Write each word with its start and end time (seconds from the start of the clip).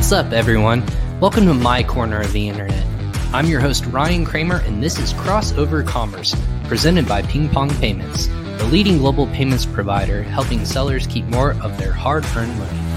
What's 0.00 0.12
up, 0.12 0.32
everyone? 0.32 0.82
Welcome 1.20 1.44
to 1.44 1.52
my 1.52 1.82
corner 1.82 2.22
of 2.22 2.32
the 2.32 2.48
internet. 2.48 2.86
I'm 3.34 3.44
your 3.44 3.60
host, 3.60 3.84
Ryan 3.84 4.24
Kramer, 4.24 4.62
and 4.64 4.82
this 4.82 4.98
is 4.98 5.12
Crossover 5.12 5.86
Commerce, 5.86 6.34
presented 6.64 7.06
by 7.06 7.20
Ping 7.20 7.50
Pong 7.50 7.68
Payments, 7.68 8.26
the 8.26 8.68
leading 8.72 8.96
global 8.96 9.26
payments 9.26 9.66
provider 9.66 10.22
helping 10.22 10.64
sellers 10.64 11.06
keep 11.06 11.26
more 11.26 11.50
of 11.62 11.76
their 11.76 11.92
hard 11.92 12.24
earned 12.34 12.58
money. 12.58 12.89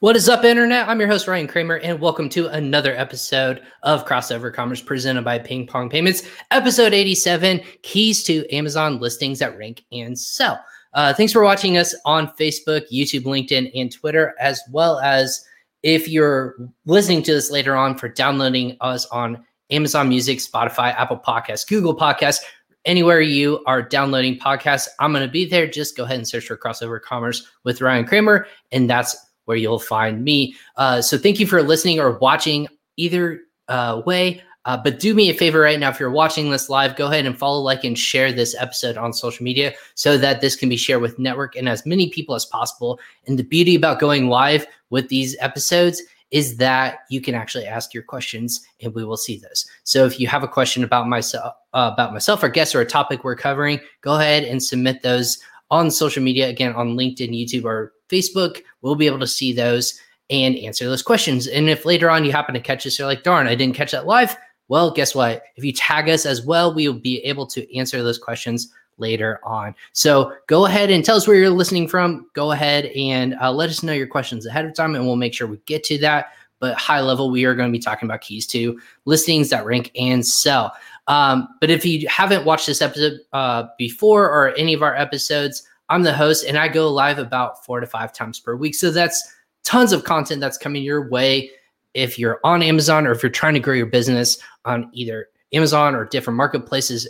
What 0.00 0.14
is 0.14 0.28
up, 0.28 0.44
Internet? 0.44 0.88
I'm 0.88 1.00
your 1.00 1.08
host, 1.08 1.26
Ryan 1.26 1.48
Kramer, 1.48 1.78
and 1.78 1.98
welcome 1.98 2.28
to 2.28 2.46
another 2.46 2.94
episode 2.96 3.62
of 3.82 4.06
Crossover 4.06 4.54
Commerce 4.54 4.80
presented 4.80 5.24
by 5.24 5.40
Ping 5.40 5.66
Pong 5.66 5.90
Payments, 5.90 6.22
episode 6.52 6.94
87 6.94 7.60
Keys 7.82 8.22
to 8.22 8.48
Amazon 8.54 9.00
Listings 9.00 9.40
that 9.40 9.58
Rank 9.58 9.82
and 9.90 10.16
Sell. 10.16 10.64
Uh, 10.94 11.12
thanks 11.12 11.32
for 11.32 11.42
watching 11.42 11.78
us 11.78 11.96
on 12.04 12.28
Facebook, 12.38 12.82
YouTube, 12.92 13.24
LinkedIn, 13.24 13.72
and 13.74 13.90
Twitter, 13.90 14.36
as 14.38 14.60
well 14.70 15.00
as 15.00 15.44
if 15.82 16.08
you're 16.08 16.54
listening 16.86 17.24
to 17.24 17.34
this 17.34 17.50
later 17.50 17.74
on 17.74 17.98
for 17.98 18.08
downloading 18.08 18.76
us 18.80 19.04
on 19.06 19.44
Amazon 19.70 20.08
Music, 20.08 20.38
Spotify, 20.38 20.94
Apple 20.94 21.18
Podcasts, 21.18 21.66
Google 21.66 21.96
Podcasts, 21.96 22.38
anywhere 22.84 23.20
you 23.20 23.64
are 23.66 23.82
downloading 23.82 24.38
podcasts. 24.38 24.86
I'm 25.00 25.12
going 25.12 25.26
to 25.26 25.32
be 25.32 25.44
there. 25.44 25.66
Just 25.66 25.96
go 25.96 26.04
ahead 26.04 26.18
and 26.18 26.28
search 26.28 26.46
for 26.46 26.56
Crossover 26.56 27.02
Commerce 27.02 27.48
with 27.64 27.80
Ryan 27.80 28.06
Kramer, 28.06 28.46
and 28.70 28.88
that's 28.88 29.16
where 29.48 29.56
you'll 29.56 29.78
find 29.78 30.22
me. 30.22 30.54
Uh, 30.76 31.00
so 31.00 31.16
thank 31.16 31.40
you 31.40 31.46
for 31.46 31.62
listening 31.62 31.98
or 31.98 32.18
watching 32.18 32.68
either 32.96 33.40
uh, 33.68 34.02
way. 34.04 34.42
Uh, 34.66 34.76
but 34.76 35.00
do 35.00 35.14
me 35.14 35.30
a 35.30 35.34
favor 35.34 35.60
right 35.60 35.80
now, 35.80 35.88
if 35.88 35.98
you're 35.98 36.10
watching 36.10 36.50
this 36.50 36.68
live, 36.68 36.94
go 36.94 37.06
ahead 37.06 37.24
and 37.24 37.38
follow, 37.38 37.58
like, 37.58 37.84
and 37.84 37.98
share 37.98 38.30
this 38.30 38.54
episode 38.58 38.98
on 38.98 39.14
social 39.14 39.42
media 39.42 39.72
so 39.94 40.18
that 40.18 40.42
this 40.42 40.54
can 40.54 40.68
be 40.68 40.76
shared 40.76 41.00
with 41.00 41.18
network 41.18 41.56
and 41.56 41.66
as 41.66 41.86
many 41.86 42.10
people 42.10 42.34
as 42.34 42.44
possible. 42.44 43.00
And 43.26 43.38
the 43.38 43.44
beauty 43.44 43.74
about 43.74 43.98
going 43.98 44.28
live 44.28 44.66
with 44.90 45.08
these 45.08 45.34
episodes 45.40 46.02
is 46.30 46.58
that 46.58 46.98
you 47.08 47.22
can 47.22 47.34
actually 47.34 47.64
ask 47.64 47.94
your 47.94 48.02
questions 48.02 48.60
and 48.82 48.94
we 48.94 49.02
will 49.02 49.16
see 49.16 49.38
those. 49.38 49.64
So 49.84 50.04
if 50.04 50.20
you 50.20 50.28
have 50.28 50.42
a 50.42 50.48
question 50.48 50.84
about 50.84 51.08
myself, 51.08 51.54
uh, 51.72 51.90
about 51.94 52.12
myself 52.12 52.42
or 52.42 52.50
guests 52.50 52.74
or 52.74 52.82
a 52.82 52.86
topic 52.86 53.24
we're 53.24 53.36
covering, 53.36 53.80
go 54.02 54.16
ahead 54.16 54.44
and 54.44 54.62
submit 54.62 55.00
those 55.00 55.38
on 55.70 55.90
social 55.90 56.22
media 56.22 56.48
again 56.48 56.72
on 56.74 56.96
LinkedIn, 56.96 57.30
YouTube, 57.30 57.64
or 57.64 57.92
Facebook. 58.08 58.62
We'll 58.82 58.94
be 58.94 59.06
able 59.06 59.18
to 59.20 59.26
see 59.26 59.52
those 59.52 60.00
and 60.30 60.56
answer 60.56 60.86
those 60.86 61.02
questions. 61.02 61.46
And 61.46 61.68
if 61.68 61.84
later 61.84 62.10
on 62.10 62.24
you 62.24 62.32
happen 62.32 62.54
to 62.54 62.60
catch 62.60 62.86
us, 62.86 62.98
you're 62.98 63.08
like, 63.08 63.22
darn, 63.22 63.46
I 63.46 63.54
didn't 63.54 63.76
catch 63.76 63.92
that 63.92 64.06
live. 64.06 64.36
Well, 64.68 64.90
guess 64.90 65.14
what? 65.14 65.42
If 65.56 65.64
you 65.64 65.72
tag 65.72 66.08
us 66.08 66.26
as 66.26 66.44
well, 66.44 66.74
we 66.74 66.86
will 66.86 67.00
be 67.00 67.18
able 67.24 67.46
to 67.48 67.76
answer 67.76 68.02
those 68.02 68.18
questions 68.18 68.72
later 68.98 69.40
on. 69.42 69.74
So 69.92 70.34
go 70.46 70.66
ahead 70.66 70.90
and 70.90 71.04
tell 71.04 71.16
us 71.16 71.26
where 71.26 71.36
you're 71.36 71.50
listening 71.50 71.88
from. 71.88 72.28
Go 72.34 72.52
ahead 72.52 72.86
and 72.86 73.34
uh, 73.40 73.50
let 73.50 73.70
us 73.70 73.82
know 73.82 73.92
your 73.92 74.06
questions 74.06 74.44
ahead 74.44 74.66
of 74.66 74.74
time, 74.74 74.94
and 74.94 75.06
we'll 75.06 75.16
make 75.16 75.32
sure 75.32 75.46
we 75.46 75.58
get 75.64 75.84
to 75.84 75.98
that. 75.98 76.32
But 76.60 76.74
high 76.74 77.00
level, 77.00 77.30
we 77.30 77.44
are 77.44 77.54
going 77.54 77.70
to 77.70 77.72
be 77.72 77.82
talking 77.82 78.08
about 78.08 78.20
keys 78.20 78.46
to 78.48 78.78
listings 79.04 79.48
that 79.50 79.64
rank 79.64 79.92
and 79.98 80.26
sell. 80.26 80.72
Um, 81.08 81.48
but 81.60 81.70
if 81.70 81.84
you 81.84 82.06
haven't 82.08 82.44
watched 82.44 82.66
this 82.66 82.82
episode 82.82 83.20
uh, 83.32 83.64
before 83.78 84.26
or 84.26 84.54
any 84.54 84.74
of 84.74 84.82
our 84.82 84.94
episodes, 84.94 85.62
I'm 85.88 86.02
the 86.02 86.12
host 86.12 86.44
and 86.44 86.58
I 86.58 86.68
go 86.68 86.92
live 86.92 87.18
about 87.18 87.64
four 87.64 87.80
to 87.80 87.86
five 87.86 88.12
times 88.12 88.38
per 88.38 88.54
week. 88.54 88.74
So 88.74 88.90
that's 88.90 89.20
tons 89.64 89.92
of 89.92 90.04
content 90.04 90.40
that's 90.40 90.58
coming 90.58 90.82
your 90.82 91.08
way. 91.08 91.50
If 91.94 92.18
you're 92.18 92.40
on 92.44 92.62
Amazon 92.62 93.06
or 93.06 93.12
if 93.12 93.22
you're 93.22 93.30
trying 93.30 93.54
to 93.54 93.60
grow 93.60 93.74
your 93.74 93.86
business 93.86 94.38
on 94.66 94.90
either 94.92 95.28
Amazon 95.54 95.94
or 95.94 96.04
different 96.04 96.36
marketplaces, 96.36 97.08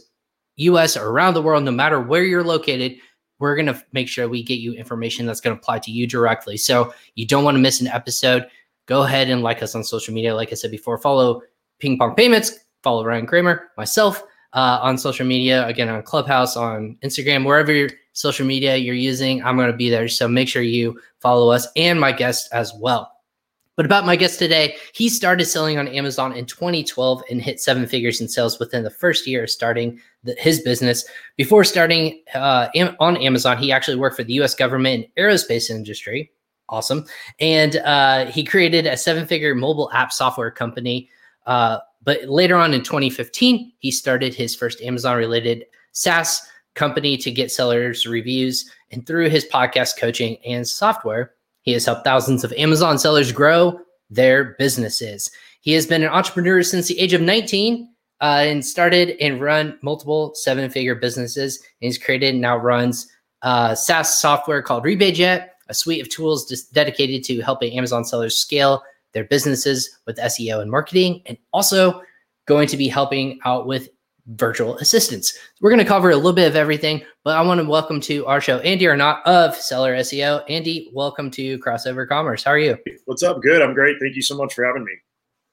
US 0.57 0.97
or 0.97 1.09
around 1.09 1.35
the 1.35 1.43
world, 1.43 1.65
no 1.65 1.73
matter 1.73 2.01
where 2.01 2.23
you're 2.23 2.45
located, 2.45 2.97
we're 3.41 3.57
going 3.57 3.67
to 3.67 3.85
make 3.93 4.09
sure 4.09 4.29
we 4.29 4.43
get 4.43 4.61
you 4.61 4.73
information 4.73 5.27
that's 5.27 5.41
going 5.41 5.57
to 5.57 5.61
apply 5.61 5.81
to 5.81 5.91
you 5.91 6.07
directly. 6.07 6.57
So 6.57 6.93
you 7.15 7.27
don't 7.27 7.45
want 7.45 7.57
to 7.57 7.61
miss 7.61 7.81
an 7.81 7.89
episode. 7.89 8.47
Go 8.87 9.03
ahead 9.03 9.29
and 9.29 9.43
like 9.43 9.63
us 9.63 9.75
on 9.75 9.85
social 9.85 10.15
media. 10.15 10.35
Like 10.35 10.51
I 10.51 10.55
said 10.55 10.71
before, 10.71 10.99
follow 10.99 11.43
Ping 11.79 11.99
Pong 11.99 12.15
Payments, 12.15 12.59
follow 12.83 13.05
Ryan 13.05 13.27
Kramer, 13.27 13.71
myself 13.77 14.23
uh, 14.53 14.79
on 14.83 14.99
social 14.99 15.27
media, 15.27 15.67
again, 15.67 15.89
on 15.89 16.03
Clubhouse, 16.03 16.57
on 16.57 16.97
Instagram, 17.03 17.45
wherever 17.45 17.89
social 18.13 18.47
media 18.47 18.77
you're 18.77 18.95
using, 18.95 19.43
I'm 19.45 19.57
going 19.57 19.71
to 19.71 19.77
be 19.77 19.91
there. 19.91 20.09
So 20.09 20.27
make 20.27 20.49
sure 20.49 20.63
you 20.63 20.99
follow 21.21 21.51
us 21.51 21.69
and 21.77 22.01
my 22.01 22.13
guest 22.13 22.49
as 22.53 22.73
well. 22.75 23.13
But 23.77 23.87
about 23.87 24.05
my 24.05 24.17
guest 24.17 24.41
today, 24.41 24.75
he 24.93 25.09
started 25.09 25.45
selling 25.45 25.79
on 25.79 25.87
Amazon 25.87 26.33
in 26.33 26.47
2012 26.47 27.23
and 27.31 27.41
hit 27.41 27.61
seven 27.61 27.87
figures 27.87 28.21
in 28.21 28.27
sales 28.27 28.59
within 28.59 28.83
the 28.83 28.91
first 28.91 29.25
year 29.25 29.45
of 29.45 29.51
starting 29.51 30.01
the, 30.25 30.35
his 30.37 30.61
business. 30.63 31.05
Before 31.37 31.63
starting 31.63 32.21
uh, 32.35 32.67
on 32.99 33.17
Amazon, 33.19 33.57
he 33.57 33.71
actually 33.71 33.97
worked 33.97 34.17
for 34.17 34.25
the 34.25 34.33
US 34.41 34.57
government 34.57 35.05
and 35.05 35.25
aerospace 35.25 35.71
industry. 35.71 36.33
Awesome. 36.69 37.07
And 37.39 37.77
uh, 37.77 38.27
he 38.27 38.43
created 38.43 38.85
a 38.87 38.97
seven 38.97 39.29
figure 39.29 39.55
mobile 39.55 39.91
app 39.93 40.13
software 40.13 40.51
company. 40.51 41.09
Uh, 41.47 41.79
but 42.03 42.25
later 42.29 42.57
on 42.57 42.75
in 42.75 42.83
2015, 42.83 43.73
he 43.79 43.91
started 43.91 44.35
his 44.35 44.55
first 44.55 44.81
Amazon 44.81 45.17
related 45.17 45.65
SaaS 45.93 46.43
company 46.75 47.17
to 47.17 47.31
get 47.31 47.51
sellers 47.51 48.07
reviews. 48.07 48.71
And 48.91 49.07
through 49.07 49.29
his 49.31 49.47
podcast 49.47 49.99
coaching 49.99 50.39
and 50.47 50.67
software, 50.67 51.33
he 51.63 51.73
has 51.73 51.85
helped 51.85 52.05
thousands 52.05 52.45
of 52.45 52.53
Amazon 52.53 52.99
sellers 52.99 53.33
grow 53.33 53.79
their 54.11 54.57
businesses. 54.59 55.31
He 55.61 55.73
has 55.73 55.87
been 55.87 56.03
an 56.03 56.09
entrepreneur 56.09 56.63
since 56.63 56.89
the 56.89 56.99
age 56.99 57.13
of 57.13 57.21
19 57.21 57.89
uh, 58.21 58.25
and 58.25 58.65
started 58.65 59.17
and 59.21 59.41
run 59.41 59.79
multiple 59.83 60.33
seven 60.35 60.71
figure 60.71 60.95
businesses. 60.95 61.59
And 61.59 61.89
he's 61.89 61.99
created 61.99 62.35
and 62.35 62.41
now 62.41 62.57
runs 62.57 63.07
uh, 63.43 63.75
SaaS 63.75 64.19
software 64.21 64.63
called 64.63 64.85
RebateJet, 64.85 65.49
a 65.69 65.75
suite 65.75 66.01
of 66.01 66.09
tools 66.09 66.47
dedicated 66.73 67.23
to 67.25 67.41
helping 67.41 67.77
Amazon 67.77 68.05
sellers 68.05 68.37
scale 68.37 68.83
their 69.19 69.25
businesses 69.25 69.99
with 70.07 70.17
SEO 70.19 70.63
and 70.63 70.71
marketing, 70.71 71.23
and 71.27 71.37
also 71.53 72.01
going 72.47 72.69
to 72.69 72.77
be 72.77 72.87
helping 72.87 73.41
out 73.45 73.67
with 73.67 73.89
virtual 74.29 74.77
assistants. 74.79 75.37
We're 75.61 75.71
going 75.71 75.81
to 75.81 75.85
cover 75.85 76.11
a 76.11 76.17
little 76.17 76.33
bit 76.33 76.47
of 76.47 76.55
everything, 76.55 77.03
but 77.25 77.37
I 77.37 77.43
want 77.43 77.61
to 77.61 77.69
welcome 77.69 78.01
to 78.03 78.25
our 78.27 78.41
show 78.41 78.59
Andy 78.61 78.87
Arnott 78.87 79.27
of 79.27 79.57
Seller 79.57 79.97
SEO. 79.97 80.45
Andy, 80.49 80.89
welcome 80.95 81.33
to 81.33 81.59
Crossover 81.59 82.09
Commerce. 82.09 82.45
How 82.45 82.53
are 82.53 82.59
you? 82.59 82.79
What's 83.07 83.25
up? 83.25 83.43
Good. 83.43 83.61
I'm 83.61 83.75
great. 83.75 83.97
Thank 84.01 84.15
you 84.15 84.23
so 84.23 84.37
much 84.37 84.55
for 84.55 84.65
having 84.65 84.85
me. 84.85 84.93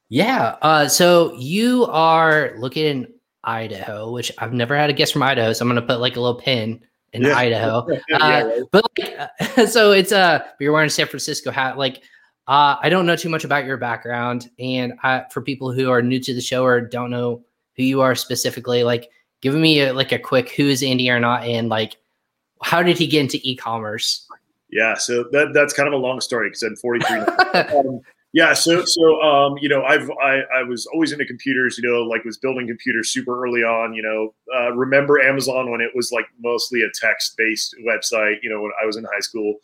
Yeah. 0.10 0.58
Uh, 0.62 0.88
so 0.88 1.34
you 1.34 1.86
are 1.86 2.54
looking 2.60 2.86
in 2.86 3.08
Idaho, 3.44 4.12
which 4.12 4.32
I've 4.38 4.54
never 4.54 4.78
had 4.78 4.92
a 4.92 4.94
guest 4.94 5.14
from 5.14 5.24
Idaho, 5.24 5.54
so 5.54 5.64
I'm 5.64 5.70
going 5.70 5.82
to 5.82 5.88
put 5.88 6.00
like 6.00 6.18
a 6.18 6.22
little 6.22 6.40
pin 6.40 6.86
in 7.14 7.24
yeah. 7.24 7.36
Idaho. 7.36 7.88
yeah, 8.10 8.18
uh, 8.18 8.60
but 8.72 8.86
like, 9.00 9.20
uh, 9.20 9.66
so 9.68 9.92
it's 9.92 10.12
uh, 10.12 10.44
you're 10.60 10.72
wearing 10.72 10.88
a 10.88 10.92
San 10.92 11.08
Francisco 11.08 11.50
hat. 11.50 11.80
Like, 11.80 12.04
uh, 12.48 12.76
I 12.82 12.90
don't 12.90 13.06
know 13.06 13.16
too 13.16 13.30
much 13.30 13.44
about 13.44 13.66
your 13.66 13.78
background, 13.78 14.50
and 14.60 14.94
I, 15.04 15.24
for 15.32 15.42
people 15.42 15.72
who 15.72 15.90
are 15.90 16.02
new 16.02 16.20
to 16.20 16.34
the 16.34 16.42
show 16.42 16.64
or 16.64 16.82
don't 16.82 17.10
know 17.10 17.44
who 17.76 17.84
you 17.84 18.02
are 18.02 18.16
specifically, 18.16 18.84
like 18.84 19.10
giving 19.42 19.62
me 19.62 19.82
a, 19.82 19.94
like 19.94 20.12
a 20.12 20.20
quick 20.20 20.50
who 20.50 20.68
is 20.68 20.84
Andy 20.84 21.10
Arnott 21.10 21.44
and 21.44 21.70
like 21.70 21.98
how 22.62 22.82
did 22.82 22.98
he 22.98 23.08
get 23.08 23.22
into 23.22 23.40
e-commerce? 23.44 24.28
Yeah, 24.70 24.96
so 24.96 25.26
that 25.32 25.54
that's 25.54 25.74
kind 25.74 25.88
of 25.88 25.94
a 25.94 25.98
long 25.98 26.20
story 26.20 26.50
because 26.50 26.64
I'm 26.64 26.76
43. 26.76 27.20
um, 27.78 28.02
yeah, 28.34 28.54
so 28.54 28.84
so 28.84 29.22
um, 29.22 29.58
you 29.62 29.70
know, 29.70 29.84
I've 29.84 30.10
I, 30.22 30.42
I 30.54 30.64
was 30.64 30.86
always 30.88 31.12
into 31.12 31.26
computers. 31.26 31.78
You 31.78 31.90
know, 31.90 32.02
like 32.02 32.26
was 32.26 32.38
building 32.38 32.68
computers 32.68 33.10
super 33.10 33.42
early 33.42 33.62
on. 33.62 33.94
You 33.94 34.02
know, 34.02 34.34
uh, 34.58 34.74
remember 34.74 35.22
Amazon 35.22 35.72
when 35.72 35.80
it 35.80 35.92
was 35.96 36.12
like 36.12 36.26
mostly 36.44 36.82
a 36.82 36.90
text 37.00 37.36
based 37.38 37.76
website. 37.88 38.38
You 38.42 38.50
know, 38.50 38.62
when 38.62 38.72
I 38.82 38.86
was 38.86 38.98
in 38.98 39.06
high 39.06 39.22
school. 39.22 39.56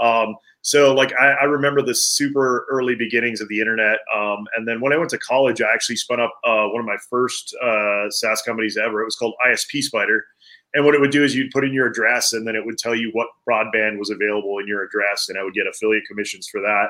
Um, 0.00 0.36
so 0.62 0.94
like 0.94 1.12
I, 1.20 1.32
I, 1.32 1.44
remember 1.44 1.82
the 1.82 1.94
super 1.94 2.66
early 2.70 2.94
beginnings 2.94 3.40
of 3.40 3.48
the 3.48 3.60
internet. 3.60 3.98
Um, 4.14 4.46
and 4.56 4.66
then 4.66 4.80
when 4.80 4.92
I 4.92 4.96
went 4.96 5.10
to 5.10 5.18
college, 5.18 5.60
I 5.60 5.72
actually 5.72 5.96
spun 5.96 6.20
up 6.20 6.32
uh, 6.42 6.66
one 6.68 6.80
of 6.80 6.86
my 6.86 6.96
first 7.10 7.54
uh, 7.62 8.10
SaaS 8.10 8.42
companies 8.42 8.76
ever. 8.76 9.02
It 9.02 9.04
was 9.04 9.16
called 9.16 9.34
ISP 9.46 9.82
Spider. 9.82 10.24
And 10.72 10.84
what 10.84 10.94
it 10.94 11.00
would 11.00 11.12
do 11.12 11.22
is 11.22 11.34
you'd 11.34 11.52
put 11.52 11.64
in 11.64 11.72
your 11.72 11.86
address 11.86 12.32
and 12.32 12.46
then 12.46 12.56
it 12.56 12.64
would 12.64 12.78
tell 12.78 12.94
you 12.94 13.10
what 13.12 13.28
broadband 13.48 13.98
was 13.98 14.10
available 14.10 14.58
in 14.58 14.66
your 14.66 14.82
address. 14.84 15.28
And 15.28 15.38
I 15.38 15.44
would 15.44 15.54
get 15.54 15.66
affiliate 15.68 16.06
commissions 16.08 16.48
for 16.48 16.60
that. 16.62 16.88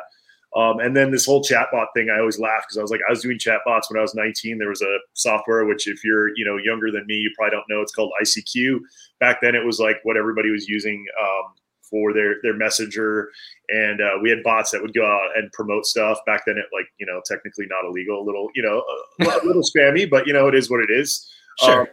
Um, 0.56 0.78
and 0.78 0.96
then 0.96 1.10
this 1.10 1.26
whole 1.26 1.42
chatbot 1.42 1.86
thing, 1.94 2.10
I 2.10 2.20
always 2.20 2.38
laugh 2.38 2.62
because 2.62 2.78
I 2.78 2.82
was 2.82 2.90
like, 2.90 3.00
I 3.08 3.10
was 3.10 3.22
doing 3.22 3.38
chatbots 3.38 3.90
when 3.90 3.98
I 3.98 4.02
was 4.02 4.14
19. 4.14 4.58
There 4.58 4.68
was 4.68 4.82
a 4.82 4.98
software 5.14 5.64
which, 5.64 5.88
if 5.88 6.04
you're 6.04 6.28
you 6.36 6.44
know 6.44 6.56
younger 6.58 6.92
than 6.92 7.06
me, 7.06 7.14
you 7.14 7.32
probably 7.36 7.56
don't 7.56 7.64
know. 7.68 7.82
It's 7.82 7.92
called 7.92 8.12
ICQ. 8.22 8.78
Back 9.18 9.40
then, 9.42 9.56
it 9.56 9.64
was 9.64 9.80
like 9.80 9.96
what 10.04 10.16
everybody 10.16 10.50
was 10.50 10.68
using. 10.68 11.04
Um, 11.20 11.54
for 11.94 12.12
their 12.12 12.42
their 12.42 12.56
messenger 12.56 13.30
and 13.68 14.00
uh, 14.00 14.18
we 14.20 14.28
had 14.28 14.42
bots 14.42 14.72
that 14.72 14.82
would 14.82 14.92
go 14.92 15.06
out 15.06 15.30
and 15.36 15.50
promote 15.52 15.86
stuff 15.86 16.18
back 16.26 16.42
then 16.44 16.58
it 16.58 16.64
like 16.72 16.86
you 16.98 17.06
know 17.06 17.20
technically 17.24 17.66
not 17.70 17.84
illegal 17.84 18.20
a 18.20 18.24
little 18.24 18.48
you 18.56 18.62
know 18.62 18.82
a, 19.20 19.46
little 19.46 19.62
spammy 19.76 20.10
but 20.10 20.26
you 20.26 20.32
know 20.32 20.48
it 20.48 20.56
is 20.56 20.68
what 20.68 20.80
it 20.80 20.90
is 20.90 21.30
sure 21.60 21.82
um, 21.82 21.86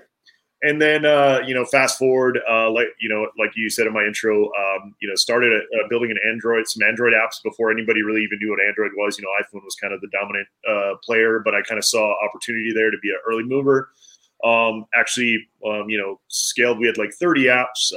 and 0.64 0.82
then 0.82 1.06
uh, 1.06 1.40
you 1.46 1.54
know 1.54 1.66
fast 1.66 2.00
forward 2.00 2.40
uh, 2.50 2.70
like 2.72 2.88
you 3.00 3.10
know 3.10 3.28
like 3.38 3.52
you 3.56 3.70
said 3.70 3.86
in 3.86 3.94
my 3.94 4.04
intro 4.04 4.46
um, 4.46 4.96
you 5.02 5.08
know 5.08 5.14
started 5.14 5.54
a, 5.54 5.88
building 5.88 6.10
an 6.10 6.18
android 6.28 6.68
some 6.68 6.82
android 6.82 7.14
apps 7.14 7.36
before 7.44 7.70
anybody 7.70 8.02
really 8.02 8.24
even 8.24 8.40
knew 8.42 8.50
what 8.50 8.60
android 8.68 8.92
was 8.98 9.20
you 9.20 9.24
know 9.24 9.30
iphone 9.40 9.64
was 9.64 9.76
kind 9.76 9.94
of 9.94 10.02
the 10.02 10.10
dominant 10.12 10.48
uh, 10.68 10.96
player 11.04 11.44
but 11.46 11.54
i 11.54 11.62
kind 11.62 11.78
of 11.78 11.86
saw 11.86 12.12
opportunity 12.26 12.72
there 12.74 12.90
to 12.90 12.98
be 13.04 13.10
an 13.10 13.20
early 13.30 13.44
mover 13.44 13.90
um, 14.44 14.86
actually, 14.96 15.48
um, 15.66 15.90
you 15.90 15.98
know, 15.98 16.20
scaled. 16.28 16.80
We 16.80 16.88
had 16.88 16.98
like 16.98 17.14
30 17.14 17.46
apps. 17.46 17.94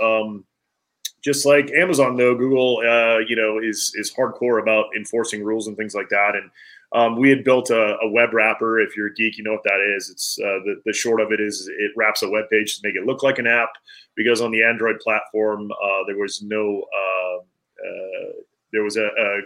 Um, 1.25 1.33
just 1.33 1.47
like 1.47 1.71
Amazon, 1.73 2.17
though, 2.17 2.35
Google, 2.35 2.79
uh, 2.79 3.19
you 3.19 3.37
know, 3.37 3.59
is 3.59 3.93
is 3.95 4.13
hardcore 4.13 4.61
about 4.61 4.87
enforcing 4.97 5.43
rules 5.43 5.69
and 5.69 5.77
things 5.77 5.95
like 5.95 6.09
that. 6.11 6.35
And 6.35 6.51
um, 6.93 7.19
we 7.19 7.29
had 7.29 7.45
built 7.45 7.71
a, 7.71 7.97
a, 8.03 8.09
web 8.09 8.33
wrapper. 8.33 8.79
If 8.79 8.97
you're 8.97 9.09
a 9.09 9.15
geek, 9.15 9.37
you 9.37 9.43
know 9.43 9.53
what 9.53 9.65
that 9.65 9.95
is. 9.97 10.11
It's 10.11 10.39
uh, 10.39 10.61
the, 10.65 10.81
the 10.85 10.93
short 10.93 11.21
of 11.21 11.33
it 11.33 11.41
is 11.41 11.69
it 11.79 11.91
wraps 11.97 12.23
a 12.23 12.31
web 12.31 12.49
page 12.51 12.77
to 12.77 12.87
make 12.87 12.95
it 12.95 13.05
look 13.05 13.23
like 13.23 13.39
an 13.39 13.47
app. 13.47 13.71
Because 14.17 14.41
on 14.41 14.53
the 14.53 14.63
Android 14.63 15.01
platform, 15.01 15.73
uh, 15.73 16.05
there 16.07 16.19
was 16.19 16.43
no 16.43 16.85
uh, 16.97 17.39
uh 17.39 18.33
there 18.73 18.85
was 18.85 18.97
a, 18.97 19.07
a 19.07 19.41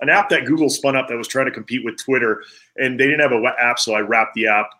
an 0.00 0.08
app 0.08 0.28
that 0.30 0.46
Google 0.46 0.68
spun 0.68 0.96
up 0.96 1.08
that 1.08 1.16
was 1.16 1.28
trying 1.28 1.46
to 1.46 1.52
compete 1.52 1.84
with 1.84 1.96
Twitter, 1.96 2.42
and 2.76 2.98
they 2.98 3.04
didn't 3.04 3.20
have 3.20 3.32
a 3.32 3.40
web 3.40 3.54
app, 3.58 3.78
so 3.78 3.94
I 3.94 4.00
wrapped 4.00 4.34
the 4.34 4.48
app. 4.48 4.70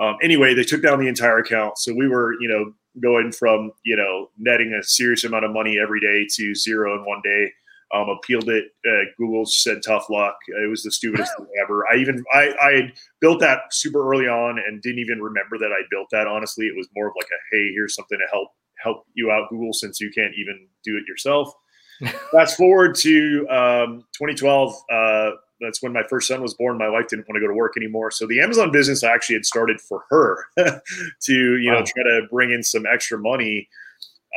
Um, 0.00 0.16
anyway, 0.22 0.54
they 0.54 0.64
took 0.64 0.82
down 0.82 0.98
the 0.98 1.08
entire 1.08 1.38
account, 1.38 1.76
so 1.76 1.92
we 1.92 2.08
were, 2.08 2.34
you 2.40 2.48
know, 2.48 2.72
going 3.00 3.32
from 3.32 3.72
you 3.84 3.96
know 3.96 4.30
netting 4.38 4.72
a 4.78 4.82
serious 4.82 5.24
amount 5.24 5.44
of 5.44 5.52
money 5.52 5.78
every 5.82 6.00
day 6.00 6.26
to 6.36 6.54
zero 6.54 6.98
in 6.98 7.04
one 7.04 7.20
day. 7.24 7.52
Um, 7.94 8.08
appealed 8.08 8.48
it. 8.48 8.64
Uh, 8.88 9.04
Google 9.18 9.44
said 9.44 9.82
tough 9.84 10.08
luck. 10.08 10.36
It 10.48 10.70
was 10.70 10.82
the 10.82 10.90
stupidest 10.90 11.30
thing 11.36 11.46
ever. 11.62 11.84
I 11.92 11.96
even 11.96 12.24
I, 12.32 12.54
I 12.62 12.72
had 12.72 12.92
built 13.20 13.40
that 13.40 13.64
super 13.70 14.10
early 14.10 14.26
on 14.26 14.58
and 14.58 14.80
didn't 14.80 15.00
even 15.00 15.20
remember 15.20 15.58
that 15.58 15.72
I 15.72 15.82
built 15.90 16.08
that. 16.10 16.26
Honestly, 16.26 16.64
it 16.64 16.74
was 16.74 16.88
more 16.96 17.08
of 17.08 17.12
like 17.16 17.26
a 17.26 17.40
hey, 17.54 17.70
here's 17.74 17.94
something 17.94 18.18
to 18.18 18.26
help 18.32 18.48
help 18.82 19.04
you 19.14 19.30
out, 19.30 19.50
Google, 19.50 19.72
since 19.72 20.00
you 20.00 20.10
can't 20.10 20.32
even 20.38 20.66
do 20.84 20.96
it 20.96 21.04
yourself. 21.06 21.52
Fast 22.32 22.56
forward 22.56 22.94
to 22.96 23.46
um, 23.48 24.04
2012. 24.14 24.74
Uh, 24.90 25.30
that's 25.62 25.82
when 25.82 25.92
my 25.92 26.02
first 26.08 26.28
son 26.28 26.42
was 26.42 26.54
born. 26.54 26.78
My 26.78 26.88
wife 26.88 27.08
didn't 27.08 27.28
want 27.28 27.36
to 27.36 27.40
go 27.40 27.48
to 27.48 27.54
work 27.54 27.74
anymore, 27.76 28.10
so 28.10 28.26
the 28.26 28.40
Amazon 28.40 28.70
business 28.70 29.02
I 29.02 29.12
actually 29.12 29.36
had 29.36 29.46
started 29.46 29.80
for 29.80 30.04
her 30.10 30.46
to 30.56 31.32
you 31.32 31.70
know 31.70 31.82
try 31.84 32.02
to 32.02 32.22
bring 32.30 32.50
in 32.50 32.62
some 32.62 32.86
extra 32.86 33.18
money. 33.18 33.68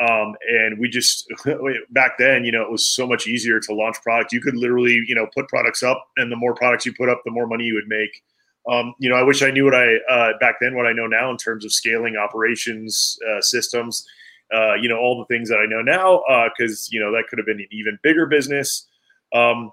Um, 0.02 0.36
and 0.50 0.78
we 0.78 0.90
just 0.90 1.26
back 1.92 2.18
then, 2.18 2.44
you 2.44 2.52
know, 2.52 2.62
it 2.62 2.70
was 2.70 2.86
so 2.86 3.08
much 3.08 3.28
easier 3.28 3.62
to 3.62 3.74
launch 3.74 3.96
product. 4.04 4.34
You 4.34 4.42
could 4.42 4.58
literally, 4.58 5.02
you 5.08 5.16
know, 5.16 5.26
put 5.34 5.48
products 5.48 5.84
up, 5.84 6.06
and 6.18 6.32
the 6.32 6.36
more 6.36 6.54
products 6.54 6.86
you 6.86 6.94
put 6.94 7.08
up, 7.08 7.22
the 7.24 7.32
more 7.32 7.48
money 7.48 7.64
you 7.64 7.76
would 7.76 7.88
make. 7.88 8.22
Um, 8.70 8.96
you 9.00 9.10
know, 9.10 9.16
I 9.16 9.24
wish 9.24 9.42
I 9.42 9.52
knew 9.52 9.64
what 9.64 9.76
I 9.76 9.98
uh, 10.10 10.34
back 10.40 10.56
then 10.60 10.76
what 10.76 10.88
I 10.88 10.92
know 10.92 11.08
now 11.08 11.30
in 11.32 11.38
terms 11.38 11.66
of 11.66 11.72
scaling 11.72 12.18
operations 12.18 13.18
uh, 13.30 13.42
systems. 13.42 14.06
Uh, 14.54 14.76
you 14.76 14.88
know, 14.88 14.98
all 14.98 15.18
the 15.18 15.34
things 15.34 15.50
that 15.50 15.58
I 15.58 15.66
know 15.66 15.82
now 15.82 16.22
because 16.50 16.88
uh, 16.88 16.92
you 16.92 17.00
know 17.00 17.12
that 17.12 17.24
could 17.30 17.40
have 17.40 17.46
been 17.46 17.60
an 17.60 17.68
even 17.72 17.98
bigger 18.04 18.26
business. 18.26 18.88
Um, 19.34 19.72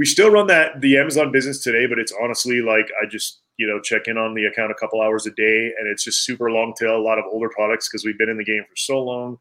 we 0.00 0.06
still 0.06 0.30
run 0.30 0.46
that 0.46 0.80
the 0.80 0.96
Amazon 0.96 1.30
business 1.30 1.62
today, 1.62 1.86
but 1.86 1.98
it's 1.98 2.12
honestly 2.22 2.62
like 2.62 2.88
I 3.00 3.06
just 3.06 3.42
you 3.58 3.68
know 3.68 3.78
check 3.78 4.08
in 4.08 4.16
on 4.16 4.34
the 4.34 4.46
account 4.46 4.72
a 4.72 4.74
couple 4.74 5.02
hours 5.02 5.26
a 5.26 5.30
day, 5.32 5.72
and 5.78 5.86
it's 5.86 6.02
just 6.02 6.24
super 6.24 6.50
long 6.50 6.72
tail, 6.72 6.96
a 6.96 6.98
lot 6.98 7.18
of 7.18 7.26
older 7.30 7.50
products 7.50 7.86
because 7.86 8.02
we've 8.02 8.16
been 8.16 8.30
in 8.30 8.38
the 8.38 8.44
game 8.44 8.64
for 8.66 8.76
so 8.76 8.98
long. 8.98 9.36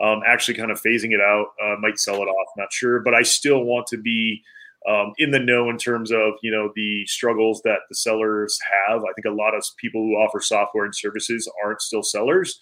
Um, 0.00 0.20
actually, 0.24 0.54
kind 0.54 0.70
of 0.70 0.80
phasing 0.80 1.12
it 1.12 1.20
out, 1.20 1.46
uh, 1.60 1.74
might 1.80 1.98
sell 1.98 2.22
it 2.22 2.26
off, 2.26 2.48
not 2.56 2.72
sure, 2.72 3.00
but 3.00 3.12
I 3.12 3.22
still 3.22 3.64
want 3.64 3.88
to 3.88 3.96
be 3.96 4.40
um, 4.88 5.14
in 5.18 5.32
the 5.32 5.40
know 5.40 5.68
in 5.68 5.78
terms 5.78 6.12
of 6.12 6.34
you 6.44 6.52
know 6.52 6.70
the 6.76 7.04
struggles 7.06 7.60
that 7.64 7.80
the 7.88 7.96
sellers 7.96 8.56
have. 8.88 9.00
I 9.00 9.12
think 9.16 9.26
a 9.26 9.36
lot 9.36 9.56
of 9.56 9.64
people 9.78 10.00
who 10.00 10.14
offer 10.14 10.40
software 10.40 10.84
and 10.84 10.94
services 10.94 11.50
aren't 11.64 11.82
still 11.82 12.04
sellers, 12.04 12.60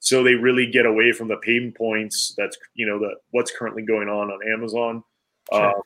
so 0.00 0.22
they 0.22 0.34
really 0.34 0.70
get 0.70 0.84
away 0.84 1.12
from 1.12 1.28
the 1.28 1.38
pain 1.38 1.72
points. 1.74 2.34
That's 2.36 2.58
you 2.74 2.86
know 2.86 2.98
the 2.98 3.14
what's 3.30 3.56
currently 3.56 3.86
going 3.86 4.08
on 4.08 4.30
on 4.30 4.52
Amazon. 4.52 5.02
Sure. 5.50 5.78
Uh, 5.78 5.80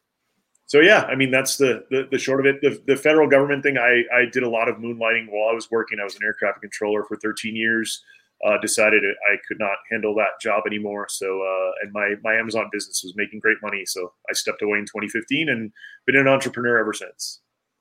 so 0.66 0.80
yeah, 0.80 1.02
I 1.02 1.14
mean 1.14 1.30
that's 1.30 1.56
the, 1.56 1.84
the, 1.90 2.08
the 2.10 2.18
short 2.18 2.40
of 2.40 2.46
it. 2.46 2.60
The, 2.62 2.82
the 2.86 2.96
federal 2.96 3.28
government 3.28 3.62
thing, 3.62 3.76
I 3.76 4.02
I 4.14 4.24
did 4.30 4.42
a 4.42 4.48
lot 4.48 4.68
of 4.68 4.76
moonlighting 4.76 5.26
while 5.28 5.50
I 5.50 5.54
was 5.54 5.70
working. 5.70 5.98
I 6.00 6.04
was 6.04 6.16
an 6.16 6.22
air 6.24 6.34
traffic 6.38 6.62
controller 6.62 7.04
for 7.04 7.16
13 7.16 7.54
years. 7.54 8.02
Uh, 8.44 8.58
decided 8.60 9.02
I 9.04 9.36
could 9.48 9.58
not 9.58 9.76
handle 9.90 10.14
that 10.16 10.40
job 10.40 10.64
anymore. 10.66 11.06
So 11.08 11.40
uh, 11.40 11.70
and 11.82 11.92
my 11.92 12.14
my 12.22 12.34
Amazon 12.34 12.68
business 12.72 13.02
was 13.02 13.14
making 13.16 13.40
great 13.40 13.58
money. 13.62 13.84
So 13.86 14.12
I 14.28 14.32
stepped 14.34 14.62
away 14.62 14.78
in 14.78 14.84
2015 14.84 15.48
and 15.48 15.72
been 16.06 16.16
an 16.16 16.28
entrepreneur 16.28 16.78
ever 16.78 16.92
since. 16.92 17.40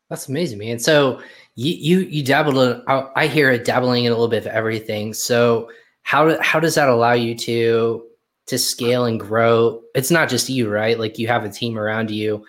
That's 0.09 0.29
amazing, 0.29 0.59
man. 0.59 0.79
So 0.79 1.21
you 1.55 1.73
you 1.73 1.99
you 2.07 2.23
dabbled. 2.23 2.57
In, 2.57 2.83
I 2.87 3.27
hear 3.27 3.49
it 3.49 3.65
dabbling 3.65 4.05
in 4.05 4.11
a 4.11 4.15
little 4.15 4.27
bit 4.27 4.45
of 4.45 4.47
everything. 4.47 5.13
So 5.13 5.69
how 6.03 6.39
how 6.41 6.59
does 6.59 6.75
that 6.75 6.89
allow 6.89 7.13
you 7.13 7.35
to 7.35 8.03
to 8.47 8.57
scale 8.59 9.05
and 9.05 9.19
grow? 9.19 9.81
It's 9.95 10.11
not 10.11 10.29
just 10.29 10.49
you, 10.49 10.69
right? 10.69 10.99
Like 10.99 11.17
you 11.17 11.27
have 11.27 11.45
a 11.45 11.49
team 11.49 11.77
around 11.77 12.11
you 12.11 12.45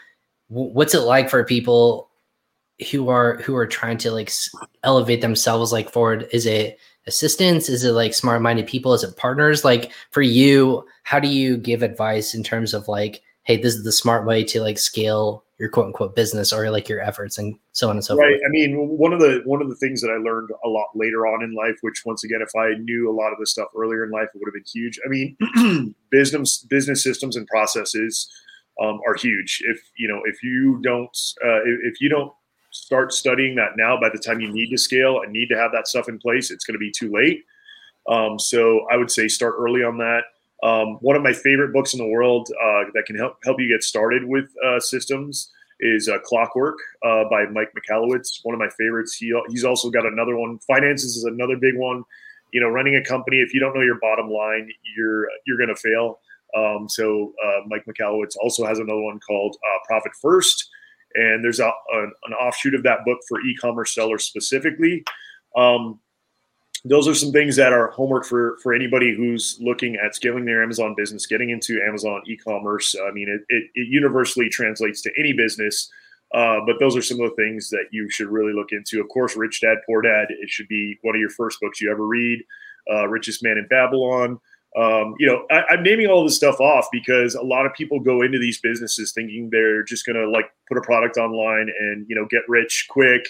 what's 0.49 0.94
it 0.94 1.00
like 1.00 1.31
for 1.31 1.44
people 1.44 2.11
who 2.91 3.08
are 3.08 3.37
who 3.43 3.55
are 3.56 3.67
trying 3.67 3.99
to 3.99 4.11
like 4.11 4.31
elevate 4.82 5.20
themselves 5.20 5.73
like 5.73 5.91
forward? 5.91 6.29
Is 6.32 6.46
it 6.46 6.79
assistants 7.06 7.69
is 7.69 7.85
it 7.85 7.93
like 7.93 8.14
smart 8.14 8.43
minded 8.43 8.67
people? 8.67 8.94
Is 8.94 9.05
it 9.05 9.17
partners? 9.17 9.64
Like 9.64 9.93
for 10.11 10.23
you 10.23 10.85
how 11.05 11.20
do 11.20 11.29
you 11.29 11.56
give 11.56 11.82
advice 11.82 12.35
in 12.35 12.43
terms 12.43 12.75
of 12.75 12.88
like 12.88 13.23
hey 13.44 13.56
this 13.56 13.75
is 13.75 13.85
the 13.85 13.93
smart 13.93 14.26
way 14.26 14.43
to 14.43 14.61
like 14.61 14.79
scale 14.79 15.44
your 15.58 15.69
quote 15.69 15.87
unquote 15.87 16.17
business 16.17 16.52
or 16.52 16.70
like 16.70 16.88
your 16.88 17.00
efforts 17.00 17.38
and 17.38 17.56
so 17.73 17.88
on 17.88 17.96
and 17.96 18.05
so 18.05 18.17
right. 18.17 18.29
forth 18.29 18.41
i 18.44 18.49
mean 18.49 18.76
one 18.76 19.12
of 19.12 19.20
the 19.20 19.41
one 19.44 19.62
of 19.62 19.69
the 19.69 19.76
things 19.76 20.00
that 20.00 20.11
i 20.11 20.17
learned 20.17 20.50
a 20.64 20.69
lot 20.69 20.88
later 20.94 21.26
on 21.26 21.44
in 21.44 21.55
life 21.55 21.76
which 21.82 22.02
once 22.05 22.25
again 22.25 22.41
if 22.43 22.50
i 22.56 22.76
knew 22.81 23.08
a 23.08 23.14
lot 23.14 23.32
of 23.32 23.38
this 23.38 23.52
stuff 23.52 23.69
earlier 23.76 24.05
in 24.05 24.11
life 24.11 24.29
it 24.35 24.38
would 24.38 24.49
have 24.49 24.55
been 24.55 24.64
huge. 24.67 24.99
I 25.05 25.08
mean 25.08 25.94
business 26.11 26.58
business 26.58 27.02
systems 27.02 27.37
and 27.37 27.46
processes 27.46 28.29
um, 28.80 29.00
are 29.06 29.14
huge. 29.14 29.62
If 29.66 29.80
you 29.96 30.08
know, 30.08 30.20
if 30.24 30.42
you 30.42 30.80
don't, 30.82 31.16
uh, 31.44 31.62
if 31.84 32.00
you 32.00 32.08
don't 32.08 32.32
start 32.70 33.12
studying 33.12 33.54
that 33.56 33.76
now, 33.76 33.98
by 33.98 34.08
the 34.08 34.18
time 34.18 34.40
you 34.40 34.52
need 34.52 34.70
to 34.70 34.78
scale 34.78 35.20
and 35.22 35.32
need 35.32 35.48
to 35.48 35.56
have 35.56 35.72
that 35.72 35.86
stuff 35.86 36.08
in 36.08 36.18
place, 36.18 36.50
it's 36.50 36.64
going 36.64 36.74
to 36.74 36.78
be 36.78 36.90
too 36.90 37.10
late. 37.12 37.44
Um, 38.08 38.38
so 38.38 38.86
I 38.90 38.96
would 38.96 39.10
say 39.10 39.28
start 39.28 39.54
early 39.58 39.82
on 39.82 39.96
that. 39.98 40.22
Um, 40.62 40.98
one 41.00 41.16
of 41.16 41.22
my 41.22 41.32
favorite 41.32 41.72
books 41.72 41.94
in 41.94 41.98
the 41.98 42.08
world 42.08 42.48
uh, 42.50 42.84
that 42.94 43.04
can 43.06 43.16
help 43.16 43.38
help 43.44 43.60
you 43.60 43.68
get 43.68 43.82
started 43.82 44.24
with 44.24 44.46
uh, 44.64 44.80
systems 44.80 45.50
is 45.80 46.08
uh, 46.08 46.18
Clockwork 46.24 46.78
uh, 47.04 47.24
by 47.30 47.44
Mike 47.46 47.72
Michalowicz. 47.76 48.40
One 48.42 48.54
of 48.54 48.58
my 48.58 48.70
favorites. 48.70 49.14
He 49.14 49.32
he's 49.50 49.64
also 49.64 49.90
got 49.90 50.06
another 50.06 50.36
one. 50.36 50.58
Finances 50.60 51.16
is 51.16 51.24
another 51.24 51.56
big 51.56 51.76
one. 51.76 52.04
You 52.52 52.60
know, 52.60 52.68
running 52.68 52.96
a 52.96 53.04
company, 53.04 53.38
if 53.38 53.52
you 53.52 53.60
don't 53.60 53.74
know 53.74 53.82
your 53.82 53.98
bottom 54.00 54.30
line, 54.30 54.70
you're 54.96 55.28
you're 55.46 55.58
going 55.58 55.68
to 55.68 55.76
fail. 55.76 56.20
Um, 56.56 56.88
so 56.88 57.32
uh, 57.44 57.60
Mike 57.66 57.84
Michalowicz 57.86 58.36
also 58.40 58.64
has 58.64 58.78
another 58.78 59.00
one 59.00 59.18
called 59.20 59.56
uh, 59.56 59.78
Profit 59.86 60.12
First, 60.20 60.70
and 61.14 61.44
there's 61.44 61.60
a, 61.60 61.70
an, 61.92 62.12
an, 62.24 62.32
offshoot 62.34 62.74
of 62.74 62.82
that 62.84 63.04
book 63.04 63.18
for 63.28 63.40
e-commerce 63.40 63.94
sellers 63.94 64.24
specifically. 64.24 65.05
Um, 65.56 66.00
those 66.84 67.08
are 67.08 67.14
some 67.14 67.32
things 67.32 67.56
that 67.56 67.72
are 67.72 67.90
homework 67.90 68.26
for 68.26 68.58
for 68.62 68.74
anybody 68.74 69.14
who's 69.14 69.58
looking 69.60 69.96
at 69.96 70.14
scaling 70.14 70.44
their 70.44 70.62
Amazon 70.62 70.94
business, 70.96 71.26
getting 71.26 71.50
into 71.50 71.81
Amazon 71.82 72.22
e-commerce. 72.26 72.94
I 73.08 73.10
mean, 73.10 73.29
it, 73.29 73.40
it, 73.48 73.70
it 73.74 73.88
universally 73.88 74.48
translates 74.48 75.00
to 75.02 75.10
any 75.19 75.32
business. 75.32 75.90
Uh, 76.34 76.58
but 76.67 76.81
those 76.81 76.96
are 76.96 77.02
some 77.02 77.20
of 77.20 77.31
the 77.31 77.36
things 77.36 77.70
that 77.70 77.84
you 77.93 78.10
should 78.10 78.26
really 78.26 78.52
look 78.52 78.72
into. 78.72 79.00
Of 79.00 79.08
course, 79.08 79.36
Rich 79.36 79.60
Dad 79.60 79.79
Poor 79.86 80.02
Dad. 80.02 80.26
It 80.31 80.50
should 80.50 80.67
be 80.67 80.98
one 81.02 81.14
of 81.14 81.20
your 81.20 81.31
first 81.31 81.60
books 81.60 81.81
you 81.81 81.90
ever 81.90 82.06
read. 82.06 82.43
Uh, 82.93 83.06
Richest 83.08 83.43
Man 83.43 83.56
in 83.56 83.67
Babylon. 83.69 84.40
Um, 84.76 85.14
you 85.19 85.26
know, 85.26 85.46
I, 85.50 85.74
am 85.74 85.84
naming 85.84 86.08
all 86.08 86.24
this 86.24 86.34
stuff 86.34 86.58
off 86.58 86.88
because 86.90 87.36
a 87.36 87.43
lot 87.43 87.64
of 87.64 87.72
people 87.74 88.00
go 88.00 88.22
into 88.22 88.40
these 88.40 88.60
businesses 88.60 89.12
thinking 89.12 89.48
they're 89.50 89.84
just 89.84 90.04
going 90.04 90.16
to 90.16 90.28
like 90.28 90.46
put 90.69 90.76
a 90.76 90.81
product 90.81 91.16
online 91.16 91.70
and 91.78 92.04
you 92.08 92.16
know 92.16 92.26
get 92.28 92.43
rich 92.48 92.86
quick. 92.90 93.24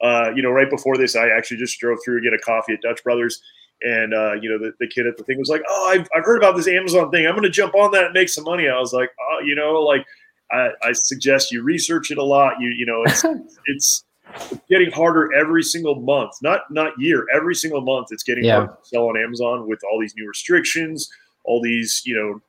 Uh, 0.00 0.30
you 0.36 0.42
know, 0.42 0.50
right 0.50 0.70
before 0.70 0.96
this, 0.96 1.16
I 1.16 1.28
actually 1.28 1.56
just 1.56 1.78
drove 1.80 1.98
through 2.04 2.20
to 2.20 2.24
get 2.24 2.32
a 2.32 2.38
coffee 2.38 2.74
at 2.74 2.82
Dutch 2.82 3.02
Brothers, 3.02 3.40
and 3.82 4.14
uh, 4.14 4.34
you 4.34 4.48
know, 4.48 4.58
the, 4.58 4.72
the 4.78 4.86
kid 4.86 5.06
at 5.06 5.16
the 5.16 5.24
thing 5.24 5.38
was 5.38 5.48
like, 5.48 5.62
"Oh, 5.68 5.90
I've, 5.90 6.06
I've 6.14 6.24
heard 6.24 6.36
about 6.36 6.56
this 6.56 6.68
Amazon 6.68 7.10
thing. 7.10 7.26
I'm 7.26 7.32
going 7.32 7.42
to 7.42 7.50
jump 7.50 7.74
on 7.74 7.90
that 7.92 8.04
and 8.04 8.14
make 8.14 8.28
some 8.28 8.44
money." 8.44 8.68
I 8.68 8.78
was 8.78 8.92
like, 8.92 9.10
"Oh, 9.20 9.40
you 9.44 9.54
know, 9.54 9.72
like 9.80 10.04
I, 10.52 10.68
I 10.82 10.92
suggest 10.92 11.50
you 11.50 11.62
research 11.62 12.10
it 12.10 12.18
a 12.18 12.22
lot. 12.22 12.54
You 12.60 12.68
you 12.68 12.86
know, 12.86 13.02
it's 13.04 13.24
it's 13.66 14.04
it's 14.34 14.60
getting 14.68 14.90
harder 14.90 15.32
every 15.34 15.62
single 15.62 15.96
month, 15.96 16.32
not 16.42 16.70
not 16.70 16.92
year, 16.98 17.26
every 17.34 17.54
single 17.54 17.80
month. 17.80 18.08
It's 18.10 18.22
getting 18.22 18.44
yeah. 18.44 18.56
harder 18.56 18.72
to 18.72 18.88
sell 18.88 19.08
on 19.08 19.16
Amazon 19.16 19.68
with 19.68 19.80
all 19.90 20.00
these 20.00 20.14
new 20.16 20.26
restrictions, 20.26 21.10
all 21.44 21.62
these, 21.62 22.02
you 22.04 22.16
know, 22.16 22.40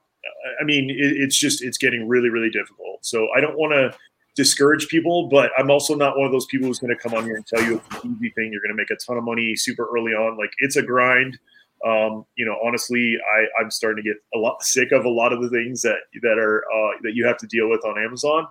I 0.60 0.63
mean, 0.63 0.89
it, 0.89 0.96
it's 0.98 1.38
just 1.38 1.63
it's 1.63 1.77
getting 1.77 2.08
really 2.08 2.29
really 2.29 2.50
difficult. 2.50 3.05
So 3.05 3.27
I 3.36 3.41
don't 3.41 3.58
want 3.58 3.74
to 3.74 3.98
discourage 4.36 4.88
people, 4.89 5.29
but 5.29 5.51
I'm 5.58 5.72
also 5.72 5.96
not 5.96 6.17
one 6.17 6.25
of 6.25 6.32
those 6.32 6.46
people 6.48 6.67
who's 6.67 6.79
going 6.79 6.96
to 6.96 7.01
come 7.01 7.13
on 7.13 7.24
here 7.24 7.36
and 7.36 7.48
tell 7.48 7.63
you 7.63 7.82
it's 7.91 8.03
an 8.03 8.17
easy 8.17 8.32
thing. 8.32 8.51
You're 8.51 8.62
going 8.62 8.75
to 8.75 8.75
make 8.75 8.91
a 8.91 8.96
ton 8.96 9.17
of 9.17 9.24
money 9.24 9.55
super 9.55 9.88
early 9.96 10.12
on. 10.12 10.38
Like 10.38 10.51
it's 10.60 10.75
a 10.75 10.82
grind. 10.82 11.38
Um, 11.86 12.25
you 12.36 12.46
know, 12.46 12.58
honestly, 12.63 13.17
I, 13.36 13.62
I'm 13.62 13.70
starting 13.70 14.03
to 14.03 14.10
get 14.10 14.17
a 14.34 14.39
lot 14.39 14.63
sick 14.63 14.91
of 14.91 15.05
a 15.05 15.10
lot 15.10 15.34
of 15.34 15.41
the 15.41 15.50
things 15.50 15.82
that 15.84 15.98
that 16.22 16.38
are 16.38 16.63
uh, 16.74 16.98
that 17.03 17.13
you 17.13 17.25
have 17.25 17.38
to 17.38 17.48
deal 17.48 17.70
with 17.70 17.86
on 17.86 18.01
Amazon. 18.01 18.48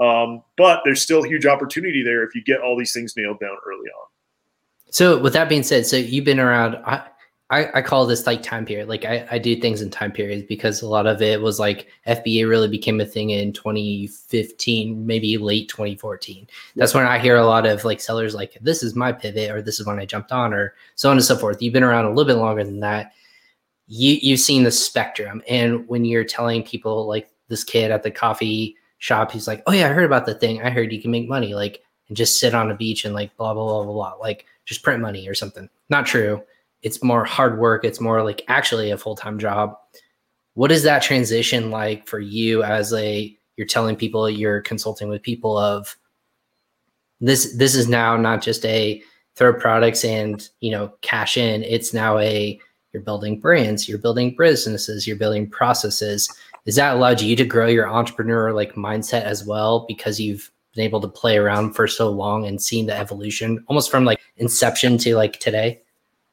Um, 0.00 0.42
but 0.56 0.80
there's 0.84 1.02
still 1.02 1.22
huge 1.22 1.46
opportunity 1.46 2.02
there 2.02 2.24
if 2.24 2.34
you 2.34 2.42
get 2.42 2.60
all 2.60 2.76
these 2.76 2.92
things 2.92 3.16
nailed 3.16 3.38
down 3.40 3.56
early 3.66 3.88
on. 3.88 4.06
So, 4.90 5.18
with 5.18 5.32
that 5.32 5.48
being 5.48 5.62
said, 5.62 5.86
so 5.86 5.96
you've 5.96 6.24
been 6.24 6.40
around. 6.40 6.76
I, 7.50 7.70
I 7.74 7.82
call 7.82 8.06
this 8.06 8.26
like 8.26 8.42
time 8.42 8.64
period. 8.64 8.88
Like 8.88 9.04
I, 9.04 9.26
I 9.30 9.38
do 9.38 9.54
things 9.54 9.82
in 9.82 9.90
time 9.90 10.10
periods 10.10 10.44
because 10.48 10.80
a 10.80 10.88
lot 10.88 11.06
of 11.06 11.20
it 11.20 11.40
was 11.40 11.60
like 11.60 11.88
FBA 12.06 12.48
really 12.48 12.68
became 12.68 13.00
a 13.00 13.06
thing 13.06 13.30
in 13.30 13.52
2015, 13.52 15.06
maybe 15.06 15.36
late 15.36 15.68
2014. 15.68 16.48
That's 16.74 16.94
when 16.94 17.06
I 17.06 17.18
hear 17.18 17.36
a 17.36 17.46
lot 17.46 17.66
of 17.66 17.84
like 17.84 18.00
sellers 18.00 18.34
like 18.34 18.56
this 18.62 18.82
is 18.82 18.96
my 18.96 19.12
pivot 19.12 19.50
or 19.50 19.60
this 19.60 19.78
is 19.78 19.86
when 19.86 19.98
I 19.98 20.06
jumped 20.06 20.32
on 20.32 20.54
or 20.54 20.74
so 20.94 21.10
on 21.10 21.16
and 21.16 21.24
so 21.24 21.36
forth. 21.36 21.60
You've 21.60 21.74
been 21.74 21.84
around 21.84 22.06
a 22.06 22.10
little 22.10 22.24
bit 22.24 22.40
longer 22.40 22.64
than 22.64 22.80
that. 22.80 23.12
You 23.86 24.18
you've 24.22 24.40
seen 24.40 24.64
the 24.64 24.72
spectrum. 24.72 25.42
And 25.46 25.86
when 25.86 26.06
you're 26.06 26.24
telling 26.24 26.62
people 26.62 27.06
like 27.06 27.30
this 27.48 27.62
kid 27.62 27.90
at 27.90 28.02
the 28.02 28.10
coffee 28.10 28.74
shop, 29.04 29.30
he's 29.30 29.46
like, 29.46 29.62
Oh 29.66 29.72
yeah, 29.72 29.88
I 29.88 29.92
heard 29.92 30.04
about 30.04 30.26
the 30.26 30.34
thing. 30.34 30.62
I 30.62 30.70
heard 30.70 30.92
you 30.92 31.02
can 31.02 31.10
make 31.10 31.28
money, 31.28 31.54
like 31.54 31.82
and 32.08 32.16
just 32.16 32.38
sit 32.38 32.54
on 32.54 32.70
a 32.70 32.76
beach 32.76 33.04
and 33.04 33.14
like 33.14 33.36
blah 33.36 33.54
blah 33.54 33.64
blah 33.64 33.84
blah 33.84 33.92
blah. 33.92 34.12
Like 34.20 34.46
just 34.64 34.82
print 34.82 35.02
money 35.02 35.28
or 35.28 35.34
something. 35.34 35.68
Not 35.88 36.06
true 36.06 36.42
it's 36.84 37.02
more 37.02 37.24
hard 37.24 37.58
work 37.58 37.84
it's 37.84 38.00
more 38.00 38.22
like 38.22 38.42
actually 38.46 38.90
a 38.92 38.98
full-time 38.98 39.38
job 39.38 39.76
what 40.52 40.70
is 40.70 40.84
that 40.84 41.02
transition 41.02 41.70
like 41.70 42.06
for 42.06 42.20
you 42.20 42.62
as 42.62 42.92
a 42.92 43.36
you're 43.56 43.66
telling 43.66 43.96
people 43.96 44.30
you're 44.30 44.60
consulting 44.60 45.08
with 45.08 45.22
people 45.22 45.58
of 45.58 45.96
this 47.20 47.56
this 47.56 47.74
is 47.74 47.88
now 47.88 48.16
not 48.16 48.40
just 48.40 48.64
a 48.66 49.02
throw 49.34 49.52
products 49.52 50.04
and 50.04 50.50
you 50.60 50.70
know 50.70 50.92
cash 51.00 51.36
in 51.36 51.64
it's 51.64 51.92
now 51.92 52.18
a 52.18 52.60
you're 52.92 53.02
building 53.02 53.40
brands 53.40 53.88
you're 53.88 53.98
building 53.98 54.36
businesses 54.38 55.06
you're 55.06 55.16
building 55.16 55.48
processes 55.48 56.28
is 56.66 56.76
that 56.76 56.94
allowed 56.94 57.20
you 57.20 57.36
to 57.36 57.44
grow 57.44 57.66
your 57.66 57.88
entrepreneur 57.88 58.52
like 58.52 58.74
mindset 58.74 59.22
as 59.22 59.44
well 59.44 59.84
because 59.86 60.20
you've 60.20 60.50
been 60.74 60.84
able 60.84 61.00
to 61.00 61.08
play 61.08 61.36
around 61.36 61.72
for 61.72 61.86
so 61.86 62.10
long 62.10 62.46
and 62.46 62.60
seen 62.60 62.86
the 62.86 62.96
evolution 62.96 63.64
almost 63.68 63.90
from 63.90 64.04
like 64.04 64.20
inception 64.36 64.98
to 64.98 65.14
like 65.14 65.38
today 65.38 65.80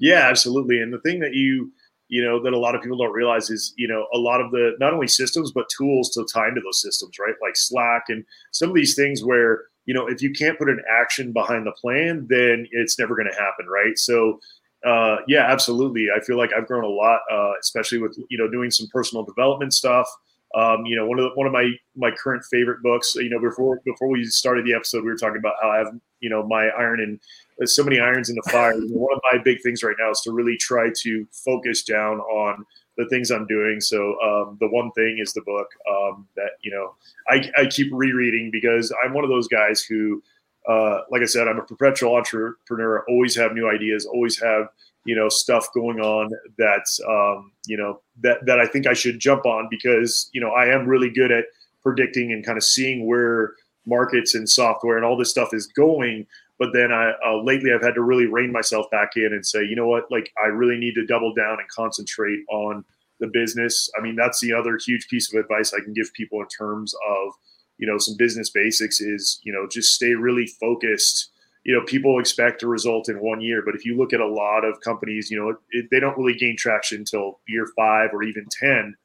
yeah, 0.01 0.27
absolutely. 0.27 0.81
And 0.81 0.91
the 0.91 0.99
thing 0.99 1.19
that 1.19 1.35
you 1.35 1.71
you 2.09 2.21
know 2.21 2.43
that 2.43 2.51
a 2.51 2.59
lot 2.59 2.75
of 2.75 2.81
people 2.81 2.97
don't 2.97 3.13
realize 3.13 3.49
is 3.49 3.73
you 3.77 3.87
know 3.87 4.07
a 4.13 4.17
lot 4.17 4.41
of 4.41 4.51
the 4.51 4.75
not 4.79 4.93
only 4.93 5.07
systems 5.07 5.51
but 5.53 5.69
tools 5.69 6.09
to 6.09 6.25
tie 6.33 6.49
into 6.49 6.59
those 6.59 6.81
systems, 6.81 7.17
right? 7.19 7.35
Like 7.41 7.55
Slack 7.55 8.05
and 8.09 8.25
some 8.51 8.67
of 8.69 8.75
these 8.75 8.95
things 8.95 9.23
where 9.23 9.65
you 9.85 9.93
know 9.93 10.07
if 10.07 10.21
you 10.21 10.33
can't 10.33 10.57
put 10.57 10.69
an 10.69 10.81
action 10.99 11.31
behind 11.31 11.67
the 11.67 11.71
plan, 11.71 12.25
then 12.29 12.67
it's 12.71 12.99
never 12.99 13.15
going 13.15 13.29
to 13.29 13.41
happen, 13.41 13.67
right? 13.67 13.97
So. 13.97 14.41
Uh, 14.85 15.17
yeah, 15.27 15.45
absolutely. 15.45 16.07
I 16.15 16.19
feel 16.21 16.37
like 16.37 16.51
I've 16.57 16.67
grown 16.67 16.83
a 16.83 16.87
lot, 16.87 17.19
uh, 17.31 17.51
especially 17.59 17.99
with 17.99 18.17
you 18.29 18.37
know 18.37 18.49
doing 18.49 18.71
some 18.71 18.87
personal 18.91 19.23
development 19.23 19.73
stuff. 19.73 20.07
Um, 20.53 20.85
you 20.85 20.97
know, 20.97 21.05
one 21.05 21.17
of 21.19 21.23
the, 21.23 21.31
one 21.35 21.47
of 21.47 21.53
my 21.53 21.71
my 21.95 22.11
current 22.11 22.43
favorite 22.49 22.81
books. 22.81 23.15
You 23.15 23.29
know, 23.29 23.39
before 23.39 23.79
before 23.85 24.09
we 24.09 24.25
started 24.25 24.65
the 24.65 24.73
episode, 24.73 25.03
we 25.03 25.11
were 25.11 25.17
talking 25.17 25.37
about 25.37 25.53
how 25.61 25.69
I 25.69 25.77
have 25.77 25.93
you 26.19 26.29
know 26.29 26.45
my 26.45 26.67
iron 26.69 26.99
and 26.99 27.69
so 27.69 27.83
many 27.83 27.99
irons 27.99 28.29
in 28.29 28.35
the 28.35 28.49
fire. 28.51 28.73
one 28.73 29.13
of 29.13 29.21
my 29.31 29.37
big 29.43 29.61
things 29.61 29.83
right 29.83 29.95
now 29.99 30.09
is 30.09 30.21
to 30.21 30.31
really 30.31 30.57
try 30.57 30.89
to 30.97 31.27
focus 31.31 31.83
down 31.83 32.19
on 32.19 32.65
the 32.97 33.07
things 33.09 33.31
I'm 33.31 33.47
doing. 33.47 33.79
So 33.79 34.19
um, 34.21 34.57
the 34.59 34.67
one 34.67 34.91
thing 34.91 35.19
is 35.19 35.33
the 35.33 35.41
book 35.41 35.67
um, 35.89 36.27
that 36.35 36.51
you 36.61 36.71
know 36.71 36.95
I, 37.29 37.49
I, 37.57 37.65
keep 37.67 37.89
rereading 37.91 38.49
because 38.51 38.93
I'm 39.03 39.13
one 39.13 39.23
of 39.23 39.29
those 39.29 39.47
guys 39.47 39.81
who, 39.81 40.21
uh, 40.67 40.99
like 41.09 41.21
I 41.21 41.25
said, 41.25 41.47
I'm 41.47 41.59
a 41.59 41.63
perpetual 41.63 42.15
entrepreneur. 42.15 43.03
Always 43.09 43.35
have 43.35 43.53
new 43.53 43.69
ideas. 43.69 44.05
Always 44.05 44.39
have 44.41 44.67
you 45.03 45.15
know 45.15 45.29
stuff 45.29 45.67
going 45.73 45.99
on 45.99 46.29
that's 46.57 46.99
um, 47.09 47.51
you 47.65 47.77
know 47.77 48.01
that 48.21 48.45
that 48.45 48.59
I 48.59 48.67
think 48.67 48.87
I 48.87 48.93
should 48.93 49.19
jump 49.19 49.45
on 49.45 49.67
because 49.69 50.29
you 50.33 50.41
know 50.41 50.51
I 50.51 50.67
am 50.67 50.87
really 50.87 51.09
good 51.09 51.31
at 51.31 51.45
predicting 51.81 52.31
and 52.31 52.45
kind 52.45 52.57
of 52.57 52.63
seeing 52.63 53.07
where 53.07 53.53
markets 53.87 54.35
and 54.35 54.47
software 54.47 54.97
and 54.97 55.05
all 55.05 55.17
this 55.17 55.31
stuff 55.31 55.53
is 55.53 55.65
going 55.65 56.27
but 56.61 56.73
then 56.73 56.91
I 56.91 57.13
uh, 57.25 57.41
lately 57.41 57.73
I've 57.73 57.81
had 57.81 57.95
to 57.95 58.03
really 58.03 58.27
rein 58.27 58.51
myself 58.51 58.85
back 58.91 59.13
in 59.15 59.33
and 59.33 59.43
say, 59.43 59.65
you 59.65 59.75
know 59.75 59.87
what, 59.87 60.03
like 60.11 60.31
I 60.43 60.45
really 60.45 60.77
need 60.77 60.93
to 60.93 61.03
double 61.07 61.33
down 61.33 61.57
and 61.59 61.67
concentrate 61.69 62.41
on 62.51 62.85
the 63.19 63.25
business. 63.25 63.89
I 63.97 64.01
mean, 64.01 64.15
that's 64.15 64.39
the 64.41 64.53
other 64.53 64.77
huge 64.77 65.07
piece 65.07 65.33
of 65.33 65.39
advice 65.39 65.73
I 65.73 65.79
can 65.79 65.91
give 65.91 66.13
people 66.13 66.39
in 66.39 66.47
terms 66.49 66.93
of, 66.93 67.33
you 67.81 67.87
know, 67.87 67.97
some 67.97 68.15
business 68.15 68.51
basics 68.51 69.01
is, 69.01 69.41
you 69.43 69.51
know, 69.51 69.67
just 69.67 69.93
stay 69.93 70.13
really 70.13 70.45
focused. 70.45 71.31
You 71.63 71.75
know, 71.75 71.83
people 71.85 72.19
expect 72.19 72.63
a 72.63 72.67
result 72.67 73.09
in 73.09 73.19
one 73.19 73.41
year, 73.41 73.63
but 73.65 73.75
if 73.75 73.85
you 73.85 73.97
look 73.97 74.13
at 74.13 74.21
a 74.21 74.27
lot 74.27 74.63
of 74.63 74.79
companies, 74.81 75.29
you 75.29 75.37
know, 75.37 75.57
it, 75.71 75.87
they 75.91 75.99
don't 75.99 76.17
really 76.17 76.37
gain 76.37 76.55
traction 76.55 76.99
until 76.99 77.39
year 77.47 77.67
five 77.75 78.11
or 78.13 78.23
even 78.23 78.45
ten. 78.49 78.95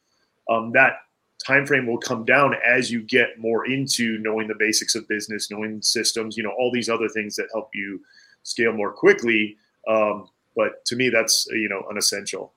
Um, 0.48 0.72
that 0.72 0.98
time 1.44 1.66
frame 1.66 1.86
will 1.86 1.98
come 1.98 2.24
down 2.24 2.54
as 2.66 2.90
you 2.90 3.02
get 3.02 3.38
more 3.38 3.66
into 3.66 4.18
knowing 4.18 4.46
the 4.46 4.54
basics 4.58 4.94
of 4.94 5.08
business, 5.08 5.50
knowing 5.50 5.80
systems, 5.80 6.36
you 6.36 6.42
know, 6.42 6.52
all 6.58 6.70
these 6.72 6.88
other 6.88 7.08
things 7.08 7.34
that 7.36 7.48
help 7.52 7.70
you 7.74 8.00
scale 8.42 8.72
more 8.72 8.92
quickly. 8.92 9.56
Um, 9.88 10.28
but 10.54 10.84
to 10.86 10.96
me, 10.96 11.08
that's 11.08 11.46
you 11.50 11.68
know 11.68 11.82
an 11.90 11.96
essential. 11.96 12.52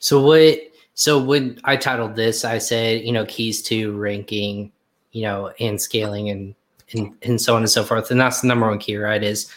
So 0.00 0.22
what? 0.22 0.58
So 0.94 1.22
when 1.22 1.58
I 1.64 1.76
titled 1.76 2.16
this, 2.16 2.44
I 2.46 2.58
said 2.58 3.02
you 3.02 3.12
know 3.12 3.26
keys 3.26 3.62
to 3.64 3.96
ranking, 3.96 4.72
you 5.14 5.22
know, 5.22 5.50
and 5.58 5.80
scaling 5.80 6.28
and 6.28 6.54
and 6.92 7.16
and 7.22 7.40
so 7.40 7.56
on 7.56 7.62
and 7.62 7.70
so 7.70 7.82
forth. 7.82 8.10
And 8.10 8.20
that's 8.20 8.42
the 8.42 8.48
number 8.48 8.68
one 8.68 8.78
key, 8.78 8.96
right? 8.96 9.22
Is 9.22 9.50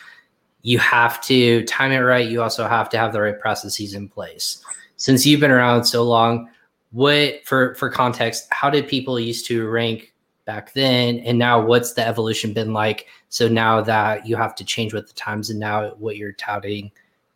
you 0.62 0.80
have 0.80 1.20
to 1.24 1.64
time 1.66 1.92
it 1.92 2.00
right. 2.00 2.28
You 2.28 2.42
also 2.42 2.68
have 2.68 2.90
to 2.90 2.98
have 2.98 3.12
the 3.12 3.22
right 3.22 3.40
processes 3.40 3.94
in 3.94 4.08
place. 4.08 4.64
Since 4.96 5.26
you've 5.26 5.40
been 5.40 5.52
around 5.52 5.84
so 5.84 6.04
long, 6.04 6.50
what 6.92 7.46
for 7.46 7.76
for 7.76 7.90
context 7.90 8.48
how 8.50 8.70
did 8.70 8.88
people 8.88 9.20
used 9.20 9.46
to 9.46 9.68
rank 9.68 10.14
back 10.46 10.72
then 10.74 11.20
and 11.20 11.38
now 11.38 11.64
what's 11.64 11.94
the 11.94 12.08
evolution 12.08 12.54
been 12.54 12.74
like 12.74 13.08
so 13.30 13.48
now 13.48 13.82
that 13.82 14.26
you 14.26 14.36
have 14.36 14.56
to 14.56 14.64
change 14.64 14.94
with 14.94 15.08
the 15.08 15.14
times 15.14 15.50
and 15.50 15.60
now 15.60 15.90
what 15.98 16.16
you're 16.16 16.32
touting 16.34 16.90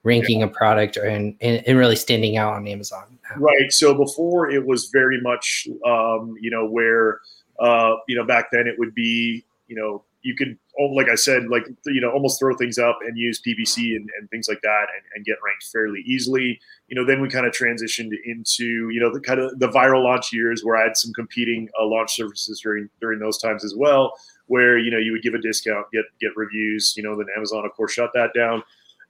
ranking 0.04 0.42
a 0.42 0.48
product 0.48 0.98
or 0.98 1.04
and, 1.04 1.36
and 1.42 1.78
really 1.78 1.96
standing 1.96 2.38
out 2.38 2.54
on 2.54 2.68
amazon 2.68 3.20
right 3.38 3.72
so 3.72 3.94
before 3.94 4.50
it 4.50 4.66
was 4.66 4.90
very 4.94 5.20
much 5.22 5.68
um, 5.86 6.34
you 6.40 6.50
know 6.50 6.66
where 6.66 7.20
uh, 7.62 7.96
you 8.08 8.16
know 8.16 8.26
back 8.26 8.48
then 8.52 8.68
it 8.68 8.76
would 8.78 8.94
be 8.94 9.46
you 9.68 9.76
know 9.76 10.04
you 10.24 10.36
could 10.36 10.58
oh, 10.80 10.86
like 10.86 11.10
I 11.10 11.16
said, 11.16 11.48
like 11.48 11.68
you 11.86 12.02
know, 12.02 12.12
almost 12.12 12.40
throw 12.40 12.56
things 12.56 12.78
up 12.78 13.00
and 13.06 13.18
use 13.18 13.42
PPC 13.42 13.96
and, 13.96 14.10
and 14.18 14.30
things 14.30 14.48
like 14.48 14.62
that 14.62 14.86
and, 14.96 15.04
and, 15.16 15.26
get 15.26 15.38
ranked 15.46 15.66
fairly 15.72 16.02
easily. 16.06 16.60
You 16.88 16.96
know, 16.96 17.06
then 17.06 17.22
we 17.22 17.30
kind 17.30 17.46
of 17.46 17.54
transitioned 17.54 18.12
into 18.26 18.90
you 18.90 19.00
know 19.00 19.12
the 19.12 19.20
kind 19.20 19.40
of 19.40 19.58
the 19.60 19.68
viral 19.68 20.04
launch 20.04 20.32
years 20.32 20.64
where 20.64 20.78
I 20.78 20.84
had 20.84 20.98
some 20.98 21.14
competing 21.14 21.70
uh, 21.80 21.86
launch 21.86 22.16
services 22.16 22.62
during 22.62 22.90
during 23.00 23.20
those 23.20 23.38
times 23.38 23.64
as 23.64 23.76
well, 23.76 24.14
where 24.48 24.78
you 24.78 24.92
know 24.92 24.98
you 24.98 25.12
would 25.12 25.24
give 25.24 25.34
a 25.34 25.42
discount, 25.42 25.88
get 25.92 26.06
get 26.20 26.32
reviews. 26.36 26.94
You 26.96 27.04
know, 27.04 27.18
then 27.18 27.28
Amazon 27.36 27.66
of 27.66 27.74
course 27.74 27.94
shut 27.94 28.12
that 28.14 28.34
down 28.34 28.64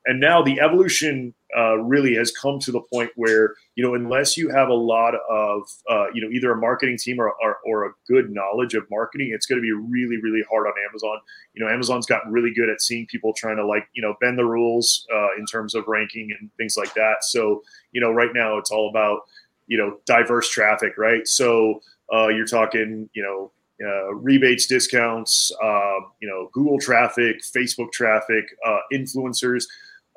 and 0.05 0.19
now 0.19 0.41
the 0.41 0.59
evolution 0.59 1.33
uh, 1.57 1.77
really 1.77 2.15
has 2.15 2.31
come 2.31 2.59
to 2.59 2.71
the 2.71 2.81
point 2.93 3.11
where 3.15 3.55
you 3.75 3.83
know 3.83 3.93
unless 3.93 4.37
you 4.37 4.49
have 4.49 4.69
a 4.69 4.73
lot 4.73 5.13
of 5.29 5.63
uh, 5.89 6.05
you 6.13 6.21
know 6.21 6.29
either 6.31 6.51
a 6.51 6.57
marketing 6.57 6.97
team 6.97 7.19
or, 7.19 7.33
or, 7.43 7.57
or 7.65 7.85
a 7.85 7.91
good 8.07 8.31
knowledge 8.31 8.73
of 8.73 8.89
marketing 8.89 9.31
it's 9.33 9.45
going 9.45 9.57
to 9.57 9.61
be 9.61 9.71
really 9.71 10.17
really 10.21 10.43
hard 10.49 10.67
on 10.67 10.73
amazon. 10.89 11.17
You 11.53 11.63
know 11.63 11.71
amazon's 11.71 12.05
gotten 12.05 12.31
really 12.31 12.53
good 12.53 12.69
at 12.69 12.81
seeing 12.81 13.05
people 13.07 13.33
trying 13.33 13.57
to 13.57 13.65
like 13.65 13.87
you 13.93 14.01
know 14.01 14.15
bend 14.21 14.37
the 14.37 14.45
rules 14.45 15.05
uh, 15.13 15.35
in 15.37 15.45
terms 15.45 15.75
of 15.75 15.87
ranking 15.87 16.29
and 16.39 16.49
things 16.57 16.77
like 16.77 16.93
that. 16.95 17.23
So 17.23 17.63
you 17.91 18.01
know 18.01 18.11
right 18.11 18.31
now 18.33 18.57
it's 18.57 18.71
all 18.71 18.89
about 18.89 19.21
you 19.67 19.77
know 19.77 19.97
diverse 20.05 20.49
traffic 20.49 20.97
right? 20.97 21.27
So 21.27 21.81
uh, 22.13 22.27
you're 22.27 22.47
talking 22.47 23.09
you 23.13 23.23
know 23.23 23.51
uh, 23.83 24.13
rebates, 24.13 24.67
discounts, 24.67 25.51
uh, 25.63 25.99
you 26.19 26.27
know, 26.27 26.49
Google 26.53 26.79
traffic, 26.79 27.41
Facebook 27.41 27.91
traffic, 27.91 28.45
uh, 28.63 28.77
influencers. 28.93 29.63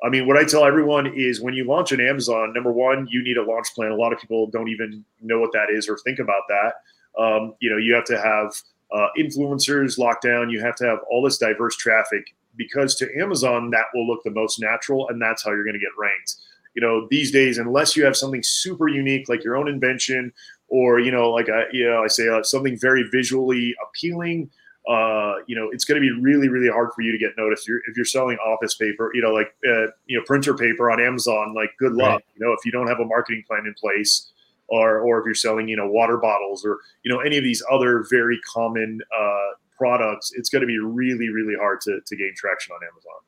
I 0.05 0.09
mean, 0.09 0.27
what 0.27 0.37
I 0.37 0.45
tell 0.45 0.63
everyone 0.65 1.07
is 1.15 1.41
when 1.41 1.55
you 1.55 1.65
launch 1.65 1.91
an 1.91 1.99
Amazon, 1.99 2.53
number 2.53 2.71
one, 2.71 3.07
you 3.09 3.23
need 3.23 3.37
a 3.37 3.43
launch 3.43 3.73
plan. 3.73 3.91
A 3.91 3.95
lot 3.95 4.13
of 4.13 4.19
people 4.19 4.45
don't 4.47 4.69
even 4.69 5.03
know 5.21 5.39
what 5.39 5.51
that 5.53 5.67
is 5.71 5.89
or 5.89 5.97
think 5.97 6.19
about 6.19 6.43
that. 6.47 6.73
Um, 7.19 7.55
you 7.59 7.71
know, 7.71 7.77
you 7.77 7.95
have 7.95 8.05
to 8.05 8.21
have 8.21 8.53
uh, 8.93 9.07
influencers 9.17 9.97
locked 9.97 10.23
down. 10.23 10.51
You 10.51 10.61
have 10.61 10.75
to 10.75 10.85
have 10.85 10.99
all 11.09 11.23
this 11.23 11.39
diverse 11.39 11.75
traffic 11.77 12.35
because 12.55 12.95
to 12.95 13.09
Amazon, 13.19 13.71
that 13.71 13.85
will 13.95 14.05
look 14.07 14.23
the 14.23 14.29
most 14.29 14.61
natural, 14.61 15.09
and 15.09 15.19
that's 15.19 15.43
how 15.43 15.51
you're 15.51 15.63
going 15.63 15.73
to 15.73 15.79
get 15.79 15.89
ranked. 15.97 16.35
You 16.75 16.81
know, 16.81 17.07
these 17.09 17.31
days, 17.31 17.57
unless 17.57 17.95
you 17.95 18.05
have 18.05 18.15
something 18.15 18.43
super 18.43 18.87
unique 18.87 19.27
like 19.27 19.43
your 19.43 19.55
own 19.57 19.67
invention, 19.67 20.31
or 20.67 20.99
you 20.99 21.11
know, 21.11 21.31
like 21.31 21.49
I, 21.49 21.63
you 21.71 21.89
know, 21.89 22.03
I 22.03 22.07
say 22.07 22.27
uh, 22.27 22.43
something 22.43 22.77
very 22.77 23.03
visually 23.11 23.75
appealing 23.83 24.51
uh, 24.87 25.35
you 25.47 25.55
know, 25.55 25.69
it's 25.71 25.83
going 25.83 25.99
to 25.99 26.01
be 26.01 26.11
really, 26.21 26.47
really 26.47 26.69
hard 26.69 26.89
for 26.95 27.01
you 27.01 27.11
to 27.11 27.17
get 27.17 27.31
noticed. 27.37 27.67
You're, 27.67 27.79
if 27.87 27.95
you're 27.95 28.05
selling 28.05 28.37
office 28.37 28.75
paper, 28.75 29.11
you 29.15 29.21
know, 29.21 29.31
like, 29.31 29.55
uh, 29.67 29.87
you 30.05 30.17
know, 30.17 30.23
printer 30.25 30.53
paper 30.53 30.91
on 30.91 31.01
Amazon, 31.01 31.53
like 31.55 31.71
good 31.79 31.93
luck, 31.93 32.09
right. 32.09 32.25
you 32.35 32.45
know, 32.45 32.53
if 32.53 32.63
you 32.65 32.71
don't 32.71 32.87
have 32.87 32.99
a 32.99 33.05
marketing 33.05 33.43
plan 33.47 33.65
in 33.65 33.73
place 33.73 34.31
or, 34.67 34.99
or 34.99 35.19
if 35.19 35.25
you're 35.25 35.33
selling, 35.33 35.67
you 35.67 35.75
know, 35.75 35.87
water 35.87 36.17
bottles 36.17 36.63
or, 36.63 36.79
you 37.03 37.11
know, 37.11 37.19
any 37.19 37.37
of 37.37 37.43
these 37.43 37.63
other 37.71 38.05
very 38.11 38.39
common 38.53 39.01
uh, 39.19 39.51
products, 39.75 40.31
it's 40.35 40.49
going 40.49 40.61
to 40.61 40.67
be 40.67 40.77
really, 40.77 41.29
really 41.29 41.55
hard 41.59 41.81
to, 41.81 41.99
to 42.05 42.15
gain 42.15 42.33
traction 42.35 42.73
on 42.73 42.79
Amazon. 42.83 43.21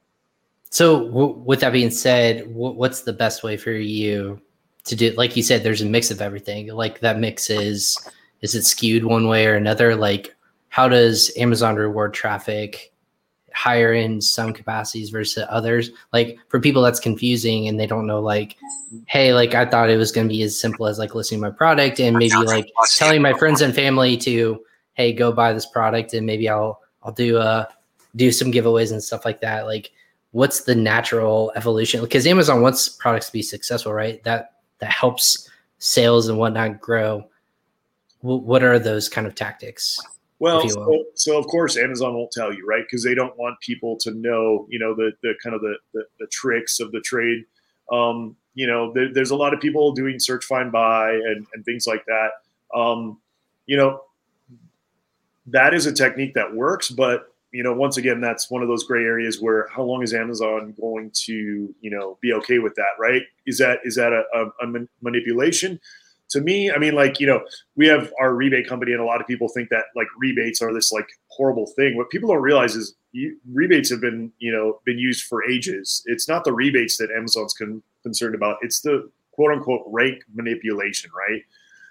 So 0.70 1.08
w- 1.08 1.44
with 1.44 1.62
that 1.62 1.74
being 1.74 1.90
said, 1.92 2.40
w- 2.42 2.76
what's 2.76 3.02
the 3.02 3.14
best 3.14 3.42
way 3.42 3.58
for 3.58 3.72
you 3.72 4.40
to 4.84 4.96
do, 4.96 5.12
like 5.18 5.36
you 5.36 5.42
said, 5.42 5.64
there's 5.64 5.82
a 5.82 5.88
mix 5.88 6.12
of 6.12 6.22
everything. 6.22 6.68
Like 6.68 7.00
that 7.00 7.20
mix 7.20 7.50
is, 7.50 7.98
is 8.42 8.54
it 8.54 8.64
skewed 8.64 9.06
one 9.06 9.28
way 9.28 9.48
or 9.48 9.56
another? 9.56 9.96
Like, 9.96 10.36
how 10.77 10.88
does 10.88 11.36
Amazon 11.38 11.75
reward 11.75 12.13
traffic? 12.13 12.93
higher 13.53 13.91
in 13.91 14.22
some 14.22 14.53
capacities 14.53 15.10
versus 15.10 15.43
others? 15.50 15.89
Like 16.13 16.38
for 16.48 16.60
people 16.60 16.84
that's 16.84 17.00
confusing 17.00 17.67
and 17.67 17.79
they 17.79 17.88
don't 17.88 18.05
know 18.05 18.19
like 18.22 18.55
hey 19.07 19.34
like 19.34 19.55
i 19.55 19.65
thought 19.65 19.89
it 19.89 19.98
was 19.98 20.12
going 20.12 20.27
to 20.27 20.31
be 20.31 20.43
as 20.43 20.60
simple 20.60 20.86
as 20.86 21.00
like 21.00 21.15
listing 21.15 21.39
my 21.39 21.50
product 21.50 22.00
and 22.00 22.15
maybe 22.15 22.36
like 22.36 22.67
telling 22.96 23.24
my 23.24 23.34
friends 23.34 23.62
and 23.62 23.74
family 23.74 24.15
to 24.17 24.63
hey 24.93 25.12
go 25.12 25.31
buy 25.31 25.51
this 25.51 25.65
product 25.65 26.13
and 26.13 26.27
maybe 26.27 26.48
i'll 26.48 26.79
i'll 27.01 27.12
do 27.12 27.38
uh 27.38 27.65
do 28.15 28.31
some 28.31 28.51
giveaways 28.51 28.91
and 28.91 29.03
stuff 29.03 29.25
like 29.25 29.41
that. 29.41 29.65
Like 29.65 29.91
what's 30.31 30.62
the 30.62 30.75
natural 30.75 31.51
evolution? 31.55 32.01
Because 32.01 32.27
amazon 32.27 32.62
wants 32.62 32.88
products 32.88 33.25
to 33.25 33.34
be 33.34 33.41
successful 33.41 33.91
right? 33.91 34.24
That 34.24 34.51
that 34.77 34.91
helps 34.91 35.50
sales 35.79 36.27
and 36.27 36.38
whatnot 36.38 36.79
grow. 36.79 37.27
What 38.22 38.62
are 38.62 38.77
those 38.77 39.10
kind 39.10 39.25
of 39.25 39.34
tactics 39.34 40.00
well, 40.39 40.67
so, 40.70 41.06
so, 41.15 41.38
of 41.38 41.48
course 41.48 41.77
Amazon 41.77 42.13
won't 42.13 42.32
tell 42.32 42.53
you, 42.53 42.65
right? 42.67 42.84
Because 42.84 43.03
they 43.03 43.15
don't 43.15 43.38
want 43.38 43.60
people 43.60 43.98
to 44.01 44.12
know, 44.12 44.67
you 44.70 44.79
know, 44.79 44.94
the 44.94 45.12
the 45.24 45.34
kind 45.41 45.56
of 45.56 45.62
the 45.62 45.75
the, 45.94 46.03
the 46.20 46.27
tricks 46.27 46.79
of 46.79 46.91
the 46.91 47.01
trade. 47.01 47.44
Um, 47.91 48.36
you 48.53 48.67
know, 48.67 48.91
there, 48.94 49.13
there's 49.13 49.32
a 49.32 49.36
lot 49.36 49.53
of 49.53 49.60
people 49.60 49.91
doing 49.94 50.20
search, 50.20 50.46
find, 50.46 50.72
buy, 50.72 51.12
and 51.12 51.46
and 51.53 51.65
things 51.65 51.88
like 51.88 52.06
that. 52.06 52.29
Um, 52.77 53.20
you 53.65 53.77
know, 53.77 54.01
that 55.48 55.74
is 55.74 55.86
a 55.86 55.94
technique 55.94 56.34
that 56.36 56.53
works, 56.53 56.89
but 56.89 57.34
you 57.51 57.63
know, 57.63 57.74
once 57.74 57.98
again, 57.98 58.20
that's 58.20 58.51
one 58.51 58.62
of 58.62 58.67
those 58.67 58.84
gray 58.84 59.03
areas 59.03 59.41
where 59.41 59.67
how 59.74 59.82
long 59.82 60.03
is 60.03 60.13
Amazon 60.13 60.75
going 60.79 61.12
to, 61.25 61.74
you 61.79 61.89
know, 61.89 62.17
be 62.22 62.34
okay 62.34 62.60
with 62.60 62.75
that, 62.75 62.94
right? 63.00 63.24
Is 63.46 63.58
that 63.58 63.79
is 63.84 63.96
that 63.96 64.13
a, 64.13 64.24
a, 64.34 64.67
a 64.67 64.86
manipulation? 65.01 65.79
To 66.29 66.41
me, 66.41 66.72
I 66.72 66.77
mean, 66.77 66.93
like, 66.93 67.19
you 67.19 67.27
know, 67.27 67.41
we 67.75 67.88
have 67.88 68.12
our 68.19 68.34
rebate 68.36 68.67
company, 68.67 68.91
and 68.91 69.01
a 69.01 69.05
lot 69.05 69.22
of 69.22 69.27
people 69.27 69.48
think 69.48 69.69
that 69.69 69.86
like 69.96 70.07
rebates 70.17 70.62
are 70.62 70.74
this 70.74 70.91
like 70.91 71.07
horrible 71.29 71.67
thing. 71.75 71.96
What 71.96 72.10
people 72.10 72.29
don't 72.29 72.41
realize 72.41 72.75
is 72.75 72.96
you, 73.12 73.38
rebates 73.51 73.89
have 73.89 74.01
been, 74.01 74.31
you 74.39 74.51
know, 74.51 74.79
been 74.86 75.00
used 75.00 75.25
for 75.25 75.43
ages. 75.50 76.03
It's 76.05 76.27
not 76.27 76.43
the 76.43 76.53
rebates 76.53 76.98
that 76.98 77.10
Amazon's 77.12 77.53
con- 77.53 77.81
concerned 78.03 78.36
about, 78.36 78.57
it's 78.62 78.81
the 78.81 79.10
quote 79.31 79.51
unquote 79.53 79.84
rank 79.88 80.24
manipulation, 80.34 81.10
right? 81.17 81.41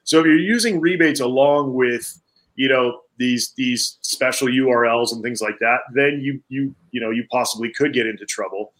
So 0.05 0.21
if 0.21 0.26
you're 0.26 0.37
using 0.37 0.81
rebates 0.81 1.21
along 1.21 1.75
with, 1.75 2.21
you 2.57 2.69
know, 2.69 3.00
these 3.19 3.52
these 3.57 3.99
special 4.02 4.49
URLs 4.49 5.12
and 5.12 5.23
things 5.23 5.40
like 5.40 5.59
that, 5.61 5.78
then 5.95 6.21
you 6.21 6.43
you 6.49 6.75
you 6.90 7.00
know 7.00 7.11
you 7.11 7.25
possibly 7.31 7.73
could 7.73 7.95
get 7.95 8.07
into 8.07 8.26
trouble 8.26 8.73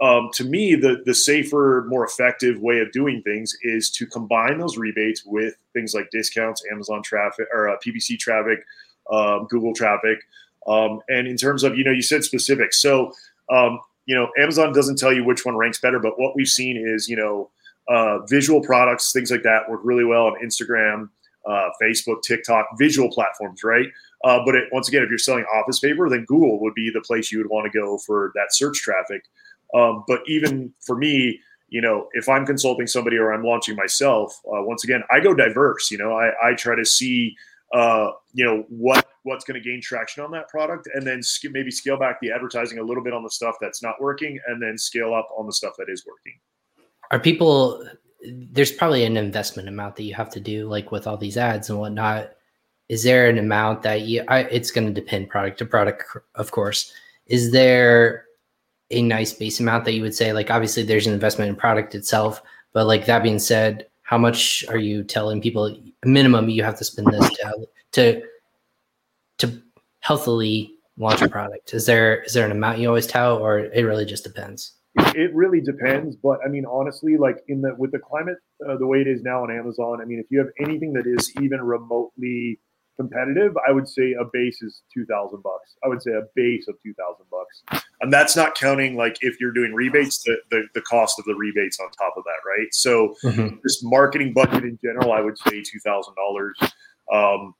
um, 0.00 0.30
to 0.34 0.44
me, 0.44 0.74
the 0.74 1.02
the 1.04 1.14
safer, 1.14 1.84
more 1.88 2.04
effective 2.04 2.60
way 2.60 2.80
of 2.80 2.90
doing 2.90 3.22
things 3.22 3.54
is 3.62 3.90
to 3.90 4.06
combine 4.06 4.58
those 4.58 4.78
rebates 4.78 5.24
with 5.24 5.54
things 5.74 5.94
like 5.94 6.10
discounts, 6.10 6.62
Amazon 6.72 7.02
traffic 7.02 7.46
or 7.52 7.68
uh, 7.68 7.76
PPC 7.84 8.18
traffic, 8.18 8.64
um, 9.10 9.46
Google 9.50 9.74
traffic, 9.74 10.20
um, 10.66 11.00
and 11.08 11.26
in 11.26 11.36
terms 11.36 11.62
of 11.64 11.76
you 11.76 11.84
know 11.84 11.90
you 11.90 12.02
said 12.02 12.24
specific, 12.24 12.72
So 12.72 13.12
um, 13.50 13.80
you 14.06 14.14
know 14.14 14.30
Amazon 14.38 14.72
doesn't 14.72 14.96
tell 14.96 15.12
you 15.12 15.24
which 15.24 15.44
one 15.44 15.56
ranks 15.56 15.80
better, 15.80 15.98
but 15.98 16.18
what 16.18 16.34
we've 16.34 16.48
seen 16.48 16.76
is 16.76 17.08
you 17.08 17.16
know 17.16 17.50
uh, 17.88 18.24
visual 18.26 18.62
products, 18.62 19.12
things 19.12 19.30
like 19.30 19.42
that 19.42 19.68
work 19.68 19.80
really 19.84 20.04
well 20.04 20.26
on 20.26 20.34
Instagram, 20.42 21.10
uh, 21.44 21.68
Facebook, 21.82 22.22
TikTok, 22.22 22.66
visual 22.78 23.10
platforms, 23.10 23.64
right? 23.64 23.86
Uh, 24.24 24.40
but 24.44 24.54
it, 24.54 24.68
once 24.72 24.88
again, 24.88 25.02
if 25.02 25.08
you're 25.08 25.18
selling 25.18 25.44
office 25.54 25.80
paper, 25.80 26.08
then 26.08 26.24
Google 26.24 26.60
would 26.60 26.74
be 26.74 26.90
the 26.92 27.00
place 27.00 27.32
you 27.32 27.38
would 27.38 27.48
want 27.48 27.70
to 27.70 27.78
go 27.78 27.98
for 27.98 28.32
that 28.34 28.54
search 28.54 28.78
traffic. 28.78 29.24
Um, 29.74 30.04
but 30.06 30.20
even 30.26 30.72
for 30.80 30.96
me, 30.96 31.40
you 31.68 31.80
know, 31.80 32.08
if 32.12 32.28
I'm 32.28 32.44
consulting 32.44 32.86
somebody 32.86 33.16
or 33.16 33.32
I'm 33.32 33.44
launching 33.44 33.76
myself, 33.76 34.38
uh, 34.46 34.62
once 34.62 34.84
again, 34.84 35.02
I 35.10 35.20
go 35.20 35.32
diverse. 35.32 35.90
You 35.90 35.98
know, 35.98 36.12
I, 36.12 36.50
I 36.50 36.54
try 36.54 36.74
to 36.74 36.84
see, 36.84 37.36
uh, 37.72 38.10
you 38.32 38.44
know, 38.44 38.64
what 38.68 39.06
what's 39.22 39.44
going 39.44 39.60
to 39.62 39.68
gain 39.68 39.80
traction 39.80 40.24
on 40.24 40.30
that 40.32 40.48
product, 40.48 40.88
and 40.94 41.06
then 41.06 41.20
maybe 41.52 41.70
scale 41.70 41.96
back 41.96 42.18
the 42.20 42.32
advertising 42.32 42.78
a 42.78 42.82
little 42.82 43.04
bit 43.04 43.12
on 43.12 43.22
the 43.22 43.30
stuff 43.30 43.54
that's 43.60 43.82
not 43.82 44.00
working, 44.00 44.38
and 44.48 44.60
then 44.60 44.76
scale 44.76 45.14
up 45.14 45.28
on 45.36 45.46
the 45.46 45.52
stuff 45.52 45.74
that 45.78 45.88
is 45.88 46.04
working. 46.06 46.38
Are 47.12 47.20
people? 47.20 47.86
There's 48.22 48.72
probably 48.72 49.04
an 49.04 49.16
investment 49.16 49.68
amount 49.68 49.96
that 49.96 50.02
you 50.02 50.14
have 50.14 50.30
to 50.30 50.40
do, 50.40 50.68
like 50.68 50.90
with 50.90 51.06
all 51.06 51.16
these 51.16 51.36
ads 51.36 51.70
and 51.70 51.78
whatnot. 51.78 52.32
Is 52.88 53.04
there 53.04 53.28
an 53.28 53.38
amount 53.38 53.82
that 53.82 54.02
you? 54.02 54.24
I, 54.26 54.40
it's 54.40 54.72
going 54.72 54.88
to 54.88 54.92
depend 54.92 55.28
product 55.28 55.58
to 55.58 55.66
product, 55.66 56.04
of 56.34 56.50
course. 56.50 56.92
Is 57.26 57.52
there 57.52 58.24
a 58.90 59.02
nice 59.02 59.32
base 59.32 59.60
amount 59.60 59.84
that 59.84 59.92
you 59.92 60.02
would 60.02 60.14
say 60.14 60.32
like 60.32 60.50
obviously 60.50 60.82
there's 60.82 61.06
an 61.06 61.12
investment 61.12 61.48
in 61.48 61.56
product 61.56 61.94
itself 61.94 62.42
but 62.72 62.86
like 62.86 63.06
that 63.06 63.22
being 63.22 63.38
said 63.38 63.86
how 64.02 64.18
much 64.18 64.64
are 64.68 64.78
you 64.78 65.04
telling 65.04 65.40
people 65.40 65.76
minimum 66.04 66.48
you 66.48 66.64
have 66.64 66.76
to 66.76 66.84
spend 66.84 67.06
this 67.08 67.28
to 67.30 67.66
to 67.92 68.22
to 69.38 69.62
healthily 70.00 70.72
launch 70.98 71.22
a 71.22 71.28
product? 71.28 71.72
Is 71.72 71.86
there 71.86 72.22
is 72.22 72.34
there 72.34 72.44
an 72.44 72.52
amount 72.52 72.78
you 72.78 72.88
always 72.88 73.06
tell 73.06 73.38
or 73.38 73.58
it 73.58 73.82
really 73.82 74.04
just 74.04 74.24
depends? 74.24 74.72
It 75.14 75.32
really 75.32 75.60
depends 75.60 76.16
but 76.16 76.40
i 76.44 76.48
mean 76.48 76.66
honestly 76.66 77.16
like 77.16 77.36
in 77.46 77.60
the 77.62 77.74
with 77.78 77.92
the 77.92 78.00
climate 78.00 78.38
uh, 78.68 78.76
the 78.76 78.86
way 78.88 78.98
it 79.00 79.06
is 79.06 79.22
now 79.22 79.44
on 79.44 79.56
amazon 79.56 80.00
i 80.02 80.04
mean 80.04 80.18
if 80.18 80.26
you 80.30 80.38
have 80.40 80.48
anything 80.58 80.92
that 80.94 81.06
is 81.06 81.32
even 81.40 81.60
remotely 81.62 82.58
competitive, 83.00 83.56
I 83.66 83.72
would 83.72 83.88
say 83.88 84.12
a 84.12 84.24
base 84.30 84.60
is 84.62 84.82
two 84.92 85.06
thousand 85.06 85.42
bucks. 85.42 85.74
I 85.84 85.88
would 85.88 86.02
say 86.02 86.12
a 86.12 86.22
base 86.34 86.68
of 86.68 86.74
two 86.82 86.94
thousand 86.94 87.26
bucks, 87.30 87.84
and 88.00 88.12
that's 88.12 88.34
not 88.36 88.54
counting 88.54 88.96
like 88.96 89.18
if 89.20 89.38
you're 89.40 89.52
doing 89.52 89.74
rebates, 89.74 90.22
the, 90.22 90.36
the, 90.50 90.62
the 90.74 90.80
cost 90.82 91.18
of 91.18 91.24
the 91.26 91.34
rebates 91.34 91.78
on 91.80 91.90
top 91.90 92.14
of 92.16 92.24
that, 92.24 92.48
right? 92.48 92.72
So 92.72 93.14
mm-hmm. 93.24 93.56
this 93.62 93.82
marketing 93.82 94.32
budget 94.32 94.64
in 94.64 94.78
general, 94.82 95.12
I 95.12 95.20
would 95.20 95.38
say 95.38 95.62
two 95.62 95.80
thousand 95.80 96.14
dollars, 96.14 96.58
um, 97.12 97.54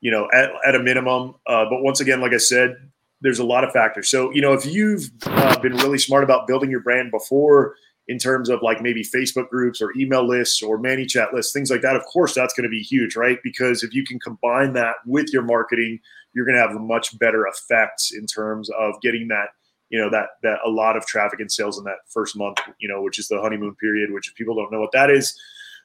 you 0.00 0.10
know, 0.10 0.28
at, 0.32 0.50
at 0.66 0.74
a 0.74 0.82
minimum. 0.82 1.34
Uh, 1.46 1.64
but 1.70 1.82
once 1.82 2.00
again, 2.00 2.20
like 2.20 2.32
I 2.32 2.38
said, 2.38 2.76
there's 3.20 3.38
a 3.38 3.44
lot 3.44 3.64
of 3.64 3.72
factors. 3.72 4.08
So 4.08 4.32
you 4.32 4.40
know, 4.40 4.52
if 4.52 4.66
you've 4.66 5.10
uh, 5.26 5.58
been 5.60 5.76
really 5.76 5.98
smart 5.98 6.24
about 6.24 6.46
building 6.46 6.70
your 6.70 6.80
brand 6.80 7.10
before 7.10 7.74
in 8.08 8.18
terms 8.18 8.48
of 8.48 8.62
like 8.62 8.80
maybe 8.80 9.04
Facebook 9.04 9.48
groups 9.50 9.82
or 9.82 9.92
email 9.96 10.26
lists 10.26 10.62
or 10.62 10.78
ManyChat 10.78 11.32
lists, 11.34 11.52
things 11.52 11.70
like 11.70 11.82
that, 11.82 11.94
of 11.94 12.02
course, 12.06 12.34
that's 12.34 12.54
going 12.54 12.64
to 12.64 12.70
be 12.70 12.80
huge, 12.80 13.16
right? 13.16 13.38
Because 13.44 13.82
if 13.82 13.92
you 13.92 14.02
can 14.02 14.18
combine 14.18 14.72
that 14.72 14.94
with 15.06 15.30
your 15.30 15.42
marketing, 15.42 16.00
you're 16.32 16.46
going 16.46 16.56
to 16.56 16.60
have 16.60 16.74
a 16.74 16.80
much 16.80 17.18
better 17.18 17.44
effect 17.44 18.12
in 18.16 18.24
terms 18.26 18.70
of 18.70 18.94
getting 19.02 19.28
that, 19.28 19.48
you 19.90 19.98
know, 20.00 20.10
that 20.10 20.28
that 20.42 20.58
a 20.64 20.70
lot 20.70 20.96
of 20.96 21.06
traffic 21.06 21.40
and 21.40 21.50
sales 21.50 21.78
in 21.78 21.84
that 21.84 21.98
first 22.08 22.36
month, 22.36 22.58
you 22.78 22.88
know, 22.88 23.02
which 23.02 23.18
is 23.18 23.28
the 23.28 23.40
honeymoon 23.40 23.74
period. 23.76 24.12
Which 24.12 24.28
if 24.28 24.34
people 24.34 24.54
don't 24.54 24.70
know 24.70 24.80
what 24.80 24.92
that 24.92 25.10
is, 25.10 25.38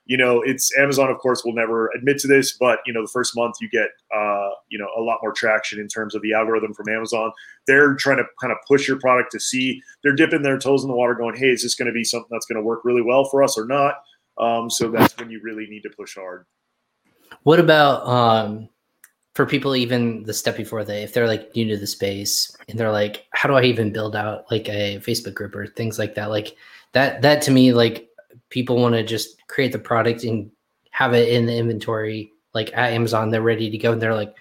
you 0.06 0.18
know, 0.18 0.42
it's 0.42 0.76
Amazon, 0.78 1.10
of 1.10 1.18
course, 1.20 1.44
will 1.46 1.54
never 1.54 1.90
admit 1.96 2.18
to 2.20 2.28
this, 2.28 2.58
but 2.58 2.80
you 2.86 2.94
know, 2.94 3.02
the 3.02 3.12
first 3.12 3.36
month 3.36 3.56
you 3.62 3.70
get, 3.70 3.90
uh, 4.16 4.50
you 4.70 4.78
know, 4.78 4.88
a 4.98 5.02
lot 5.02 5.20
more 5.22 5.32
traction 5.32 5.80
in 5.80 5.88
terms 5.88 6.14
of 6.14 6.22
the 6.22 6.34
algorithm 6.34 6.74
from 6.74 6.90
Amazon. 6.90 7.32
They're 7.68 7.96
trying 7.96 8.18
to 8.18 8.26
kind 8.42 8.52
of 8.52 8.58
push 8.68 8.88
your 8.88 9.00
product 9.00 9.32
to 9.32 9.40
see. 9.40 9.82
They're 10.04 10.16
dipping 10.16 10.42
their 10.42 10.60
toes 10.60 10.84
in 10.84 10.90
the 10.90 10.96
water, 10.96 11.16
going, 11.16 11.38
"Hey, 11.38 11.52
is 11.52 11.64
this 11.64 11.76
going 11.76 11.88
to 11.88 11.94
be 11.94 12.04
something 12.04 12.30
that's 12.32 12.46
going 12.46 12.62
to 12.62 12.66
work 12.66 12.84
really 12.84 13.02
well 13.02 13.24
for 13.26 13.44
us 13.44 13.58
or 13.58 13.66
not?" 13.66 14.04
Um, 14.38 14.70
so 14.70 14.90
that's 14.90 15.16
when 15.18 15.30
you 15.30 15.40
really 15.42 15.68
need 15.68 15.84
to 15.84 15.90
push 15.90 16.16
hard. 16.16 16.46
What 17.44 17.60
about 17.60 18.06
um, 18.08 18.70
for 19.34 19.46
people 19.46 19.76
even 19.76 20.24
the 20.24 20.34
step 20.34 20.58
before 20.58 20.84
they, 20.84 21.04
if 21.04 21.14
they're 21.14 21.28
like 21.28 21.56
new 21.56 21.68
to 21.68 21.78
the 21.78 21.88
space 21.88 22.56
and 22.70 22.80
they're 22.80 22.92
like, 22.92 23.26
"How 23.32 23.50
do 23.50 23.56
I 23.56 23.64
even 23.64 23.94
build 23.94 24.16
out 24.16 24.50
like 24.52 24.70
a 24.70 25.00
Facebook 25.00 25.34
group 25.34 25.56
or 25.56 25.68
things 25.68 25.98
like 25.98 26.16
that?" 26.16 26.30
Like 26.30 26.56
that, 26.94 27.22
that 27.24 27.42
to 27.44 27.52
me, 27.52 27.74
like 27.74 28.10
people 28.50 28.78
want 28.78 28.96
to 28.96 29.04
just 29.04 29.46
create 29.48 29.72
the 29.72 29.80
product 29.80 30.24
and 30.24 30.52
have 30.92 31.14
it 31.14 31.30
in 31.30 31.48
the 31.48 31.58
inventory 31.58 32.32
like 32.54 32.72
at 32.74 32.94
Amazon 32.94 33.30
they're 33.30 33.42
ready 33.42 33.70
to 33.70 33.78
go 33.78 33.92
and 33.92 34.02
they're 34.02 34.16
like 34.16 34.36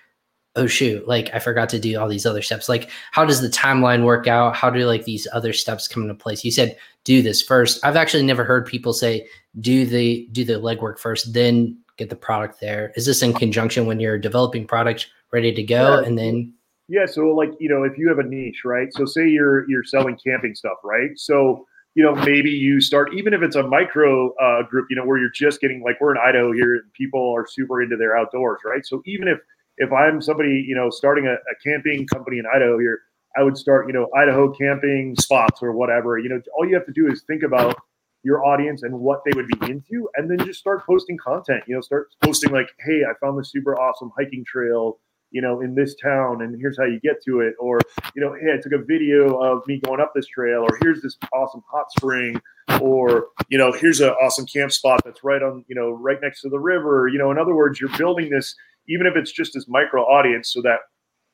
oh 0.57 0.67
shoot 0.67 1.09
like 1.09 1.31
I 1.33 1.39
forgot 1.39 1.71
to 1.71 1.81
do 1.81 1.99
all 1.99 2.09
these 2.09 2.27
other 2.27 2.43
steps. 2.43 2.69
Like 2.69 2.91
how 3.11 3.25
does 3.25 3.41
the 3.41 3.49
timeline 3.49 4.05
work 4.05 4.27
out? 4.27 4.55
How 4.55 4.69
do 4.69 4.85
like 4.85 5.05
these 5.05 5.27
other 5.33 5.55
steps 5.55 5.89
come 5.89 6.03
into 6.03 6.15
place? 6.15 6.45
You 6.45 6.51
said 6.51 6.77
do 7.05 7.23
this 7.23 7.41
first. 7.41 7.83
I've 7.85 7.97
actually 7.97 8.23
never 8.23 8.45
heard 8.45 8.67
people 8.67 8.93
say 8.93 9.27
do 9.61 9.87
the 9.87 10.29
do 10.33 10.45
the 10.45 10.55
legwork 10.55 10.99
first 10.99 11.33
then 11.33 11.79
get 11.97 12.11
the 12.11 12.17
product 12.17 12.61
there 12.61 12.93
is 12.97 13.07
this 13.07 13.23
in 13.23 13.33
conjunction 13.33 13.87
when 13.87 14.01
you're 14.01 14.19
developing 14.19 14.67
product 14.67 15.09
ready 15.33 15.53
to 15.53 15.63
go 15.63 16.01
yeah. 16.01 16.07
and 16.07 16.19
then 16.19 16.53
yeah 16.89 17.07
so 17.07 17.29
like 17.29 17.51
you 17.59 17.69
know 17.69 17.85
if 17.85 17.97
you 17.99 18.09
have 18.09 18.19
a 18.19 18.23
niche 18.23 18.63
right 18.65 18.89
so 18.93 19.05
say 19.05 19.29
you're 19.29 19.69
you're 19.69 19.85
selling 19.85 20.19
camping 20.25 20.55
stuff 20.55 20.79
right 20.85 21.11
so 21.17 21.67
you 21.95 22.03
know, 22.03 22.15
maybe 22.15 22.51
you 22.51 22.81
start, 22.81 23.13
even 23.15 23.35
if 23.35 23.43
it's 23.43 23.57
a 23.57 23.63
micro 23.63 24.35
uh, 24.37 24.63
group, 24.63 24.87
you 24.89 24.97
know, 24.97 25.05
where 25.05 25.19
you're 25.19 25.31
just 25.31 25.61
getting 25.61 25.83
like 25.83 26.01
we're 26.01 26.13
in 26.13 26.19
Idaho 26.19 26.53
here, 26.53 26.77
and 26.77 26.93
people 26.95 27.35
are 27.37 27.47
super 27.47 27.83
into 27.83 27.97
their 27.97 28.17
outdoors, 28.17 28.61
right? 28.65 28.85
So 28.85 29.03
even 29.05 29.29
if 29.29 29.39
if 29.79 29.93
I'm 29.93 30.23
somebody, 30.23 30.65
you 30.67 30.75
know, 30.75 30.91
starting 30.91 31.27
a, 31.27 31.35
a 31.35 31.55
camping 31.63 32.07
company 32.07 32.39
in 32.39 32.45
Idaho 32.47 32.79
here, 32.79 33.01
I 33.37 33.43
would 33.43 33.57
start, 33.57 33.87
you 33.89 33.93
know, 33.93 34.09
Idaho 34.17 34.53
camping 34.53 35.17
spots 35.17 35.63
or 35.63 35.73
whatever. 35.73 36.19
You 36.19 36.31
know, 36.31 36.41
all 36.57 36.67
you 36.67 36.75
have 36.75 36.87
to 36.87 36.93
do 36.93 37.09
is 37.11 37.23
think 37.27 37.43
about 37.43 37.77
your 38.23 38.45
audience 38.45 38.83
and 38.83 38.99
what 38.99 39.23
they 39.25 39.33
would 39.35 39.49
be 39.49 39.71
into, 39.71 40.09
and 40.17 40.31
then 40.31 40.39
just 40.47 40.61
start 40.61 40.85
posting 40.87 41.17
content. 41.19 41.65
You 41.67 41.75
know, 41.77 41.81
start 41.81 42.15
posting 42.23 42.53
like, 42.53 42.69
"Hey, 42.81 43.03
I 43.05 43.15
found 43.21 43.39
this 43.39 43.51
super 43.51 43.79
awesome 43.79 44.13
hiking 44.17 44.45
trail 44.45 44.99
you 45.33 45.41
know, 45.41 45.63
in 45.63 45.75
this 45.75 45.97
town, 45.97 46.43
and 46.43 46.59
here's 46.61 46.79
how 46.79 46.85
you 46.85 47.01
get 47.01 47.23
to 47.25 47.41
it. 47.41 47.55
Or, 47.59 47.81
you 48.15 48.23
know, 48.23 48.35
hey, 48.35 48.53
I 48.53 48.61
took 48.63 48.73
a 48.73 48.85
video 48.85 49.39
of 49.39 49.67
me 49.67 49.81
going 49.81 50.01
up 50.01 50.13
this 50.15 50.27
trail, 50.27 50.61
or 50.61 50.79
here's 50.83 51.01
this 51.03 51.17
awesome 51.33 51.63
hot 51.71 51.91
spring, 51.91 52.41
or, 52.81 53.29
you 53.49 53.59
know, 53.59 53.73
here's 53.73 54.01
an 54.01 54.11
awesome 54.11 54.47
camp 54.47 54.73
spot 54.73 55.01
that's 55.05 55.25
right 55.25 55.43
on, 55.43 55.65
you 55.69 55.75
know, 55.75 55.91
right 55.91 56.19
next 56.23 56.43
to 56.43 56.51
the 56.51 56.61
river. 56.61 57.09
You 57.09 57.19
know, 57.19 57.31
in 57.31 57.39
other 57.39 57.55
words, 57.55 57.81
you're 57.81 57.97
building 57.97 58.29
this, 58.29 58.55
even 58.89 59.07
if 59.07 59.17
it's 59.17 59.33
just 59.33 59.55
this 59.55 59.67
micro 59.69 60.03
audience, 60.03 60.53
so 60.53 60.61
that 60.63 60.81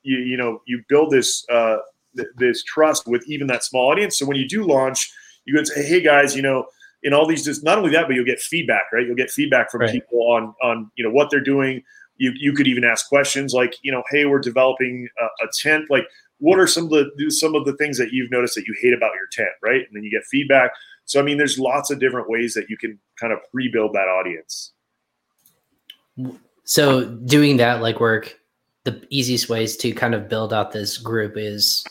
you, 0.04 0.18
you 0.18 0.36
know, 0.36 0.62
you 0.66 0.82
build 0.88 1.10
this, 1.10 1.44
uh, 1.50 1.78
th- 2.16 2.28
this 2.36 2.62
trust 2.62 3.08
with 3.08 3.28
even 3.28 3.48
that 3.48 3.64
small 3.64 3.90
audience. 3.90 4.16
So 4.16 4.26
when 4.26 4.36
you 4.36 4.48
do 4.48 4.64
launch, 4.64 5.10
you 5.44 5.54
can 5.54 5.66
say, 5.66 5.82
"Hey 5.82 6.00
guys, 6.00 6.36
you 6.36 6.42
know." 6.42 6.66
In 7.02 7.14
all 7.14 7.26
these, 7.26 7.44
just 7.44 7.62
not 7.62 7.78
only 7.78 7.90
that, 7.92 8.06
but 8.06 8.16
you'll 8.16 8.24
get 8.24 8.40
feedback, 8.40 8.84
right? 8.92 9.06
You'll 9.06 9.14
get 9.16 9.30
feedback 9.30 9.70
from 9.70 9.82
Right. 9.82 9.92
people 9.92 10.18
on 10.32 10.54
on 10.62 10.90
you 10.96 11.04
know 11.04 11.10
what 11.10 11.30
they're 11.30 11.40
doing. 11.40 11.82
You 12.16 12.32
you 12.36 12.52
could 12.52 12.66
even 12.66 12.84
ask 12.84 13.08
questions 13.08 13.54
like, 13.54 13.74
you 13.82 13.92
know, 13.92 14.02
hey, 14.10 14.24
we're 14.24 14.40
developing 14.40 15.08
a, 15.20 15.44
a 15.44 15.48
tent. 15.62 15.84
Like, 15.90 16.06
what 16.38 16.58
are 16.58 16.66
some 16.66 16.84
of 16.84 16.90
the 16.90 17.30
some 17.30 17.54
of 17.54 17.64
the 17.64 17.76
things 17.76 17.98
that 17.98 18.12
you've 18.12 18.30
noticed 18.30 18.54
that 18.56 18.66
you 18.66 18.74
hate 18.80 18.94
about 18.94 19.12
your 19.14 19.28
tent, 19.30 19.54
right? 19.62 19.82
And 19.86 19.88
then 19.92 20.02
you 20.02 20.10
get 20.10 20.24
feedback. 20.24 20.72
So 21.04 21.20
I 21.20 21.22
mean, 21.22 21.38
there's 21.38 21.58
lots 21.58 21.90
of 21.90 22.00
different 22.00 22.28
ways 22.28 22.54
that 22.54 22.68
you 22.68 22.76
can 22.76 22.98
kind 23.18 23.32
of 23.32 23.38
pre-build 23.52 23.92
that 23.94 24.08
audience. 24.08 24.72
So 26.64 27.04
doing 27.04 27.56
that 27.58 27.80
like 27.80 28.00
work, 28.00 28.38
the 28.84 29.06
easiest 29.10 29.48
ways 29.48 29.76
to 29.78 29.92
kind 29.92 30.14
of 30.14 30.28
build 30.28 30.52
out 30.52 30.72
this 30.72 30.98
group 30.98 31.34
is 31.36 31.84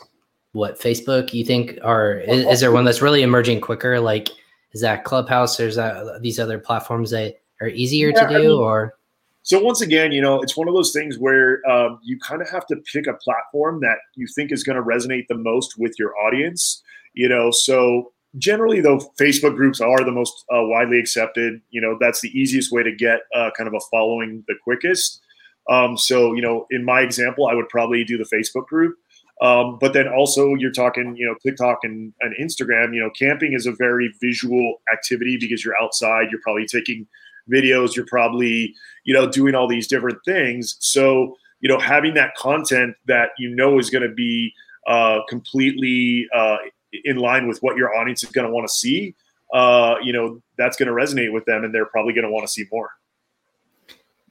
what 0.52 0.78
Facebook 0.78 1.32
you 1.32 1.44
think 1.44 1.78
or 1.82 2.18
is, 2.18 2.46
is 2.46 2.60
there 2.60 2.72
one 2.72 2.84
that's 2.84 3.02
really 3.02 3.22
emerging 3.22 3.60
quicker? 3.60 4.00
Like 4.00 4.28
is 4.72 4.80
that 4.82 5.04
Clubhouse 5.04 5.58
or 5.60 5.66
is 5.66 5.76
that 5.76 6.20
these 6.22 6.38
other 6.38 6.58
platforms 6.58 7.10
that 7.10 7.40
are 7.60 7.68
easier 7.68 8.08
Yeah, 8.08 8.26
to 8.26 8.28
I 8.28 8.32
do 8.34 8.48
mean- 8.48 8.58
or 8.58 8.94
So 9.42 9.58
once 9.62 9.80
again, 9.80 10.12
you 10.12 10.20
know, 10.20 10.40
it's 10.42 10.56
one 10.56 10.68
of 10.68 10.74
those 10.74 10.92
things 10.92 11.18
where 11.18 11.66
um, 11.70 11.98
you 12.02 12.18
kind 12.20 12.42
of 12.42 12.50
have 12.50 12.66
to 12.66 12.76
pick 12.92 13.06
a 13.06 13.14
platform 13.14 13.80
that 13.80 13.96
you 14.14 14.26
think 14.34 14.52
is 14.52 14.62
going 14.62 14.76
to 14.76 14.82
resonate 14.82 15.26
the 15.28 15.36
most 15.36 15.78
with 15.78 15.94
your 15.98 16.14
audience. 16.18 16.82
You 17.14 17.28
know, 17.30 17.50
so 17.50 18.12
generally, 18.36 18.80
though, 18.82 18.98
Facebook 19.18 19.56
groups 19.56 19.80
are 19.80 20.04
the 20.04 20.12
most 20.12 20.44
uh, 20.52 20.62
widely 20.64 20.98
accepted. 20.98 21.62
You 21.70 21.80
know, 21.80 21.96
that's 21.98 22.20
the 22.20 22.28
easiest 22.38 22.70
way 22.72 22.82
to 22.82 22.94
get 22.94 23.20
uh, 23.34 23.50
kind 23.56 23.66
of 23.66 23.74
a 23.74 23.80
following 23.90 24.44
the 24.48 24.54
quickest. 24.62 25.22
Um, 25.70 25.96
so, 25.96 26.34
you 26.34 26.42
know, 26.42 26.66
in 26.70 26.84
my 26.84 27.00
example, 27.00 27.46
I 27.48 27.54
would 27.54 27.68
probably 27.70 28.04
do 28.04 28.18
the 28.18 28.24
Facebook 28.24 28.66
group. 28.66 28.96
Um, 29.40 29.78
but 29.80 29.92
then 29.92 30.08
also, 30.08 30.54
you're 30.54 30.72
talking, 30.72 31.14
you 31.16 31.24
know, 31.24 31.34
TikTok 31.44 31.78
and, 31.84 32.12
and 32.20 32.34
Instagram. 32.40 32.92
You 32.92 33.00
know, 33.00 33.10
camping 33.10 33.52
is 33.52 33.66
a 33.66 33.72
very 33.72 34.12
visual 34.20 34.82
activity 34.92 35.36
because 35.38 35.64
you're 35.64 35.80
outside. 35.80 36.28
You're 36.30 36.40
probably 36.42 36.66
taking 36.66 37.06
videos. 37.50 37.94
You're 37.94 38.06
probably 38.06 38.74
you 39.08 39.14
know, 39.14 39.26
doing 39.26 39.54
all 39.54 39.66
these 39.66 39.88
different 39.88 40.18
things. 40.26 40.76
So, 40.80 41.34
you 41.60 41.68
know, 41.68 41.78
having 41.78 42.12
that 42.12 42.34
content 42.34 42.94
that 43.06 43.30
you 43.38 43.48
know 43.48 43.78
is 43.78 43.88
going 43.88 44.06
to 44.06 44.14
be 44.14 44.52
uh, 44.86 45.20
completely 45.30 46.28
uh, 46.34 46.58
in 47.04 47.16
line 47.16 47.48
with 47.48 47.58
what 47.60 47.78
your 47.78 47.96
audience 47.96 48.22
is 48.22 48.30
going 48.30 48.46
to 48.46 48.52
want 48.52 48.68
to 48.68 48.72
see, 48.72 49.14
uh, 49.54 49.94
you 50.02 50.12
know, 50.12 50.42
that's 50.58 50.76
going 50.76 50.88
to 50.88 50.92
resonate 50.92 51.32
with 51.32 51.46
them 51.46 51.64
and 51.64 51.74
they're 51.74 51.86
probably 51.86 52.12
going 52.12 52.26
to 52.26 52.30
want 52.30 52.46
to 52.46 52.52
see 52.52 52.66
more. 52.70 52.90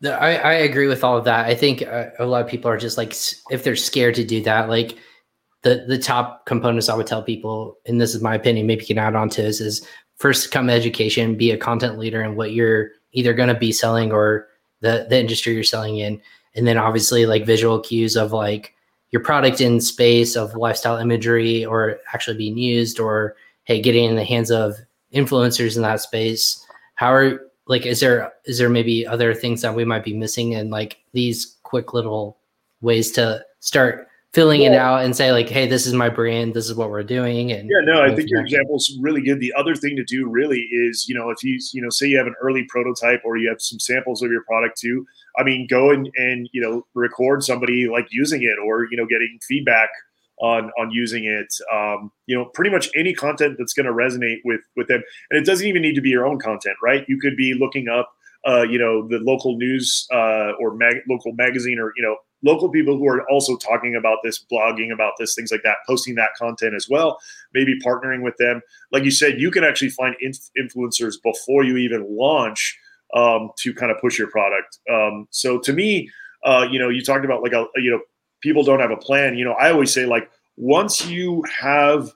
I, 0.03 0.37
I 0.37 0.53
agree 0.53 0.87
with 0.87 1.03
all 1.03 1.17
of 1.17 1.25
that. 1.25 1.47
I 1.47 1.55
think 1.55 1.81
uh, 1.81 2.09
a 2.19 2.25
lot 2.25 2.43
of 2.43 2.49
people 2.49 2.69
are 2.69 2.77
just 2.77 2.97
like, 2.97 3.15
if 3.49 3.63
they're 3.63 3.75
scared 3.75 4.15
to 4.15 4.23
do 4.23 4.41
that, 4.43 4.69
like 4.69 4.97
the 5.63 5.85
the 5.87 5.97
top 5.97 6.45
components 6.45 6.87
I 6.89 6.95
would 6.95 7.07
tell 7.07 7.23
people, 7.23 7.77
and 7.85 7.99
this 7.99 8.13
is 8.13 8.21
my 8.21 8.35
opinion, 8.35 8.67
maybe 8.67 8.81
you 8.81 8.87
can 8.87 8.99
add 8.99 9.15
on 9.15 9.29
to 9.29 9.41
this, 9.41 9.59
is 9.59 9.85
first 10.17 10.51
come 10.51 10.69
education, 10.69 11.35
be 11.35 11.51
a 11.51 11.57
content 11.57 11.97
leader 11.97 12.23
in 12.23 12.35
what 12.35 12.53
you're 12.53 12.89
either 13.13 13.33
going 13.33 13.49
to 13.49 13.55
be 13.55 13.71
selling 13.71 14.11
or 14.11 14.47
the 14.81 15.07
the 15.09 15.19
industry 15.19 15.53
you're 15.53 15.63
selling 15.63 15.97
in, 15.97 16.21
and 16.55 16.67
then 16.67 16.77
obviously 16.77 17.25
like 17.25 17.45
visual 17.45 17.79
cues 17.79 18.15
of 18.15 18.31
like 18.31 18.75
your 19.11 19.23
product 19.23 19.61
in 19.61 19.79
space 19.81 20.35
of 20.35 20.53
lifestyle 20.55 20.97
imagery 20.97 21.65
or 21.65 21.97
actually 22.13 22.37
being 22.37 22.57
used 22.57 22.99
or 22.99 23.35
hey 23.63 23.81
getting 23.81 24.09
in 24.09 24.15
the 24.15 24.23
hands 24.23 24.51
of 24.51 24.75
influencers 25.13 25.75
in 25.75 25.81
that 25.81 26.01
space 26.01 26.63
how 26.95 27.13
are 27.13 27.46
like 27.67 27.85
is 27.85 27.99
there 27.99 28.31
is 28.45 28.57
there 28.57 28.69
maybe 28.69 29.05
other 29.05 29.33
things 29.33 29.61
that 29.61 29.75
we 29.75 29.85
might 29.85 30.03
be 30.03 30.13
missing 30.15 30.55
and 30.55 30.71
like 30.71 30.97
these 31.13 31.57
quick 31.63 31.93
little 31.93 32.37
ways 32.81 33.11
to 33.11 33.43
start 33.59 34.07
filling 34.33 34.61
it 34.61 34.73
out 34.73 35.03
and 35.03 35.15
say 35.15 35.31
like 35.31 35.49
hey 35.49 35.65
this 35.65 35.87
is 35.87 35.93
my 35.93 36.09
brand 36.09 36.53
this 36.53 36.65
is 36.65 36.75
what 36.75 36.89
we're 36.89 37.01
doing 37.01 37.51
and 37.53 37.69
Yeah, 37.69 37.79
no, 37.83 38.03
I 38.03 38.13
think 38.13 38.29
your 38.29 38.39
there. 38.39 38.45
example's 38.45 38.95
really 39.01 39.21
good. 39.21 39.39
The 39.39 39.53
other 39.53 39.73
thing 39.73 39.95
to 39.95 40.03
do 40.03 40.27
really 40.27 40.59
is, 40.71 41.07
you 41.07 41.15
know, 41.15 41.29
if 41.29 41.43
you, 41.43 41.59
you 41.73 41.81
know, 41.81 41.89
say 41.89 42.07
you 42.07 42.17
have 42.17 42.27
an 42.27 42.35
early 42.41 42.63
prototype 42.69 43.21
or 43.25 43.37
you 43.37 43.49
have 43.49 43.61
some 43.61 43.79
samples 43.79 44.21
of 44.21 44.29
your 44.29 44.43
product 44.43 44.79
too, 44.79 45.07
I 45.39 45.43
mean, 45.43 45.65
go 45.67 45.91
and, 45.91 46.11
and, 46.17 46.47
you 46.51 46.61
know, 46.61 46.85
record 46.93 47.43
somebody 47.43 47.87
like 47.87 48.07
using 48.11 48.43
it 48.43 48.57
or, 48.63 48.87
you 48.91 48.97
know, 48.97 49.05
getting 49.05 49.39
feedback 49.47 49.89
on, 50.39 50.71
on 50.79 50.91
using 50.91 51.25
it. 51.25 51.53
Um, 51.73 52.11
you 52.25 52.37
know, 52.37 52.45
pretty 52.45 52.69
much 52.69 52.89
any 52.95 53.13
content 53.13 53.55
that's 53.57 53.73
going 53.73 53.85
to 53.85 53.91
resonate 53.91 54.37
with, 54.45 54.61
with 54.75 54.87
them. 54.87 55.01
And 55.29 55.39
it 55.39 55.45
doesn't 55.45 55.67
even 55.67 55.81
need 55.81 55.95
to 55.95 56.01
be 56.01 56.09
your 56.09 56.25
own 56.25 56.39
content, 56.39 56.75
right? 56.83 57.05
You 57.07 57.19
could 57.19 57.35
be 57.35 57.53
looking 57.53 57.87
up, 57.87 58.11
uh, 58.47 58.61
you 58.61 58.77
know, 58.77 59.07
the 59.07 59.17
local 59.19 59.57
news 59.57 60.07
uh, 60.11 60.51
or 60.59 60.75
mag- 60.75 61.01
local 61.09 61.33
magazine 61.33 61.79
or, 61.79 61.91
you 61.97 62.03
know, 62.03 62.17
local 62.43 62.69
people 62.69 62.97
who 62.97 63.07
are 63.07 63.27
also 63.31 63.57
talking 63.57 63.95
about 63.95 64.19
this, 64.23 64.45
blogging 64.51 64.93
about 64.93 65.13
this, 65.17 65.33
things 65.33 65.51
like 65.51 65.63
that, 65.63 65.77
posting 65.87 66.13
that 66.15 66.29
content 66.37 66.75
as 66.75 66.87
well, 66.87 67.17
maybe 67.53 67.79
partnering 67.79 68.21
with 68.21 68.37
them. 68.37 68.61
Like 68.91 69.03
you 69.03 69.11
said, 69.11 69.41
you 69.41 69.49
can 69.49 69.63
actually 69.63 69.89
find 69.89 70.15
inf- 70.21 70.51
influencers 70.59 71.15
before 71.23 71.63
you 71.63 71.77
even 71.77 72.05
launch 72.15 72.77
um, 73.15 73.49
to 73.57 73.73
kind 73.73 73.91
of 73.91 73.99
push 73.99 74.19
your 74.19 74.29
product. 74.29 74.77
Um, 74.91 75.27
so 75.31 75.57
to 75.59 75.73
me, 75.73 76.09
uh, 76.45 76.67
you 76.69 76.77
know, 76.77 76.89
you 76.89 77.01
talked 77.01 77.25
about 77.25 77.41
like 77.41 77.53
a, 77.53 77.65
you 77.77 77.89
know, 77.89 78.01
people 78.41 78.63
don't 78.63 78.79
have 78.79 78.91
a 78.91 78.97
plan. 78.97 79.37
You 79.37 79.45
know, 79.45 79.53
I 79.53 79.71
always 79.71 79.93
say 79.93 80.05
like 80.05 80.29
once 80.57 81.05
you 81.05 81.43
have 81.59 82.11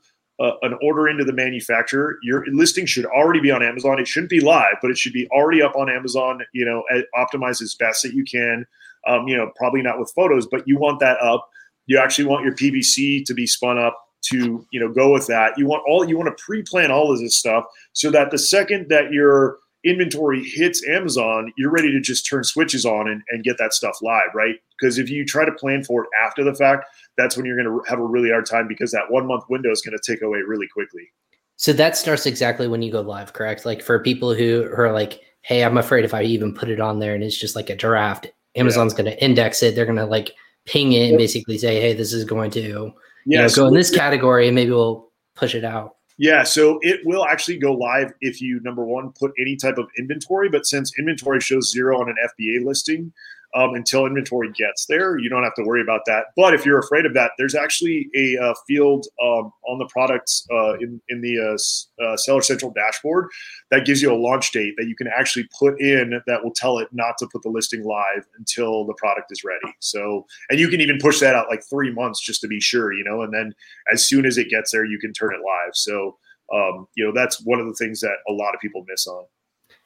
an 0.64 0.76
order 0.82 1.08
into 1.08 1.24
the 1.24 1.34
manufacturer, 1.34 2.18
your 2.24 2.44
listing 2.48 2.86
should 2.86 3.06
already 3.06 3.40
be 3.40 3.52
on 3.52 3.62
Amazon. 3.62 4.00
It 4.00 4.08
shouldn't 4.08 4.30
be 4.30 4.40
live, 4.40 4.76
but 4.82 4.90
it 4.90 4.98
should 4.98 5.14
be 5.14 5.28
already 5.30 5.62
up 5.62 5.76
on 5.76 5.90
Amazon. 5.90 6.42
You 6.54 6.66
know, 6.66 6.84
optimize 7.16 7.62
as 7.62 7.76
best 7.76 8.04
that 8.04 8.14
you 8.14 8.24
can. 8.24 8.66
Um, 9.08 9.28
you 9.28 9.36
know, 9.36 9.52
probably 9.56 9.82
not 9.82 10.00
with 10.00 10.12
photos, 10.16 10.48
but 10.48 10.68
you 10.68 10.78
want 10.78 11.00
that 11.00 11.20
up. 11.22 11.48
You 11.88 11.98
actually 11.98 12.26
want 12.26 12.44
your 12.44 12.56
PPC 12.56 13.26
to 13.26 13.34
be 13.34 13.48
spun 13.48 13.78
up 13.78 13.98
to 14.24 14.66
you 14.72 14.80
know 14.80 14.92
go 14.92 15.12
with 15.12 15.28
that. 15.28 15.58
You 15.58 15.66
want 15.66 15.84
all 15.88 16.08
you 16.08 16.18
want 16.18 16.36
to 16.36 16.44
pre-plan 16.44 16.92
all 16.92 17.12
of 17.12 17.20
this 17.20 17.38
stuff 17.38 17.66
so 17.94 18.12
that 18.12 18.32
the 18.32 18.38
second 18.38 18.90
that 18.90 19.12
your 19.12 19.58
inventory 19.84 20.44
hits 20.44 20.86
Amazon, 20.88 21.52
you're 21.58 21.72
ready 21.72 21.92
to 21.92 22.00
just 22.00 22.26
turn 22.28 22.44
switches 22.44 22.86
on 22.86 23.08
and, 23.10 23.22
and 23.30 23.44
get 23.44 23.58
that 23.58 23.74
stuff 23.74 23.98
live, 24.02 24.30
right? 24.36 24.56
Because 24.80 24.98
if 24.98 25.10
you 25.10 25.26
try 25.26 25.46
to 25.46 25.52
plan 25.54 25.84
for 25.84 26.04
it 26.04 26.10
after 26.26 26.44
the 26.44 26.54
fact, 26.54 26.86
that's 27.18 27.36
when 27.36 27.46
you're 27.46 27.62
going 27.62 27.68
to 27.68 27.90
have 27.90 28.00
a 28.00 28.06
really 28.06 28.30
hard 28.30 28.46
time 28.46 28.68
because 28.68 28.92
that 28.92 29.10
one 29.10 29.28
month 29.28 29.44
window 29.50 29.72
is 29.72 29.82
going 29.82 29.98
to 29.98 30.12
take 30.12 30.22
away 30.22 30.40
really 30.48 30.68
quickly. 30.68 31.10
so 31.58 31.74
that 31.74 31.98
starts 31.98 32.26
exactly 32.26 32.68
when 32.68 32.82
you 32.82 32.92
go 32.92 33.02
live 33.02 33.34
correct? 33.34 33.66
Like 33.66 33.82
for 33.82 34.00
people 34.00 34.34
who, 34.34 34.70
are 34.76 34.92
like 34.92 35.22
hey 35.44 35.64
i'm 35.64 35.78
afraid 35.80 36.06
if 36.06 36.14
i 36.14 36.22
even 36.22 36.54
put 36.54 36.70
it 36.70 36.80
on 36.80 37.00
there 37.00 37.16
and 37.16 37.24
it's 37.24 37.36
just 37.36 37.56
like 37.56 37.72
a 37.72 37.76
draft 37.76 38.28
amazon's 38.56 38.94
going 38.94 39.06
to 39.10 39.24
index 39.24 39.64
it. 39.64 39.74
They're 39.76 39.86
going 39.88 39.98
to 39.98 40.06
like 40.06 40.34
ping 40.66 40.92
it 40.94 41.10
and 41.10 41.18
basically 41.18 41.58
say 41.58 41.82
hey 41.82 41.94
this 41.94 42.14
is 42.14 42.26
going 42.26 42.52
to 42.52 42.62
you 42.62 42.94
Yeah, 43.26 43.42
know, 43.42 43.48
so 43.48 43.64
go 43.64 43.68
in 43.70 43.74
this 43.74 43.90
category 43.90 44.46
and 44.48 44.54
maybe 44.56 44.70
we'll 44.70 45.10
push 45.36 45.56
it 45.56 45.66
out 45.66 45.96
Yeah, 46.22 46.44
so 46.44 46.78
it 46.84 47.00
will 47.04 47.26
actually 47.26 47.58
go 47.58 47.74
live 47.74 48.14
if 48.22 48.44
you 48.44 48.60
number 48.60 48.86
one 48.86 49.12
put 49.14 49.32
any 49.40 49.56
type 49.56 49.80
of 49.80 49.90
inventory, 49.98 50.50
but 50.50 50.68
since 50.68 50.96
inventory 51.00 51.40
shows 51.40 51.72
zero 51.72 52.00
on 52.00 52.10
an 52.10 52.16
FBA 52.24 52.64
listing, 52.64 53.12
um, 53.54 53.74
until 53.74 54.06
inventory 54.06 54.52
gets 54.54 54.86
there, 54.86 55.18
you 55.18 55.30
don't 55.30 55.44
have 55.44 55.56
to 55.56 55.64
worry 55.64 55.82
about 55.82 56.02
that. 56.06 56.28
But 56.36 56.54
if 56.54 56.66
you're 56.66 56.80
afraid 56.80 57.06
of 57.06 57.14
that, 57.16 57.32
there's 57.38 57.56
actually 57.56 58.10
a 58.16 58.38
uh, 58.38 58.54
field 58.68 59.08
um, 59.22 59.52
on 59.68 59.78
the 59.78 59.88
products 59.88 60.48
uh, 60.52 60.74
in 60.76 61.02
in 61.10 61.22
the 61.22 61.38
uh, 61.38 62.04
uh, 62.04 62.18
Seller 62.18 62.42
Central 62.42 62.72
dashboard 62.72 63.30
that 63.70 63.86
gives 63.86 64.02
you 64.02 64.12
a 64.12 64.16
launch 64.16 64.52
date 64.52 64.76
that 64.78 64.88
you 64.88 64.96
can 64.96 65.08
actually 65.08 65.48
put 65.58 65.80
in 65.82 66.22
that 66.28 66.44
will 66.44 66.54
tell 66.54 66.80
it 66.80 66.88
not 66.92 67.18
to 67.20 67.28
put 67.32 67.42
the 67.42 67.50
listing 67.50 67.84
live 67.84 68.26
until 68.38 68.86
the 68.86 68.94
product 68.94 69.32
is 69.32 69.44
ready. 69.44 69.76
So, 69.80 70.26
and 70.50 70.60
you 70.60 70.70
can 70.70 70.82
even 70.82 70.98
push 71.00 71.20
that 71.20 71.36
out 71.36 71.50
like 71.50 71.64
three 71.70 71.92
months 71.94 72.22
just 72.22 72.42
to 72.42 72.48
be 72.48 72.60
sure, 72.60 72.94
you 72.94 73.04
know, 73.04 73.22
and 73.22 73.34
then 73.34 73.54
as 73.92 74.08
soon 74.08 74.26
as 74.26 74.38
it 74.38 74.50
gets 74.50 74.72
there, 74.72 74.86
you 74.86 75.00
can 75.00 75.14
turn 75.14 75.34
it 75.34 75.42
live. 75.46 75.74
So, 75.74 76.18
um, 76.54 76.88
you 76.96 77.06
know, 77.06 77.12
that's 77.14 77.42
one 77.42 77.60
of 77.60 77.68
the 77.68 77.74
things 77.74 78.00
that 78.02 78.16
a 78.28 78.32
lot 78.32 78.54
of 78.54 78.62
people 78.62 78.86
miss 78.88 79.08
on. 79.08 79.26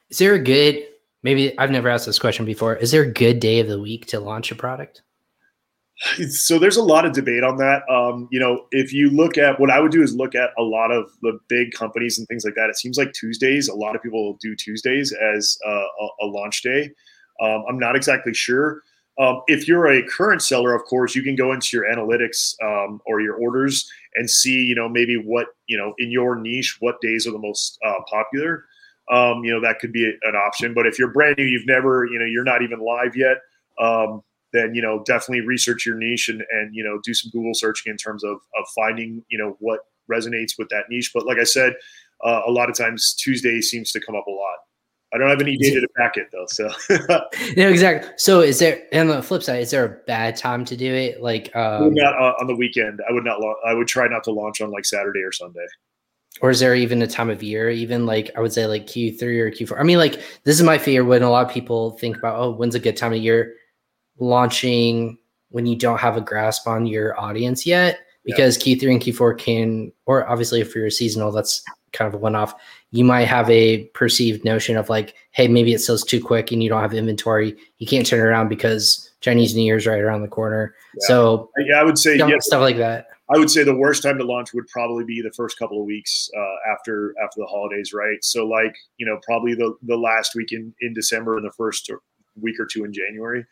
is 0.09 0.19
there 0.19 0.35
a 0.35 0.39
good 0.39 0.85
maybe 1.25 1.57
i've 1.59 1.71
never 1.71 1.89
asked 1.89 2.05
this 2.05 2.19
question 2.19 2.45
before 2.45 2.75
is 2.77 2.91
there 2.91 3.01
a 3.01 3.11
good 3.11 3.39
day 3.39 3.59
of 3.59 3.67
the 3.67 3.79
week 3.79 4.05
to 4.05 4.19
launch 4.19 4.51
a 4.51 4.55
product 4.55 5.01
So 6.29 6.59
there's 6.59 6.77
a 6.77 6.83
lot 6.83 7.05
of 7.05 7.13
debate 7.13 7.43
on 7.43 7.57
that. 7.57 7.83
Um, 7.89 8.27
you 8.31 8.39
know, 8.39 8.65
if 8.71 8.91
you 8.91 9.09
look 9.09 9.37
at 9.37 9.59
what 9.59 9.69
I 9.69 9.79
would 9.79 9.91
do 9.91 10.01
is 10.01 10.13
look 10.15 10.35
at 10.35 10.49
a 10.57 10.63
lot 10.63 10.91
of 10.91 11.09
the 11.21 11.39
big 11.47 11.71
companies 11.71 12.17
and 12.17 12.27
things 12.27 12.43
like 12.43 12.55
that. 12.55 12.69
It 12.69 12.77
seems 12.77 12.97
like 12.97 13.13
Tuesdays, 13.13 13.69
a 13.69 13.75
lot 13.75 13.95
of 13.95 14.03
people 14.03 14.37
do 14.41 14.55
Tuesdays 14.55 15.13
as 15.13 15.57
uh, 15.65 15.69
a, 15.71 16.07
a 16.21 16.25
launch 16.25 16.61
day. 16.61 16.91
Um, 17.41 17.63
I'm 17.69 17.79
not 17.79 17.95
exactly 17.95 18.33
sure. 18.33 18.81
Um, 19.17 19.41
if 19.47 19.67
you're 19.67 19.87
a 19.87 20.05
current 20.05 20.41
seller, 20.41 20.73
of 20.73 20.83
course, 20.83 21.15
you 21.15 21.23
can 21.23 21.35
go 21.35 21.53
into 21.53 21.69
your 21.77 21.85
analytics 21.85 22.53
um, 22.61 22.99
or 23.05 23.21
your 23.21 23.35
orders 23.35 23.89
and 24.15 24.29
see, 24.29 24.63
you 24.63 24.75
know, 24.75 24.89
maybe 24.89 25.15
what, 25.15 25.47
you 25.67 25.77
know, 25.77 25.93
in 25.97 26.11
your 26.11 26.35
niche, 26.35 26.77
what 26.81 26.99
days 26.99 27.25
are 27.25 27.31
the 27.31 27.39
most 27.39 27.79
uh, 27.85 28.01
popular. 28.09 28.65
Um, 29.11 29.43
you 29.43 29.51
know, 29.51 29.61
that 29.61 29.79
could 29.79 29.91
be 29.91 30.05
an 30.23 30.35
option. 30.35 30.73
But 30.73 30.87
if 30.87 30.97
you're 30.97 31.11
brand 31.11 31.37
new, 31.37 31.45
you've 31.45 31.67
never, 31.67 32.05
you 32.05 32.17
know, 32.17 32.25
you're 32.25 32.43
not 32.43 32.61
even 32.61 32.79
live 32.79 33.15
yet, 33.15 33.37
um, 33.79 34.21
then, 34.51 34.73
you 34.73 34.81
know, 34.81 35.03
definitely 35.05 35.45
research 35.45 35.85
your 35.85 35.95
niche 35.95 36.29
and, 36.29 36.41
and, 36.51 36.73
you 36.73 36.83
know, 36.83 36.99
do 37.03 37.13
some 37.13 37.29
Google 37.31 37.53
searching 37.53 37.91
in 37.91 37.97
terms 37.97 38.23
of, 38.23 38.37
of 38.57 38.65
finding, 38.73 39.23
you 39.29 39.37
know, 39.37 39.57
what 39.59 39.81
resonates 40.11 40.57
with 40.57 40.69
that 40.69 40.85
niche. 40.89 41.11
But 41.13 41.25
like 41.25 41.37
I 41.37 41.43
said, 41.43 41.73
uh, 42.23 42.41
a 42.47 42.51
lot 42.51 42.69
of 42.69 42.75
times 42.75 43.13
Tuesday 43.13 43.61
seems 43.61 43.91
to 43.91 43.99
come 43.99 44.15
up 44.15 44.25
a 44.27 44.31
lot. 44.31 44.57
I 45.13 45.17
don't 45.17 45.29
have 45.29 45.39
any 45.39 45.55
data 45.55 45.79
to 45.79 45.87
back 45.95 46.17
it 46.17 46.27
though. 46.31 46.45
So 46.47 46.69
no, 47.55 47.69
exactly. 47.69 48.11
So 48.17 48.41
is 48.41 48.59
there 48.59 48.83
and 48.91 49.09
on 49.09 49.17
the 49.17 49.23
flip 49.23 49.43
side, 49.43 49.61
is 49.61 49.71
there 49.71 49.85
a 49.85 49.89
bad 50.07 50.35
time 50.35 50.65
to 50.65 50.75
do 50.75 50.93
it? 50.93 51.21
Like 51.21 51.55
um, 51.55 51.93
not 51.93 52.15
uh, 52.15 52.33
on 52.41 52.47
the 52.47 52.55
weekend. 52.55 53.01
I 53.07 53.13
would 53.13 53.23
not. 53.23 53.39
La- 53.39 53.53
I 53.65 53.73
would 53.73 53.87
try 53.87 54.07
not 54.09 54.25
to 54.25 54.31
launch 54.31 54.59
on 54.59 54.71
like 54.71 54.83
Saturday 54.83 55.21
or 55.21 55.31
Sunday. 55.31 55.65
Or 56.41 56.49
is 56.49 56.59
there 56.59 56.75
even 56.75 57.01
a 57.01 57.07
time 57.07 57.29
of 57.29 57.41
year? 57.41 57.69
Even 57.69 58.05
like 58.05 58.29
I 58.35 58.41
would 58.41 58.53
say 58.53 58.65
like 58.67 58.87
Q 58.87 59.17
three 59.17 59.39
or 59.39 59.49
Q 59.51 59.67
four. 59.67 59.79
I 59.79 59.83
mean, 59.83 59.97
like 59.97 60.21
this 60.43 60.59
is 60.59 60.63
my 60.63 60.77
fear 60.77 61.05
when 61.05 61.23
a 61.23 61.29
lot 61.29 61.45
of 61.45 61.53
people 61.53 61.91
think 61.91 62.17
about 62.17 62.39
oh, 62.39 62.51
when's 62.51 62.75
a 62.75 62.79
good 62.79 62.97
time 62.97 63.13
of 63.13 63.19
year 63.19 63.55
launching 64.19 65.17
when 65.49 65.65
you 65.65 65.75
don't 65.75 65.99
have 65.99 66.17
a 66.17 66.21
grasp 66.21 66.67
on 66.67 66.85
your 66.85 67.19
audience 67.19 67.65
yet 67.65 67.99
because 68.25 68.65
yeah. 68.65 68.75
Q3 68.75 68.91
and 68.91 69.01
Q4 69.01 69.37
can, 69.37 69.91
or 70.05 70.27
obviously 70.29 70.59
if 70.59 70.75
you're 70.75 70.89
seasonal, 70.89 71.31
that's 71.31 71.63
kind 71.93 72.07
of 72.07 72.13
a 72.13 72.17
one 72.17 72.35
off. 72.35 72.55
You 72.91 73.05
might 73.05 73.25
have 73.25 73.49
a 73.49 73.85
perceived 73.93 74.43
notion 74.43 74.77
of 74.77 74.89
like, 74.89 75.15
hey, 75.31 75.47
maybe 75.47 75.73
it 75.73 75.79
sells 75.79 76.03
too 76.03 76.21
quick 76.21 76.51
and 76.51 76.61
you 76.61 76.69
don't 76.69 76.81
have 76.81 76.93
inventory. 76.93 77.55
You 77.77 77.87
can't 77.87 78.05
turn 78.05 78.19
it 78.19 78.23
around 78.23 78.49
because 78.49 79.11
Chinese 79.21 79.55
New 79.55 79.63
Year's 79.63 79.87
right 79.87 79.99
around 79.99 80.23
the 80.23 80.27
corner. 80.27 80.75
Yeah. 80.95 81.07
So 81.07 81.49
yeah, 81.57 81.79
I 81.79 81.83
would 81.83 81.97
say 81.97 82.17
yeah, 82.17 82.29
stuff 82.39 82.61
like 82.61 82.77
that. 82.77 83.07
I 83.33 83.39
would 83.39 83.49
say 83.49 83.63
the 83.63 83.75
worst 83.75 84.03
time 84.03 84.17
to 84.19 84.23
launch 84.23 84.53
would 84.53 84.67
probably 84.67 85.03
be 85.03 85.21
the 85.21 85.31
first 85.31 85.57
couple 85.57 85.79
of 85.79 85.85
weeks 85.85 86.29
uh, 86.37 86.71
after 86.71 87.13
after 87.23 87.39
the 87.39 87.47
holidays, 87.47 87.93
right? 87.93 88.23
So 88.23 88.45
like 88.45 88.75
you 88.97 89.05
know 89.05 89.19
probably 89.23 89.55
the 89.55 89.75
the 89.83 89.97
last 89.97 90.35
week 90.35 90.51
in 90.51 90.73
in 90.81 90.93
December 90.93 91.37
and 91.37 91.45
the 91.45 91.53
first 91.53 91.89
week 92.39 92.59
or 92.59 92.65
two 92.65 92.83
in 92.83 92.93
January 92.93 93.45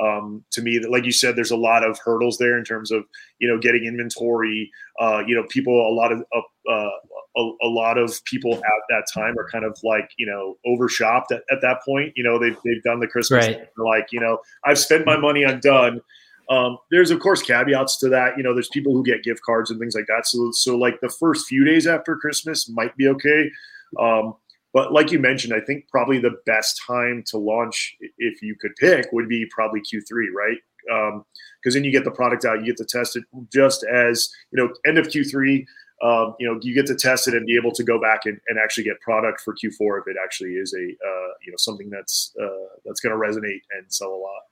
um, 0.00 0.44
to 0.52 0.62
me 0.62 0.78
that 0.78 0.90
like 0.90 1.04
you 1.04 1.12
said 1.12 1.36
there's 1.36 1.50
a 1.50 1.56
lot 1.56 1.84
of 1.84 1.98
hurdles 1.98 2.38
there 2.38 2.58
in 2.58 2.64
terms 2.64 2.90
of 2.90 3.04
you 3.38 3.48
know 3.48 3.58
getting 3.58 3.84
inventory 3.84 4.70
uh, 5.00 5.22
you 5.26 5.34
know 5.34 5.44
people 5.48 5.74
a 5.74 5.94
lot 5.94 6.12
of 6.12 6.20
uh, 6.32 6.90
a, 7.36 7.50
a, 7.62 7.68
lot 7.68 7.98
of 7.98 8.22
people 8.24 8.54
at 8.54 8.82
that 8.88 9.04
time 9.12 9.38
are 9.38 9.48
kind 9.50 9.64
of 9.64 9.76
like 9.82 10.10
you 10.16 10.26
know 10.26 10.56
overshopped 10.66 11.32
at, 11.32 11.42
at 11.50 11.60
that 11.62 11.78
point 11.84 12.12
you 12.16 12.22
know 12.22 12.38
they've, 12.38 12.56
they've 12.64 12.82
done 12.82 13.00
the 13.00 13.06
christmas 13.06 13.46
right. 13.46 13.68
like 13.76 14.06
you 14.12 14.20
know 14.20 14.38
i've 14.64 14.78
spent 14.78 15.06
my 15.06 15.16
money 15.16 15.44
i'm 15.44 15.60
done 15.60 16.00
um, 16.50 16.76
there's 16.90 17.10
of 17.10 17.20
course 17.20 17.42
caveats 17.42 17.98
to 17.98 18.08
that 18.08 18.36
you 18.36 18.42
know 18.42 18.52
there's 18.52 18.68
people 18.68 18.92
who 18.92 19.02
get 19.02 19.22
gift 19.22 19.40
cards 19.42 19.70
and 19.70 19.80
things 19.80 19.94
like 19.94 20.06
that 20.06 20.26
so 20.26 20.50
so 20.52 20.76
like 20.76 21.00
the 21.00 21.08
first 21.08 21.46
few 21.46 21.64
days 21.64 21.86
after 21.86 22.16
christmas 22.16 22.68
might 22.68 22.96
be 22.96 23.08
okay 23.08 23.50
um, 23.98 24.34
but 24.72 24.92
like 24.92 25.10
you 25.10 25.18
mentioned, 25.18 25.52
I 25.52 25.60
think 25.60 25.88
probably 25.88 26.18
the 26.18 26.36
best 26.46 26.80
time 26.86 27.24
to 27.26 27.38
launch, 27.38 27.96
if 28.18 28.40
you 28.40 28.54
could 28.60 28.76
pick, 28.76 29.10
would 29.12 29.28
be 29.28 29.46
probably 29.50 29.80
Q3, 29.80 30.26
right? 30.34 30.58
Because 31.62 31.74
um, 31.74 31.82
then 31.82 31.84
you 31.84 31.90
get 31.90 32.04
the 32.04 32.10
product 32.10 32.44
out, 32.44 32.60
you 32.60 32.66
get 32.66 32.76
to 32.76 32.84
test 32.84 33.16
it 33.16 33.24
just 33.52 33.84
as, 33.84 34.28
you 34.52 34.62
know, 34.62 34.72
end 34.86 34.98
of 34.98 35.08
Q3, 35.08 35.66
um, 36.02 36.34
you 36.38 36.46
know, 36.46 36.58
you 36.62 36.74
get 36.74 36.86
to 36.86 36.94
test 36.94 37.28
it 37.28 37.34
and 37.34 37.46
be 37.46 37.56
able 37.56 37.72
to 37.72 37.82
go 37.82 38.00
back 38.00 38.20
and, 38.24 38.40
and 38.48 38.58
actually 38.58 38.84
get 38.84 39.00
product 39.00 39.40
for 39.40 39.54
Q4 39.54 40.00
if 40.00 40.06
it 40.06 40.16
actually 40.22 40.52
is 40.52 40.72
a, 40.72 40.78
uh, 40.78 41.32
you 41.44 41.50
know, 41.50 41.56
something 41.58 41.90
that's, 41.90 42.32
uh, 42.40 42.76
that's 42.84 43.00
going 43.00 43.12
to 43.12 43.20
resonate 43.20 43.60
and 43.76 43.92
sell 43.92 44.08
a 44.08 44.16
lot. 44.16 44.42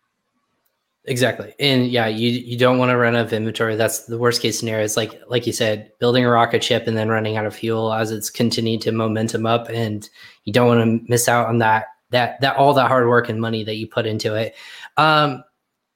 Exactly. 1.09 1.55
And 1.59 1.89
yeah, 1.89 2.07
you 2.07 2.29
you 2.29 2.59
don't 2.59 2.79
want 2.79 2.91
to 2.91 2.97
run 2.99 3.17
out 3.17 3.25
of 3.25 3.33
inventory. 3.33 3.77
That's 3.77 4.05
the 4.05 4.19
worst 4.19 4.43
case 4.43 4.59
scenario. 4.59 4.85
It's 4.85 4.97
like 4.97 5.19
like 5.27 5.47
you 5.47 5.55
said, 5.55 5.91
building 5.99 6.25
a 6.25 6.29
rocket 6.29 6.63
ship 6.63 6.87
and 6.87 6.97
then 6.99 7.09
running 7.09 7.39
out 7.39 7.47
of 7.47 7.57
fuel 7.57 7.95
as 7.95 8.11
it's 8.11 8.29
continued 8.29 8.83
to 8.83 8.93
momentum 8.93 9.47
up 9.47 9.69
and 9.71 10.09
you 10.45 10.53
don't 10.53 10.69
want 10.69 10.85
to 10.85 11.11
miss 11.11 11.27
out 11.27 11.49
on 11.49 11.59
that 11.59 11.87
that 12.11 12.39
that 12.43 12.57
all 12.57 12.75
that 12.75 12.89
hard 12.89 13.09
work 13.09 13.31
and 13.31 13.41
money 13.41 13.65
that 13.65 13.77
you 13.77 13.87
put 13.87 14.05
into 14.05 14.35
it. 14.35 14.55
Um 14.99 15.43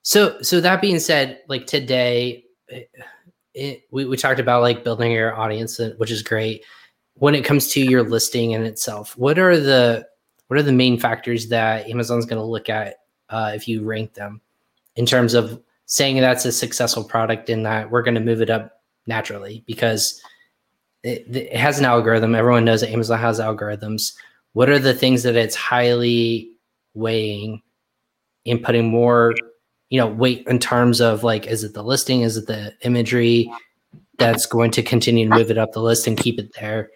so 0.01 0.41
so 0.41 0.63
that 0.63 0.81
being 0.81 0.99
said, 0.99 1.41
like 1.47 1.67
today 1.67 2.47
it, 2.69 2.91
it, 3.53 3.83
we, 3.91 4.07
we 4.07 4.17
talked 4.17 4.41
about 4.41 4.63
like 4.63 4.83
building 4.83 5.13
your 5.13 5.37
audience, 5.37 5.79
uh, 5.79 5.93
which 5.99 6.11
is 6.11 6.23
great. 6.23 6.65
When 7.15 7.35
it 7.35 7.45
comes 7.45 7.69
to 7.73 7.83
your 7.83 8.03
listing 8.03 8.53
in 8.53 8.65
itself, 8.65 9.15
what 9.19 9.39
are 9.39 9.59
the 9.61 10.07
what 10.49 10.59
are 10.59 10.63
the 10.63 10.73
main 10.73 10.99
factors 10.99 11.51
that 11.51 11.87
Amazon's 11.87 12.25
going 12.25 12.41
to 12.41 12.47
look 12.47 12.71
at 12.71 12.97
uh, 13.29 13.53
if 13.55 13.69
you 13.69 13.85
rank 13.85 14.15
them? 14.15 14.41
In 14.97 15.07
terms 15.07 15.35
of 15.35 15.61
saying 15.87 16.21
that's 16.21 16.45
a 16.45 16.53
successful 16.53 17.05
product 17.05 17.51
and 17.51 17.67
that 17.67 17.91
we're 17.91 18.03
going 18.03 18.15
to 18.15 18.21
move 18.21 18.41
it 18.41 18.51
up 18.51 18.83
naturally 19.07 19.65
because 19.67 20.21
it, 21.03 21.25
it, 21.35 21.57
has 21.57 21.79
an 21.79 21.85
algorithm. 21.85 22.35
Everyone 22.35 22.65
knows 22.65 22.81
that 22.81 22.91
Amazon 22.91 23.19
has 23.19 23.41
algorithms. 23.41 24.15
What 24.53 24.69
are 24.69 24.79
the 24.79 24.95
things 24.95 25.23
that 25.25 25.37
it's 25.37 25.57
highly 25.57 26.51
weighing 26.95 27.63
and 28.47 28.63
putting 28.63 28.89
more, 28.89 29.35
you 29.89 29.99
know, 29.99 30.07
weight 30.07 30.47
in 30.47 30.59
terms 30.59 31.01
of 31.01 31.25
like, 31.25 31.47
is 31.47 31.65
it 31.65 31.75
the 31.75 31.83
listing? 31.83 32.23
Is 32.23 32.37
it 32.37 32.47
the 32.47 32.75
imagery 32.83 33.51
that's 34.19 34.47
going 34.47 34.71
to 34.73 34.83
continue 34.83 35.29
to 35.29 35.35
move 35.35 35.51
it 35.51 35.59
up 35.59 35.73
the 35.73 35.81
list 35.81 36.07
and 36.07 36.17
keep 36.17 36.39
it 36.39 36.55
there 36.55 36.91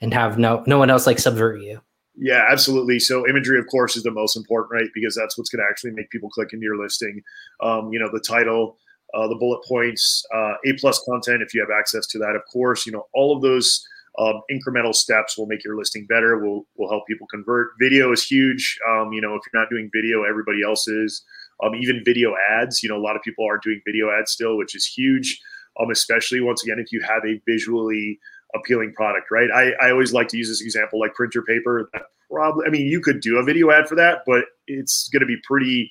and 0.00 0.14
have 0.14 0.38
no 0.38 0.62
no 0.66 0.78
one 0.78 0.90
else 0.90 1.06
like 1.06 1.18
subvert 1.18 1.60
you? 1.60 1.80
Yeah, 2.20 2.44
absolutely. 2.50 2.98
So 2.98 3.28
imagery, 3.28 3.60
of 3.60 3.66
course, 3.68 3.96
is 3.96 4.02
the 4.02 4.10
most 4.10 4.36
important, 4.36 4.72
right? 4.72 4.90
Because 4.92 5.14
that's 5.14 5.38
what's 5.38 5.50
going 5.50 5.60
to 5.64 5.68
actually 5.70 5.92
make 5.92 6.10
people 6.10 6.28
click 6.28 6.52
into 6.52 6.64
your 6.64 6.76
listing. 6.76 7.22
Um, 7.62 7.92
you 7.92 7.98
know, 8.00 8.10
the 8.12 8.20
title, 8.20 8.76
uh, 9.14 9.28
the 9.28 9.36
bullet 9.36 9.64
points, 9.68 10.24
uh, 10.34 10.54
A 10.66 10.72
plus 10.78 11.00
content, 11.08 11.42
if 11.42 11.54
you 11.54 11.60
have 11.60 11.70
access 11.78 12.06
to 12.08 12.18
that, 12.18 12.34
of 12.34 12.42
course. 12.52 12.86
You 12.86 12.92
know, 12.92 13.06
all 13.14 13.36
of 13.36 13.42
those 13.42 13.86
um, 14.18 14.42
incremental 14.50 14.92
steps 14.92 15.38
will 15.38 15.46
make 15.46 15.64
your 15.64 15.76
listing 15.76 16.06
better. 16.06 16.38
Will 16.38 16.66
will 16.76 16.90
help 16.90 17.06
people 17.06 17.28
convert. 17.28 17.68
Video 17.80 18.10
is 18.10 18.26
huge. 18.26 18.78
Um, 18.90 19.12
you 19.12 19.20
know, 19.20 19.36
if 19.36 19.42
you're 19.52 19.62
not 19.62 19.70
doing 19.70 19.88
video, 19.94 20.24
everybody 20.24 20.62
else 20.64 20.88
is. 20.88 21.22
Um, 21.62 21.76
even 21.76 22.02
video 22.04 22.34
ads. 22.50 22.82
You 22.82 22.88
know, 22.88 22.96
a 22.96 23.04
lot 23.04 23.14
of 23.14 23.22
people 23.22 23.46
are 23.46 23.58
doing 23.62 23.80
video 23.86 24.10
ads 24.10 24.32
still, 24.32 24.56
which 24.56 24.74
is 24.74 24.84
huge. 24.86 25.40
Um, 25.80 25.90
especially 25.92 26.40
once 26.40 26.64
again, 26.64 26.80
if 26.80 26.90
you 26.90 27.00
have 27.02 27.22
a 27.24 27.40
visually 27.46 28.18
appealing 28.54 28.92
product, 28.94 29.30
right? 29.30 29.50
I, 29.54 29.72
I 29.80 29.90
always 29.90 30.12
like 30.12 30.28
to 30.28 30.36
use 30.36 30.48
this 30.48 30.62
example 30.62 31.00
like 31.00 31.14
printer 31.14 31.42
paper. 31.42 31.90
That 31.92 32.02
probably, 32.30 32.64
I 32.66 32.70
mean, 32.70 32.86
you 32.86 33.00
could 33.00 33.20
do 33.20 33.38
a 33.38 33.42
video 33.42 33.70
ad 33.70 33.88
for 33.88 33.94
that, 33.96 34.22
but 34.26 34.44
it's 34.66 35.08
going 35.08 35.20
to 35.20 35.26
be 35.26 35.36
pretty 35.46 35.90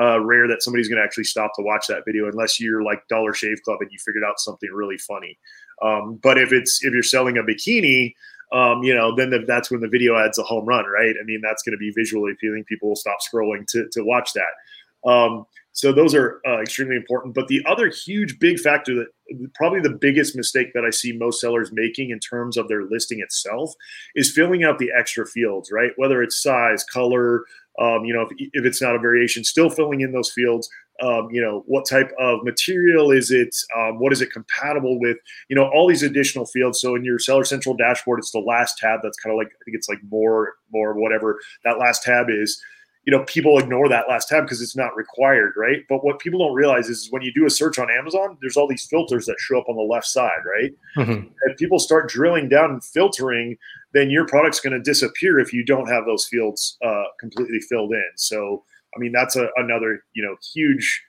uh, 0.00 0.20
rare 0.20 0.48
that 0.48 0.62
somebody's 0.62 0.88
going 0.88 0.98
to 0.98 1.04
actually 1.04 1.24
stop 1.24 1.52
to 1.54 1.62
watch 1.62 1.86
that 1.88 2.02
video 2.04 2.28
unless 2.28 2.60
you're 2.60 2.82
like 2.82 3.06
Dollar 3.08 3.32
Shave 3.32 3.62
Club 3.64 3.78
and 3.80 3.90
you 3.90 3.98
figured 4.04 4.24
out 4.24 4.40
something 4.40 4.70
really 4.72 4.98
funny. 4.98 5.38
Um, 5.82 6.18
but 6.22 6.38
if 6.38 6.52
it's 6.52 6.84
if 6.84 6.92
you're 6.92 7.02
selling 7.02 7.38
a 7.38 7.42
bikini, 7.42 8.14
um, 8.52 8.82
you 8.82 8.94
know, 8.94 9.14
then 9.14 9.30
the, 9.30 9.40
that's 9.46 9.70
when 9.70 9.80
the 9.80 9.88
video 9.88 10.16
ad's 10.16 10.38
a 10.38 10.42
home 10.42 10.66
run, 10.66 10.84
right? 10.86 11.14
I 11.20 11.24
mean, 11.24 11.40
that's 11.42 11.62
going 11.62 11.72
to 11.72 11.78
be 11.78 11.90
visually 11.90 12.32
appealing. 12.32 12.64
People 12.64 12.88
will 12.90 12.96
stop 12.96 13.18
scrolling 13.20 13.66
to 13.68 13.88
to 13.92 14.04
watch 14.04 14.32
that. 14.34 15.08
Um, 15.08 15.46
so 15.74 15.92
those 15.92 16.14
are 16.14 16.40
uh, 16.46 16.60
extremely 16.60 16.94
important. 16.94 17.34
But 17.34 17.48
the 17.48 17.60
other 17.66 17.88
huge 17.88 18.38
big 18.38 18.60
factor 18.60 18.94
that 18.94 19.08
probably 19.54 19.80
the 19.80 19.90
biggest 19.90 20.36
mistake 20.36 20.68
that 20.72 20.84
I 20.84 20.90
see 20.90 21.12
most 21.12 21.40
sellers 21.40 21.70
making 21.72 22.10
in 22.10 22.20
terms 22.20 22.56
of 22.56 22.68
their 22.68 22.84
listing 22.84 23.18
itself 23.20 23.74
is 24.14 24.30
filling 24.30 24.62
out 24.62 24.78
the 24.78 24.90
extra 24.96 25.26
fields, 25.26 25.72
right? 25.72 25.90
Whether 25.96 26.22
it's 26.22 26.40
size, 26.40 26.84
color, 26.84 27.44
um, 27.80 28.04
you 28.04 28.14
know, 28.14 28.22
if, 28.22 28.50
if 28.52 28.64
it's 28.64 28.80
not 28.80 28.94
a 28.94 29.00
variation, 29.00 29.42
still 29.42 29.68
filling 29.68 30.00
in 30.00 30.12
those 30.12 30.30
fields. 30.32 30.68
Um, 31.02 31.26
you 31.32 31.42
know, 31.42 31.64
what 31.66 31.88
type 31.88 32.12
of 32.20 32.44
material 32.44 33.10
is 33.10 33.32
it? 33.32 33.52
Um, 33.76 33.98
what 33.98 34.12
is 34.12 34.22
it 34.22 34.30
compatible 34.30 35.00
with? 35.00 35.16
You 35.48 35.56
know, 35.56 35.68
all 35.74 35.88
these 35.88 36.04
additional 36.04 36.46
fields. 36.46 36.80
So 36.80 36.94
in 36.94 37.04
your 37.04 37.18
Seller 37.18 37.42
Central 37.42 37.76
dashboard, 37.76 38.20
it's 38.20 38.30
the 38.30 38.38
last 38.38 38.78
tab 38.78 39.00
that's 39.02 39.18
kind 39.18 39.34
of 39.34 39.38
like 39.38 39.48
I 39.48 39.58
think 39.64 39.76
it's 39.76 39.88
like 39.88 39.98
more, 40.08 40.54
more 40.70 40.94
whatever 40.94 41.40
that 41.64 41.80
last 41.80 42.04
tab 42.04 42.26
is 42.30 42.62
you 43.04 43.10
know 43.10 43.24
people 43.24 43.58
ignore 43.58 43.88
that 43.88 44.08
last 44.08 44.28
tab 44.28 44.44
because 44.44 44.62
it's 44.62 44.76
not 44.76 44.96
required 44.96 45.52
right? 45.56 45.82
But 45.88 46.04
what 46.04 46.18
people 46.18 46.38
don't 46.38 46.54
realize 46.54 46.88
is, 46.88 47.08
when 47.10 47.22
you 47.22 47.32
do 47.32 47.46
a 47.46 47.50
search 47.50 47.78
on 47.78 47.90
amazon 47.90 48.38
there's 48.40 48.56
all 48.56 48.68
these 48.68 48.86
filters 48.86 49.26
that 49.26 49.36
show 49.38 49.58
up 49.58 49.68
on 49.68 49.76
the 49.76 49.82
left 49.82 50.06
side 50.06 50.42
right? 50.44 50.72
Mm-hmm. 50.96 51.28
and 51.42 51.56
people 51.56 51.78
start 51.78 52.08
drilling 52.08 52.48
down 52.48 52.70
and 52.70 52.84
filtering 52.84 53.56
then 53.92 54.10
your 54.10 54.26
product's 54.26 54.60
going 54.60 54.72
to 54.72 54.80
disappear 54.80 55.38
if 55.38 55.52
you 55.52 55.64
don't 55.64 55.88
have 55.88 56.04
those 56.04 56.26
fields 56.26 56.76
uh, 56.84 57.04
completely 57.20 57.60
filled 57.60 57.92
in. 57.92 58.10
So 58.16 58.64
i 58.96 58.98
mean 58.98 59.12
that's 59.12 59.36
a, 59.36 59.48
another 59.56 60.04
you 60.14 60.22
know 60.24 60.36
huge 60.54 61.02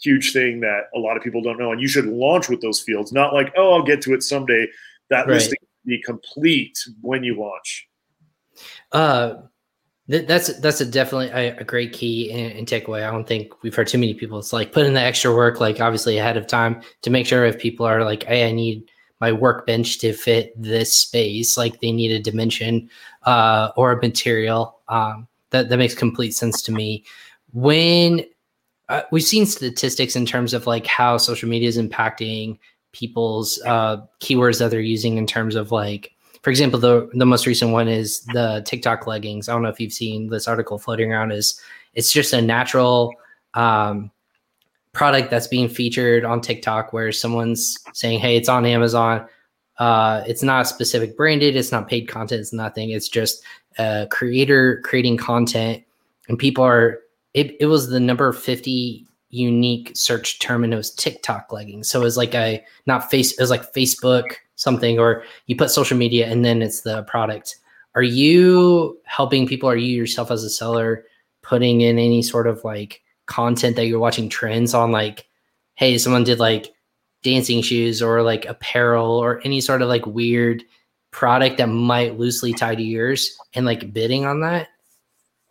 huge 0.00 0.32
thing 0.32 0.60
that 0.60 0.84
a 0.94 0.98
lot 0.98 1.16
of 1.16 1.22
people 1.22 1.40
don't 1.40 1.58
know. 1.58 1.72
And 1.72 1.80
you 1.80 1.88
should 1.88 2.06
launch 2.06 2.48
with 2.48 2.60
those 2.60 2.80
fields 2.80 3.12
not 3.12 3.32
like 3.32 3.52
oh 3.56 3.74
i'll 3.74 3.82
get 3.82 4.02
to 4.02 4.14
it 4.14 4.22
someday. 4.22 4.66
That 5.10 5.26
right. 5.26 5.34
listing 5.34 5.58
be 5.84 6.02
complete 6.02 6.76
when 7.00 7.22
you 7.22 7.38
launch. 7.38 7.88
Uh 8.92 9.34
that's 10.08 10.56
that's 10.60 10.80
a 10.80 10.86
definitely 10.86 11.28
a, 11.28 11.56
a 11.56 11.64
great 11.64 11.92
key 11.92 12.30
and, 12.30 12.58
and, 12.58 12.66
takeaway. 12.66 13.06
I 13.06 13.10
don't 13.10 13.26
think 13.26 13.62
we've 13.62 13.74
heard 13.74 13.88
too 13.88 13.98
many 13.98 14.14
people. 14.14 14.38
It's 14.38 14.52
like 14.52 14.72
putting 14.72 14.94
the 14.94 15.00
extra 15.00 15.34
work, 15.34 15.60
like 15.60 15.80
obviously 15.80 16.18
ahead 16.18 16.36
of 16.36 16.46
time 16.46 16.80
to 17.02 17.10
make 17.10 17.26
sure 17.26 17.44
if 17.44 17.58
people 17.58 17.86
are 17.86 18.04
like, 18.04 18.22
hey, 18.22 18.48
I 18.48 18.52
need 18.52 18.88
my 19.20 19.32
workbench 19.32 19.98
to 19.98 20.12
fit 20.12 20.52
this 20.60 20.96
space, 20.96 21.56
like 21.56 21.80
they 21.80 21.90
need 21.90 22.12
a 22.12 22.22
dimension 22.22 22.88
uh, 23.24 23.72
or 23.76 23.92
a 23.92 24.00
material. 24.00 24.78
Um, 24.88 25.26
that 25.50 25.68
that 25.68 25.76
makes 25.76 25.94
complete 25.94 26.32
sense 26.32 26.62
to 26.62 26.72
me. 26.72 27.04
When 27.52 28.24
uh, 28.88 29.02
we've 29.10 29.24
seen 29.24 29.46
statistics 29.46 30.14
in 30.14 30.26
terms 30.26 30.54
of 30.54 30.66
like 30.66 30.86
how 30.86 31.16
social 31.16 31.48
media 31.48 31.68
is 31.68 31.78
impacting 31.78 32.58
people's 32.92 33.60
uh, 33.66 33.98
keywords 34.20 34.58
that 34.58 34.70
they're 34.70 34.80
using 34.80 35.16
in 35.16 35.26
terms 35.26 35.56
of 35.56 35.72
like 35.72 36.12
for 36.46 36.50
example, 36.50 36.78
the 36.78 37.10
the 37.12 37.26
most 37.26 37.44
recent 37.44 37.72
one 37.72 37.88
is 37.88 38.20
the 38.26 38.62
TikTok 38.64 39.08
leggings. 39.08 39.48
I 39.48 39.52
don't 39.52 39.62
know 39.62 39.68
if 39.68 39.80
you've 39.80 39.92
seen 39.92 40.28
this 40.28 40.46
article 40.46 40.78
floating 40.78 41.10
around. 41.10 41.32
Is 41.32 41.60
it's 41.94 42.12
just 42.12 42.32
a 42.32 42.40
natural 42.40 43.12
um, 43.54 44.12
product 44.92 45.28
that's 45.28 45.48
being 45.48 45.68
featured 45.68 46.24
on 46.24 46.40
TikTok 46.40 46.92
where 46.92 47.10
someone's 47.10 47.76
saying, 47.94 48.20
"Hey, 48.20 48.36
it's 48.36 48.48
on 48.48 48.64
Amazon. 48.64 49.26
uh, 49.78 50.22
it's 50.28 50.44
not 50.44 50.68
specific 50.68 51.16
branded, 51.16 51.56
it's 51.56 51.72
not 51.72 51.88
paid 51.88 52.06
content, 52.06 52.40
it's 52.40 52.52
nothing. 52.52 52.90
It's 52.90 53.08
just 53.08 53.42
a 53.78 54.06
creator 54.12 54.80
creating 54.84 55.16
content, 55.16 55.82
and 56.28 56.38
people 56.38 56.62
are. 56.62 57.00
It, 57.34 57.56
it 57.58 57.66
was 57.66 57.88
the 57.88 57.98
number 57.98 58.32
50 58.32 59.04
unique 59.30 59.90
search 59.96 60.38
term 60.38 60.62
and 60.62 60.72
it 60.72 60.76
was 60.76 60.94
TikTok 60.94 61.52
leggings. 61.52 61.90
So 61.90 62.00
it 62.02 62.04
was 62.04 62.16
like 62.16 62.36
a 62.36 62.64
not 62.86 63.10
face 63.10 63.32
it 63.32 63.40
was 63.40 63.50
like 63.50 63.74
Facebook 63.74 64.36
something 64.56 64.98
or 64.98 65.22
you 65.46 65.56
put 65.56 65.70
social 65.70 65.96
media 65.96 66.26
and 66.26 66.44
then 66.44 66.62
it's 66.62 66.82
the 66.82 67.02
product. 67.04 67.56
Are 67.94 68.02
you 68.02 68.98
helping 69.04 69.46
people? 69.46 69.68
Are 69.68 69.76
you 69.76 69.96
yourself 69.96 70.30
as 70.30 70.44
a 70.44 70.50
seller 70.50 71.04
putting 71.42 71.80
in 71.80 71.98
any 71.98 72.22
sort 72.22 72.46
of 72.46 72.64
like 72.64 73.02
content 73.26 73.76
that 73.76 73.86
you're 73.86 74.00
watching 74.00 74.28
trends 74.28 74.74
on 74.74 74.92
like 74.92 75.26
hey 75.74 75.98
someone 75.98 76.24
did 76.24 76.38
like 76.38 76.72
dancing 77.22 77.60
shoes 77.62 78.00
or 78.00 78.22
like 78.22 78.44
apparel 78.46 79.18
or 79.18 79.40
any 79.44 79.60
sort 79.60 79.82
of 79.82 79.88
like 79.88 80.06
weird 80.06 80.62
product 81.10 81.58
that 81.58 81.68
might 81.68 82.18
loosely 82.18 82.52
tie 82.52 82.74
to 82.74 82.82
yours 82.82 83.36
and 83.54 83.66
like 83.66 83.92
bidding 83.92 84.24
on 84.24 84.40
that 84.40 84.68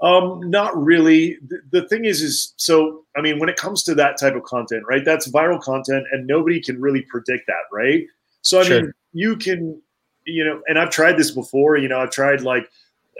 um, 0.01 0.41
not 0.49 0.75
really. 0.77 1.37
The, 1.47 1.61
the, 1.71 1.87
thing 1.87 2.03
is, 2.03 2.21
is 2.21 2.53
so 2.57 3.05
I 3.15 3.21
mean, 3.21 3.39
when 3.39 3.47
it 3.47 3.55
comes 3.55 3.81
to 3.83 3.95
that 3.95 4.19
type 4.19 4.35
of 4.35 4.43
content, 4.43 4.83
right? 4.89 5.05
That's 5.05 5.31
viral 5.31 5.59
content, 5.61 6.05
and 6.11 6.27
nobody 6.27 6.61
can 6.61 6.81
really 6.81 7.03
predict 7.03 7.47
that, 7.47 7.63
right? 7.71 8.05
So 8.45 8.59
I 8.59 8.63
sure. 8.63 8.81
mean, 8.83 8.93
you 9.11 9.35
can, 9.35 9.81
you 10.25 10.45
know, 10.45 10.61
and 10.67 10.77
I've 10.77 10.91
tried 10.91 11.17
this 11.17 11.31
before. 11.31 11.77
You 11.77 11.87
know, 11.87 11.99
I've 11.99 12.11
tried 12.11 12.41
like, 12.41 12.69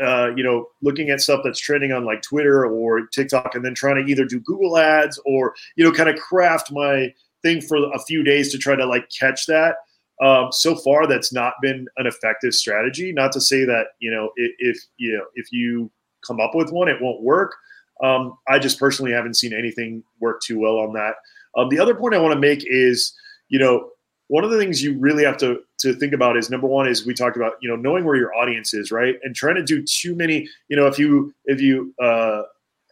uh, 0.06 0.30
you 0.36 0.44
know, 0.44 0.68
looking 0.84 1.10
at 1.10 1.20
stuff 1.20 1.42
that's 1.44 1.60
trending 1.60 1.92
on 1.92 2.06
like 2.06 2.22
Twitter 2.22 2.66
or 2.66 3.08
TikTok, 3.08 3.56
and 3.56 3.66
then 3.66 3.74
trying 3.74 4.06
to 4.06 4.10
either 4.10 4.26
do 4.26 4.40
Google 4.40 4.78
Ads 4.78 5.20
or 5.26 5.56
you 5.76 5.84
know, 5.84 5.92
kind 5.92 6.10
of 6.10 6.16
craft 6.18 6.72
my 6.72 7.12
thing 7.42 7.60
for 7.60 7.78
a 7.78 8.00
few 8.08 8.24
days 8.24 8.52
to 8.52 8.60
try 8.60 8.76
to 8.76 8.86
like 8.86 9.10
catch 9.10 9.48
that. 9.48 9.78
Um, 10.22 10.52
so 10.52 10.76
far, 10.76 11.08
that's 11.08 11.34
not 11.34 11.54
been 11.60 11.88
an 11.98 12.06
effective 12.06 12.54
strategy. 12.54 13.12
Not 13.12 13.32
to 13.32 13.42
say 13.42 13.66
that 13.66 13.88
you 14.00 14.12
know, 14.12 14.30
if, 14.36 14.52
if 14.60 14.78
you 14.98 15.14
know, 15.14 15.26
if 15.34 15.52
you 15.52 15.90
come 16.26 16.40
up 16.40 16.54
with 16.54 16.72
one, 16.72 16.88
it 16.88 17.02
won't 17.02 17.24
work. 17.24 17.56
Um, 18.04 18.38
I 18.48 18.60
just 18.60 18.80
personally 18.80 19.12
haven't 19.12 19.38
seen 19.38 19.54
anything 19.54 20.04
work 20.20 20.42
too 20.42 20.60
well 20.60 20.78
on 20.78 20.94
that. 20.94 21.16
Um, 21.58 21.70
the 21.70 21.80
other 21.80 21.96
point 21.96 22.14
I 22.14 22.20
want 22.20 22.34
to 22.34 22.40
make 22.40 22.64
is, 22.68 23.14
you 23.50 23.58
know, 23.58 23.90
one 24.28 24.44
of 24.44 24.50
the 24.50 24.58
things 24.58 24.82
you 24.82 24.98
really 24.98 25.24
have 25.24 25.38
to 25.38 25.62
to 25.80 25.94
think 25.94 26.14
about 26.14 26.38
is 26.38 26.50
number 26.50 26.68
one 26.68 26.88
is 26.88 27.06
we 27.06 27.14
talked 27.14 27.38
about 27.38 27.54
you 27.62 27.70
know 27.70 27.76
knowing 27.76 28.06
where 28.06 28.16
your 28.16 28.34
audience 28.36 28.74
is 28.74 28.92
right? 28.92 29.16
And 29.24 29.36
trying 29.36 29.56
to 29.56 29.64
do 29.64 29.84
too 29.84 30.16
many 30.16 30.48
you 30.68 30.76
know 30.76 30.88
if 30.88 30.98
you 30.98 31.34
if 31.46 31.62
you 31.62 31.94
uh, 32.02 32.44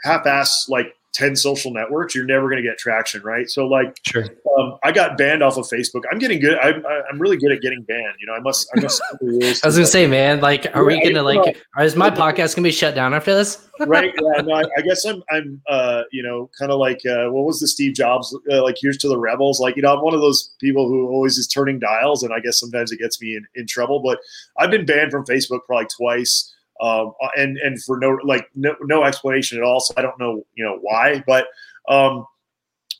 half-ass 0.03 0.67
like 0.69 0.95
10 1.13 1.35
social 1.35 1.71
networks, 1.71 2.15
you're 2.15 2.25
never 2.25 2.49
going 2.49 2.61
to 2.61 2.67
get 2.67 2.77
traction, 2.77 3.21
right? 3.21 3.49
So 3.49 3.67
like, 3.67 3.99
sure. 4.05 4.25
Um, 4.57 4.77
I 4.83 4.91
got 4.91 5.17
banned 5.17 5.43
off 5.43 5.57
of 5.57 5.65
Facebook. 5.65 6.01
I'm 6.11 6.17
getting 6.17 6.39
good. 6.39 6.57
I'm, 6.57 6.83
I'm 6.85 7.19
really 7.19 7.37
good 7.37 7.51
at 7.51 7.61
getting 7.61 7.83
banned. 7.83 8.15
You 8.19 8.27
know, 8.27 8.33
I 8.33 8.39
must, 8.39 8.67
I 8.75 8.81
must. 8.81 9.01
I 9.21 9.25
was 9.25 9.61
going 9.61 9.73
to 9.73 9.85
say, 9.85 10.07
man, 10.07 10.41
like, 10.41 10.75
are 10.75 10.83
we 10.83 10.99
going 11.01 11.15
to 11.15 11.21
like, 11.21 11.57
is 11.79 11.95
my 11.95 12.09
podcast 12.09 12.55
going 12.55 12.63
to 12.63 12.63
be 12.63 12.71
shut 12.71 12.95
down 12.95 13.13
after 13.13 13.33
this? 13.33 13.69
right. 13.79 14.13
Yeah. 14.21 14.41
No, 14.41 14.55
I, 14.55 14.63
I, 14.77 14.81
guess 14.81 15.05
I'm, 15.05 15.23
I'm, 15.29 15.61
uh, 15.67 16.03
you 16.11 16.23
know, 16.23 16.49
kind 16.57 16.71
of 16.71 16.79
like, 16.79 16.99
uh, 17.05 17.29
what 17.29 17.45
was 17.45 17.59
the 17.59 17.67
Steve 17.67 17.93
Jobs, 17.93 18.35
uh, 18.51 18.63
like, 18.63 18.75
here's 18.79 18.97
to 18.99 19.07
the 19.07 19.17
rebels. 19.17 19.59
Like, 19.59 19.75
you 19.75 19.81
know, 19.81 19.95
I'm 19.95 20.03
one 20.03 20.13
of 20.13 20.21
those 20.21 20.53
people 20.59 20.87
who 20.87 21.07
always 21.09 21.37
is 21.37 21.47
turning 21.47 21.79
dials. 21.79 22.23
And 22.23 22.33
I 22.33 22.39
guess 22.39 22.59
sometimes 22.59 22.91
it 22.91 22.99
gets 22.99 23.21
me 23.21 23.35
in, 23.35 23.45
in 23.55 23.67
trouble, 23.67 24.01
but 24.01 24.19
I've 24.57 24.71
been 24.71 24.85
banned 24.85 25.11
from 25.11 25.25
Facebook 25.25 25.65
probably 25.67 25.87
twice 25.95 26.52
um, 26.81 27.13
and 27.35 27.57
and 27.57 27.81
for 27.83 27.99
no 27.99 28.17
like 28.23 28.47
no, 28.55 28.75
no 28.81 29.03
explanation 29.03 29.57
at 29.57 29.63
all. 29.63 29.79
So 29.79 29.93
I 29.97 30.01
don't 30.01 30.19
know 30.19 30.45
you 30.55 30.63
know 30.63 30.77
why, 30.81 31.23
but 31.25 31.47
um, 31.89 32.25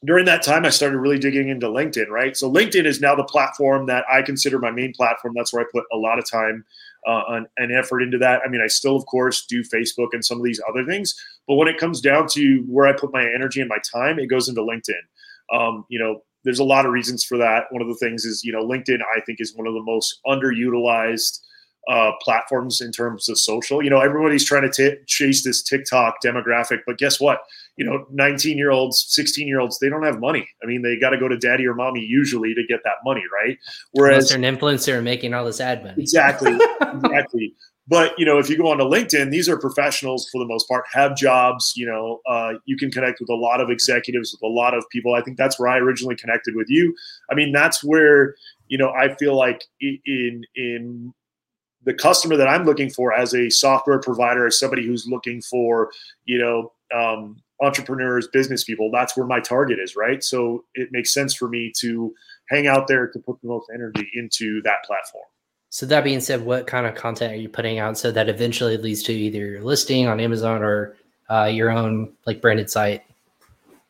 during 0.05 0.25
that 0.25 0.43
time 0.43 0.65
I 0.65 0.69
started 0.69 0.97
really 0.97 1.19
digging 1.19 1.49
into 1.49 1.67
LinkedIn. 1.67 2.07
Right, 2.09 2.35
so 2.35 2.51
LinkedIn 2.51 2.85
is 2.85 3.01
now 3.01 3.15
the 3.15 3.23
platform 3.23 3.85
that 3.87 4.05
I 4.11 4.21
consider 4.21 4.59
my 4.59 4.71
main 4.71 4.93
platform. 4.93 5.33
That's 5.35 5.53
where 5.53 5.63
I 5.63 5.65
put 5.71 5.85
a 5.91 5.97
lot 5.97 6.19
of 6.19 6.29
time 6.29 6.65
uh, 7.07 7.41
and 7.57 7.71
effort 7.71 8.01
into 8.01 8.17
that. 8.19 8.41
I 8.45 8.49
mean, 8.49 8.61
I 8.61 8.67
still 8.67 8.95
of 8.95 9.05
course 9.05 9.45
do 9.45 9.63
Facebook 9.63 10.09
and 10.13 10.23
some 10.23 10.37
of 10.37 10.43
these 10.43 10.61
other 10.69 10.85
things, 10.85 11.15
but 11.47 11.55
when 11.55 11.67
it 11.67 11.77
comes 11.77 12.01
down 12.01 12.27
to 12.29 12.63
where 12.67 12.87
I 12.87 12.93
put 12.93 13.13
my 13.13 13.23
energy 13.23 13.59
and 13.59 13.69
my 13.69 13.79
time, 13.91 14.19
it 14.19 14.27
goes 14.27 14.47
into 14.49 14.61
LinkedIn. 14.61 14.93
Um, 15.53 15.85
you 15.89 15.99
know, 15.99 16.21
there's 16.43 16.59
a 16.59 16.63
lot 16.63 16.85
of 16.85 16.91
reasons 16.91 17.23
for 17.23 17.37
that. 17.37 17.65
One 17.71 17.81
of 17.81 17.87
the 17.87 17.95
things 17.95 18.25
is, 18.25 18.43
you 18.43 18.51
know, 18.51 18.65
LinkedIn, 18.65 18.99
I 19.15 19.21
think, 19.21 19.39
is 19.39 19.55
one 19.55 19.67
of 19.67 19.73
the 19.73 19.81
most 19.81 20.19
underutilized 20.25 21.39
uh, 21.89 22.11
platforms 22.21 22.81
in 22.81 22.91
terms 22.91 23.27
of 23.29 23.37
social. 23.37 23.83
You 23.83 23.89
know, 23.89 23.99
everybody's 23.99 24.45
trying 24.45 24.69
to 24.69 24.71
t- 24.71 24.97
chase 25.05 25.43
this 25.43 25.61
TikTok 25.61 26.15
demographic, 26.23 26.79
but 26.85 26.97
guess 26.97 27.19
what? 27.19 27.41
You 27.75 27.85
know, 27.85 28.05
19 28.11 28.57
year 28.57 28.71
olds, 28.71 29.05
16 29.09 29.47
year 29.47 29.59
olds, 29.59 29.79
they 29.79 29.89
don't 29.89 30.03
have 30.03 30.19
money. 30.19 30.47
I 30.63 30.65
mean, 30.65 30.81
they 30.81 30.97
got 30.97 31.09
to 31.09 31.17
go 31.17 31.27
to 31.27 31.37
daddy 31.37 31.67
or 31.67 31.73
mommy 31.73 32.01
usually 32.01 32.53
to 32.53 32.63
get 32.67 32.81
that 32.83 32.97
money, 33.03 33.23
right? 33.43 33.57
Whereas 33.91 34.29
they're 34.29 34.37
an 34.37 34.57
influencer 34.57 35.03
making 35.03 35.33
all 35.33 35.45
this 35.45 35.59
ad 35.59 35.83
money. 35.83 36.01
Exactly. 36.01 36.57
exactly. 36.81 37.53
But 37.87 38.17
you 38.17 38.25
know, 38.25 38.37
if 38.37 38.49
you 38.49 38.57
go 38.57 38.71
onto 38.71 38.85
LinkedIn, 38.85 39.29
these 39.29 39.49
are 39.49 39.57
professionals 39.57 40.29
for 40.31 40.39
the 40.39 40.45
most 40.45 40.69
part, 40.69 40.85
have 40.93 41.17
jobs. 41.17 41.73
You 41.75 41.87
know, 41.87 42.21
uh, 42.29 42.53
you 42.65 42.77
can 42.77 42.89
connect 42.89 43.19
with 43.19 43.29
a 43.29 43.35
lot 43.35 43.59
of 43.59 43.69
executives, 43.69 44.31
with 44.31 44.49
a 44.49 44.53
lot 44.53 44.73
of 44.73 44.85
people. 44.89 45.15
I 45.15 45.21
think 45.21 45.37
that's 45.37 45.59
where 45.59 45.67
I 45.67 45.79
originally 45.79 46.15
connected 46.15 46.55
with 46.55 46.69
you. 46.69 46.95
I 47.29 47.35
mean, 47.35 47.51
that's 47.51 47.83
where 47.83 48.35
you 48.69 48.77
know 48.77 48.91
I 48.91 49.13
feel 49.15 49.35
like 49.35 49.65
in 49.81 50.43
in 50.55 51.13
the 51.85 51.93
customer 51.93 52.37
that 52.37 52.47
I'm 52.47 52.65
looking 52.65 52.89
for 52.89 53.13
as 53.13 53.33
a 53.33 53.49
software 53.49 53.99
provider, 53.99 54.47
as 54.47 54.57
somebody 54.59 54.85
who's 54.85 55.07
looking 55.07 55.41
for, 55.41 55.91
you 56.25 56.39
know, 56.39 56.71
um, 56.95 57.41
entrepreneurs, 57.61 58.27
business 58.27 58.63
people, 58.63 58.91
that's 58.91 59.15
where 59.15 59.25
my 59.25 59.39
target 59.39 59.79
is, 59.79 59.95
right? 59.95 60.23
So 60.23 60.65
it 60.75 60.89
makes 60.91 61.13
sense 61.13 61.33
for 61.33 61.47
me 61.47 61.71
to 61.77 62.13
hang 62.49 62.67
out 62.67 62.87
there 62.87 63.07
to 63.07 63.19
put 63.19 63.41
the 63.41 63.47
most 63.47 63.69
energy 63.73 64.09
into 64.13 64.61
that 64.63 64.83
platform. 64.85 65.25
So 65.69 65.85
that 65.87 66.03
being 66.03 66.19
said, 66.19 66.45
what 66.45 66.67
kind 66.67 66.85
of 66.85 66.93
content 66.93 67.33
are 67.33 67.37
you 67.37 67.49
putting 67.49 67.79
out 67.79 67.97
so 67.97 68.11
that 68.11 68.29
eventually 68.29 68.77
leads 68.77 69.01
to 69.03 69.13
either 69.13 69.39
your 69.39 69.61
listing 69.61 70.07
on 70.07 70.19
Amazon 70.19 70.61
or 70.61 70.95
uh, 71.29 71.45
your 71.45 71.71
own 71.71 72.13
like 72.27 72.41
branded 72.41 72.69
site? 72.69 73.03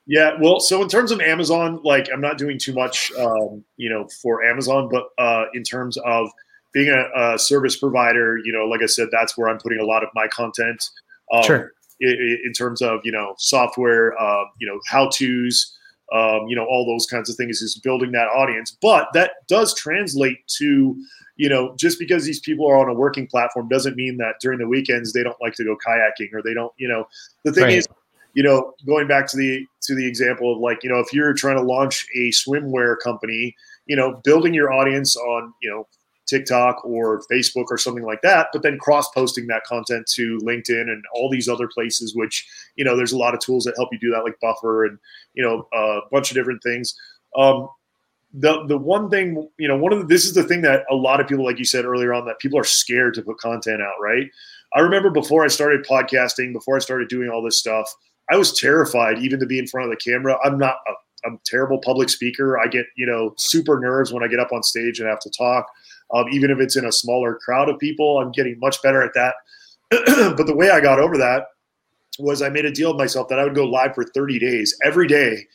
Yeah, 0.06 0.38
well, 0.40 0.60
so 0.60 0.82
in 0.82 0.90
terms 0.90 1.12
of 1.12 1.22
Amazon, 1.22 1.80
like 1.84 2.10
I'm 2.12 2.22
not 2.22 2.38
doing 2.38 2.58
too 2.58 2.74
much, 2.74 3.12
um, 3.18 3.64
you 3.78 3.90
know, 3.90 4.08
for 4.22 4.44
Amazon, 4.44 4.90
but 4.90 5.10
uh, 5.18 5.46
in 5.54 5.64
terms 5.64 5.98
of 5.98 6.30
being 6.74 6.90
a, 6.90 7.34
a, 7.34 7.40
service 7.40 7.78
provider, 7.78 8.38
you 8.38 8.52
know, 8.52 8.66
like 8.66 8.82
I 8.82 8.88
said, 8.88 9.10
that's 9.12 9.38
where 9.38 9.48
I'm 9.48 9.60
putting 9.60 9.80
a 9.80 9.86
lot 9.86 10.04
of 10.04 10.10
my 10.14 10.28
content. 10.28 10.84
Um, 11.32 11.44
sure. 11.44 11.72
In, 12.00 12.40
in, 12.46 12.54
terms 12.54 12.82
of 12.82 13.00
you 13.04 13.12
know 13.12 13.36
software, 13.38 14.20
uh, 14.20 14.44
you 14.60 14.68
know 14.68 14.80
how 14.88 15.10
tos, 15.10 15.78
um, 16.12 16.48
you 16.48 16.56
know 16.56 16.66
all 16.66 16.86
those 16.86 17.06
kinds 17.06 17.30
of 17.30 17.36
things 17.36 17.62
is 17.62 17.80
building 17.80 18.12
that 18.12 18.28
audience. 18.28 18.76
But 18.82 19.08
that 19.14 19.32
does 19.48 19.74
translate 19.76 20.46
to 20.58 20.96
you 21.38 21.50
know 21.50 21.76
just 21.78 22.00
because 22.00 22.26
these 22.26 22.40
people 22.40 22.68
are 22.68 22.78
on 22.78 22.90
a 22.90 22.94
working 22.94 23.28
platform 23.28 23.70
doesn't 23.70 23.96
mean 23.96 24.18
that 24.18 24.36
during 24.42 24.60
the 24.60 24.68
weekends 24.68 25.14
they 25.14 25.24
don't 25.24 25.38
like 25.42 25.54
to 25.54 25.64
go 25.64 25.78
kayaking 25.86 26.34
or 26.34 26.42
they 26.42 26.54
don't. 26.54 26.74
You 26.78 26.90
know 26.90 27.08
the 27.46 27.54
thing 27.54 27.64
right. 27.64 27.78
is 27.78 27.88
you 28.34 28.44
know 28.44 28.74
going 28.86 29.08
back 29.08 29.28
to 29.28 29.38
the 29.38 29.66
to 29.84 29.96
the 29.96 30.06
example 30.06 30.52
of 30.52 30.60
like 30.60 30.84
you 30.84 30.90
know 30.90 31.00
if 31.00 31.14
you're 31.14 31.34
trying 31.34 31.58
to 31.58 31.64
launch 31.64 32.06
a 32.16 32.30
swimwear 32.30 32.96
company 33.02 33.56
you 33.86 33.96
know 33.96 34.20
building 34.24 34.54
your 34.54 34.74
audience 34.74 35.16
on 35.16 35.54
you 35.62 35.70
know 35.70 35.88
TikTok 36.26 36.84
or 36.86 37.22
Facebook 37.32 37.66
or 37.70 37.78
something 37.78 38.04
like 38.04 38.22
that, 38.22 38.48
but 38.54 38.64
then 38.64 38.78
cross 38.78 39.10
posting 39.12 39.48
that 39.48 39.64
content 39.66 40.08
to 40.16 40.38
LinkedIn 40.40 40.82
and 40.82 41.04
all 41.14 41.30
these 41.30 41.50
other 41.50 41.68
places, 41.68 42.16
which, 42.16 42.48
you 42.76 42.86
know, 42.86 42.96
there's 42.96 43.12
a 43.12 43.18
lot 43.18 43.34
of 43.34 43.40
tools 43.40 43.64
that 43.66 43.76
help 43.78 43.90
you 43.92 44.00
do 44.00 44.12
that, 44.12 44.24
like 44.24 44.40
Buffer 44.42 44.86
and, 44.86 44.98
you 45.34 45.44
know, 45.44 45.68
a 45.74 46.00
bunch 46.12 46.32
of 46.32 46.36
different 46.36 46.64
things. 46.64 46.96
Um, 47.38 47.68
the, 48.34 48.66
the 48.68 48.78
one 48.78 49.10
thing, 49.10 49.48
you 49.58 49.68
know, 49.68 49.78
one 49.78 49.94
of 49.94 50.00
the, 50.00 50.06
this 50.06 50.26
is 50.26 50.34
the 50.34 50.44
thing 50.44 50.62
that 50.62 50.86
a 50.90 50.96
lot 50.96 51.20
of 51.20 51.28
people, 51.28 51.46
like 51.46 51.60
you 51.60 51.66
said 51.66 51.86
earlier 51.86 52.14
on, 52.14 52.26
that 52.26 52.40
people 52.40 52.58
are 52.58 52.64
scared 52.64 53.14
to 53.16 53.22
put 53.22 53.38
content 53.38 53.82
out, 53.82 53.94
right? 54.02 54.28
I 54.74 54.80
remember 54.80 55.12
before 55.12 55.44
I 55.44 55.50
started 55.50 55.86
podcasting, 55.86 56.52
before 56.52 56.76
I 56.76 56.80
started 56.80 57.10
doing 57.10 57.30
all 57.30 57.44
this 57.44 57.58
stuff, 57.58 57.94
I 58.32 58.38
was 58.38 58.58
terrified 58.58 59.20
even 59.20 59.40
to 59.40 59.46
be 59.46 59.60
in 59.60 59.68
front 59.68 59.92
of 59.92 59.98
the 59.98 60.12
camera. 60.12 60.38
I'm 60.44 60.58
not 60.58 60.78
a 60.88 60.94
I'm 61.26 61.36
a 61.36 61.40
terrible 61.46 61.80
public 61.80 62.10
speaker. 62.10 62.60
I 62.60 62.68
get, 62.68 62.86
you 62.98 63.06
know, 63.06 63.34
super 63.38 63.80
nerves 63.80 64.12
when 64.12 64.24
I 64.24 64.28
get 64.28 64.40
up 64.40 64.52
on 64.52 64.62
stage 64.62 65.00
and 65.00 65.08
have 65.08 65.22
to 65.22 65.30
talk 65.30 65.66
um, 66.14 66.28
even 66.32 66.52
if 66.52 66.60
it's 66.60 66.76
in 66.76 66.86
a 66.86 66.92
smaller 66.92 67.36
crowd 67.36 67.70
of 67.70 67.80
people. 67.80 68.20
I'm 68.20 68.32
getting 68.32 68.60
much 68.60 68.82
better 68.82 69.02
at 69.02 69.14
that. 69.16 69.36
but 70.38 70.46
the 70.46 70.56
way 70.56 70.70
I 70.70 70.80
got 70.80 71.00
over 71.00 71.18
that 71.18 71.48
was 72.20 72.42
I 72.42 72.50
made 72.50 72.66
a 72.66 72.72
deal 72.72 72.90
with 72.92 73.00
myself 73.00 73.28
that 73.30 73.40
I 73.40 73.44
would 73.44 73.56
go 73.56 73.66
live 73.66 73.96
for 73.96 74.04
30 74.04 74.40
days 74.40 74.78
every 74.84 75.08
day. 75.08 75.48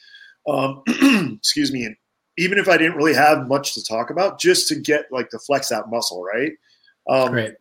Um, 0.48 0.82
excuse 1.38 1.72
me. 1.72 1.84
And 1.84 1.96
even 2.36 2.58
if 2.58 2.68
I 2.68 2.76
didn't 2.76 2.96
really 2.96 3.14
have 3.14 3.46
much 3.48 3.74
to 3.74 3.84
talk 3.84 4.10
about, 4.10 4.40
just 4.40 4.68
to 4.68 4.74
get 4.74 5.06
like 5.10 5.30
to 5.30 5.38
flex 5.38 5.68
that 5.68 5.88
muscle, 5.88 6.24
right? 6.24 6.52
Um, 7.08 7.32
right. 7.32 7.54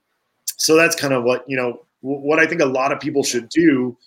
So 0.58 0.76
that's 0.76 0.96
kind 0.96 1.14
of 1.14 1.24
what 1.24 1.44
you 1.48 1.58
know. 1.58 1.82
What 2.02 2.40
I 2.40 2.46
think 2.46 2.62
a 2.62 2.66
lot 2.66 2.92
of 2.92 3.00
people 3.00 3.24
should 3.24 3.50
do 3.50 3.98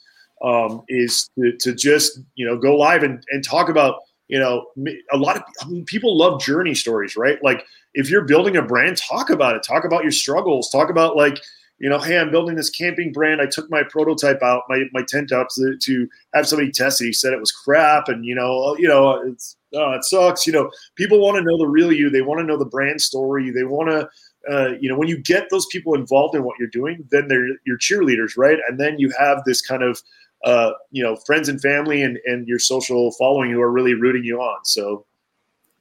um, 0.44 0.82
is 0.88 1.28
to, 1.36 1.52
to 1.58 1.74
just 1.74 2.20
you 2.36 2.46
know 2.46 2.56
go 2.56 2.76
live 2.76 3.02
and, 3.02 3.22
and 3.30 3.44
talk 3.44 3.68
about 3.68 4.02
you 4.28 4.38
know 4.38 4.66
a 5.12 5.16
lot 5.16 5.36
of 5.36 5.42
I 5.60 5.66
mean, 5.66 5.84
people 5.84 6.16
love 6.16 6.40
journey 6.40 6.74
stories, 6.74 7.16
right? 7.16 7.42
Like 7.42 7.64
if 7.94 8.10
you're 8.10 8.24
building 8.24 8.56
a 8.56 8.62
brand, 8.62 8.96
talk 8.96 9.30
about 9.30 9.56
it. 9.56 9.62
Talk 9.62 9.84
about 9.84 10.02
your 10.02 10.12
struggles. 10.12 10.70
Talk 10.70 10.90
about 10.90 11.16
like, 11.16 11.38
you 11.78 11.88
know, 11.88 11.98
hey, 11.98 12.18
I'm 12.18 12.30
building 12.30 12.56
this 12.56 12.70
camping 12.70 13.10
brand. 13.10 13.40
I 13.40 13.46
took 13.46 13.70
my 13.70 13.82
prototype 13.82 14.42
out, 14.42 14.64
my, 14.68 14.84
my 14.92 15.02
tent 15.02 15.32
out 15.32 15.48
to, 15.56 15.76
to 15.78 16.08
have 16.34 16.46
somebody 16.46 16.70
test 16.70 17.00
it. 17.00 17.06
He 17.06 17.12
said 17.12 17.32
it 17.32 17.40
was 17.40 17.52
crap, 17.52 18.08
and 18.08 18.24
you 18.24 18.34
know, 18.34 18.76
you 18.76 18.86
know, 18.86 19.20
it's 19.26 19.56
oh, 19.74 19.92
it 19.92 20.04
sucks. 20.04 20.46
You 20.46 20.52
know, 20.52 20.70
people 20.94 21.20
want 21.20 21.38
to 21.38 21.42
know 21.42 21.56
the 21.56 21.66
real 21.66 21.90
you. 21.90 22.10
They 22.10 22.20
want 22.20 22.38
to 22.40 22.44
know 22.44 22.58
the 22.58 22.66
brand 22.66 23.00
story. 23.00 23.50
They 23.50 23.64
want 23.64 23.88
to, 23.88 24.08
uh, 24.52 24.74
you 24.78 24.90
know, 24.90 24.98
when 24.98 25.08
you 25.08 25.18
get 25.22 25.48
those 25.50 25.66
people 25.72 25.94
involved 25.94 26.34
in 26.34 26.44
what 26.44 26.58
you're 26.58 26.68
doing, 26.68 27.08
then 27.10 27.28
they're 27.28 27.48
your 27.64 27.78
cheerleaders, 27.78 28.36
right? 28.36 28.58
And 28.68 28.78
then 28.78 28.98
you 28.98 29.10
have 29.18 29.42
this 29.46 29.62
kind 29.62 29.82
of, 29.82 30.02
uh, 30.44 30.72
you 30.90 31.02
know, 31.02 31.16
friends 31.24 31.48
and 31.48 31.62
family 31.62 32.02
and 32.02 32.18
and 32.26 32.46
your 32.46 32.58
social 32.58 33.10
following 33.12 33.50
who 33.50 33.60
are 33.62 33.72
really 33.72 33.94
rooting 33.94 34.24
you 34.24 34.38
on. 34.38 34.64
So, 34.66 35.06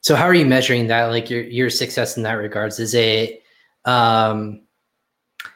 so 0.01 0.15
how 0.15 0.25
are 0.25 0.33
you 0.33 0.45
measuring 0.45 0.87
that? 0.87 1.05
Like 1.05 1.29
your 1.29 1.43
your 1.43 1.69
success 1.69 2.17
in 2.17 2.23
that 2.23 2.33
regards? 2.33 2.79
Is 2.79 2.93
it, 2.93 3.43
um, 3.85 4.61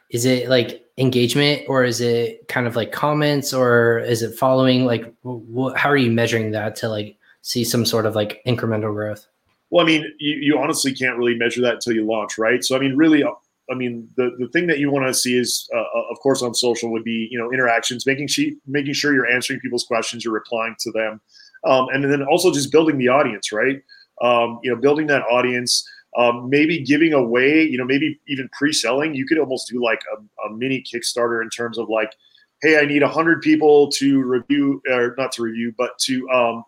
is 0.10 0.26
it 0.26 0.48
like 0.48 0.84
engagement 0.98 1.64
or 1.68 1.84
is 1.84 2.00
it 2.00 2.48
kind 2.48 2.68
of 2.68 2.76
like 2.76 2.92
comments 2.92 3.52
or 3.52 4.00
is 4.00 4.22
it 4.22 4.36
following 4.36 4.86
like 4.86 5.12
wh- 5.26 5.76
how 5.76 5.90
are 5.90 5.98
you 5.98 6.12
measuring 6.12 6.52
that 6.52 6.76
to 6.76 6.88
like 6.88 7.18
see 7.42 7.64
some 7.64 7.86
sort 7.86 8.06
of 8.06 8.16
like 8.16 8.42
incremental 8.46 8.94
growth 8.94 9.26
well 9.72 9.84
i 9.84 9.88
mean 9.88 10.06
you, 10.20 10.36
you 10.36 10.60
honestly 10.60 10.94
can't 10.94 11.18
really 11.18 11.36
measure 11.36 11.62
that 11.62 11.74
until 11.76 11.94
you 11.94 12.06
launch 12.06 12.38
right 12.38 12.64
so 12.64 12.76
i 12.76 12.80
mean 12.80 12.96
really 12.96 13.24
i 13.24 13.74
mean 13.74 14.08
the, 14.16 14.36
the 14.38 14.48
thing 14.50 14.68
that 14.68 14.78
you 14.78 14.92
want 14.92 15.06
to 15.08 15.16
see 15.16 15.36
is 15.36 15.68
uh, 15.74 15.80
uh, 15.80 16.04
of 16.12 16.20
course 16.20 16.44
on 16.44 16.54
social 16.54 16.92
would 16.92 17.04
be 17.04 17.28
you 17.32 17.40
know 17.40 17.52
interactions 17.52 18.06
making 18.06 18.28
sure 18.28 18.46
making 18.68 18.94
sure 18.94 19.16
you're 19.16 19.30
answering 19.30 19.60
people's 19.62 19.86
questions 19.86 20.24
you're 20.24 20.34
replying 20.34 20.76
to 20.80 20.92
them 20.92 21.20
um, 21.66 21.88
and 21.92 22.04
then 22.04 22.22
also 22.22 22.52
just 22.52 22.72
building 22.72 23.00
the 23.00 23.08
audience 23.08 23.52
right 23.52 23.82
um, 24.22 24.60
you 24.64 24.74
know 24.74 24.80
building 24.80 25.08
that 25.08 25.24
audience 25.24 25.88
um, 26.18 26.50
maybe 26.50 26.80
giving 26.80 27.14
away, 27.14 27.64
you 27.64 27.78
know, 27.78 27.86
maybe 27.86 28.20
even 28.28 28.50
pre-selling. 28.50 29.16
You 29.16 29.26
could 29.26 29.40
almost 29.40 29.70
do 29.70 29.84
like 29.84 30.02
a, 30.16 30.48
a 30.48 30.54
mini 30.56 30.84
Kickstarter 30.84 31.42
in 31.42 31.50
terms 31.50 31.78
of 31.78 31.90
like, 31.90 32.16
hey, 32.62 32.80
I 32.80 32.86
need 32.86 33.02
hundred 33.02 33.42
people 33.42 33.90
to 33.94 34.22
review, 34.22 34.82
or 34.90 35.16
not 35.18 35.32
to 35.34 35.42
review, 35.42 35.74
but 35.78 35.98
to 36.00 36.30
um, 36.30 36.64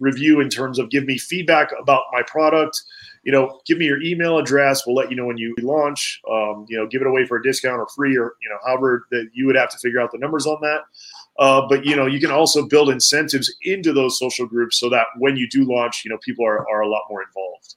review 0.00 0.40
in 0.40 0.48
terms 0.48 0.78
of 0.78 0.90
give 0.90 1.04
me 1.04 1.18
feedback 1.18 1.70
about 1.80 2.04
my 2.12 2.22
product. 2.22 2.82
You 3.24 3.32
know, 3.32 3.60
give 3.66 3.78
me 3.78 3.84
your 3.84 4.00
email 4.00 4.38
address. 4.38 4.86
We'll 4.86 4.96
let 4.96 5.10
you 5.10 5.16
know 5.16 5.26
when 5.26 5.36
you 5.36 5.54
launch. 5.60 6.20
Um, 6.30 6.64
you 6.68 6.78
know, 6.78 6.86
give 6.86 7.02
it 7.02 7.06
away 7.06 7.26
for 7.26 7.36
a 7.36 7.42
discount 7.42 7.78
or 7.78 7.88
free, 7.94 8.16
or 8.16 8.34
you 8.40 8.48
know, 8.48 8.56
however 8.64 9.06
that 9.10 9.28
you 9.34 9.46
would 9.46 9.56
have 9.56 9.70
to 9.70 9.78
figure 9.78 10.00
out 10.00 10.12
the 10.12 10.18
numbers 10.18 10.46
on 10.46 10.60
that. 10.62 10.82
Uh, 11.38 11.62
but 11.68 11.84
you 11.84 11.94
know, 11.94 12.06
you 12.06 12.20
can 12.20 12.30
also 12.30 12.66
build 12.66 12.90
incentives 12.90 13.52
into 13.62 13.92
those 13.92 14.18
social 14.18 14.46
groups 14.46 14.78
so 14.78 14.88
that 14.90 15.06
when 15.18 15.36
you 15.36 15.48
do 15.48 15.64
launch, 15.64 16.04
you 16.04 16.10
know, 16.10 16.18
people 16.18 16.44
are, 16.44 16.68
are 16.68 16.80
a 16.80 16.88
lot 16.88 17.02
more 17.08 17.22
involved. 17.22 17.76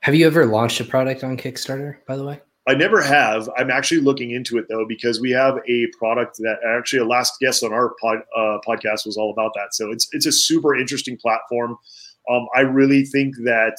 Have 0.00 0.14
you 0.14 0.26
ever 0.26 0.46
launched 0.46 0.80
a 0.80 0.84
product 0.84 1.24
on 1.24 1.36
Kickstarter, 1.36 1.96
by 2.06 2.16
the 2.16 2.24
way? 2.24 2.40
I 2.66 2.74
never 2.74 3.02
have. 3.02 3.50
I'm 3.58 3.70
actually 3.70 4.00
looking 4.00 4.30
into 4.30 4.56
it 4.56 4.66
though 4.68 4.86
because 4.86 5.20
we 5.20 5.30
have 5.32 5.58
a 5.68 5.86
product 5.98 6.38
that 6.38 6.56
actually 6.66 7.00
a 7.00 7.04
last 7.04 7.38
guest 7.40 7.62
on 7.62 7.72
our 7.72 7.94
pod, 8.00 8.18
uh, 8.36 8.58
podcast 8.66 9.04
was 9.04 9.16
all 9.18 9.30
about 9.30 9.52
that. 9.54 9.74
So 9.74 9.90
it's 9.90 10.08
it's 10.12 10.26
a 10.26 10.32
super 10.32 10.74
interesting 10.74 11.18
platform. 11.18 11.76
Um, 12.30 12.46
I 12.54 12.60
really 12.60 13.04
think 13.04 13.34
that 13.44 13.76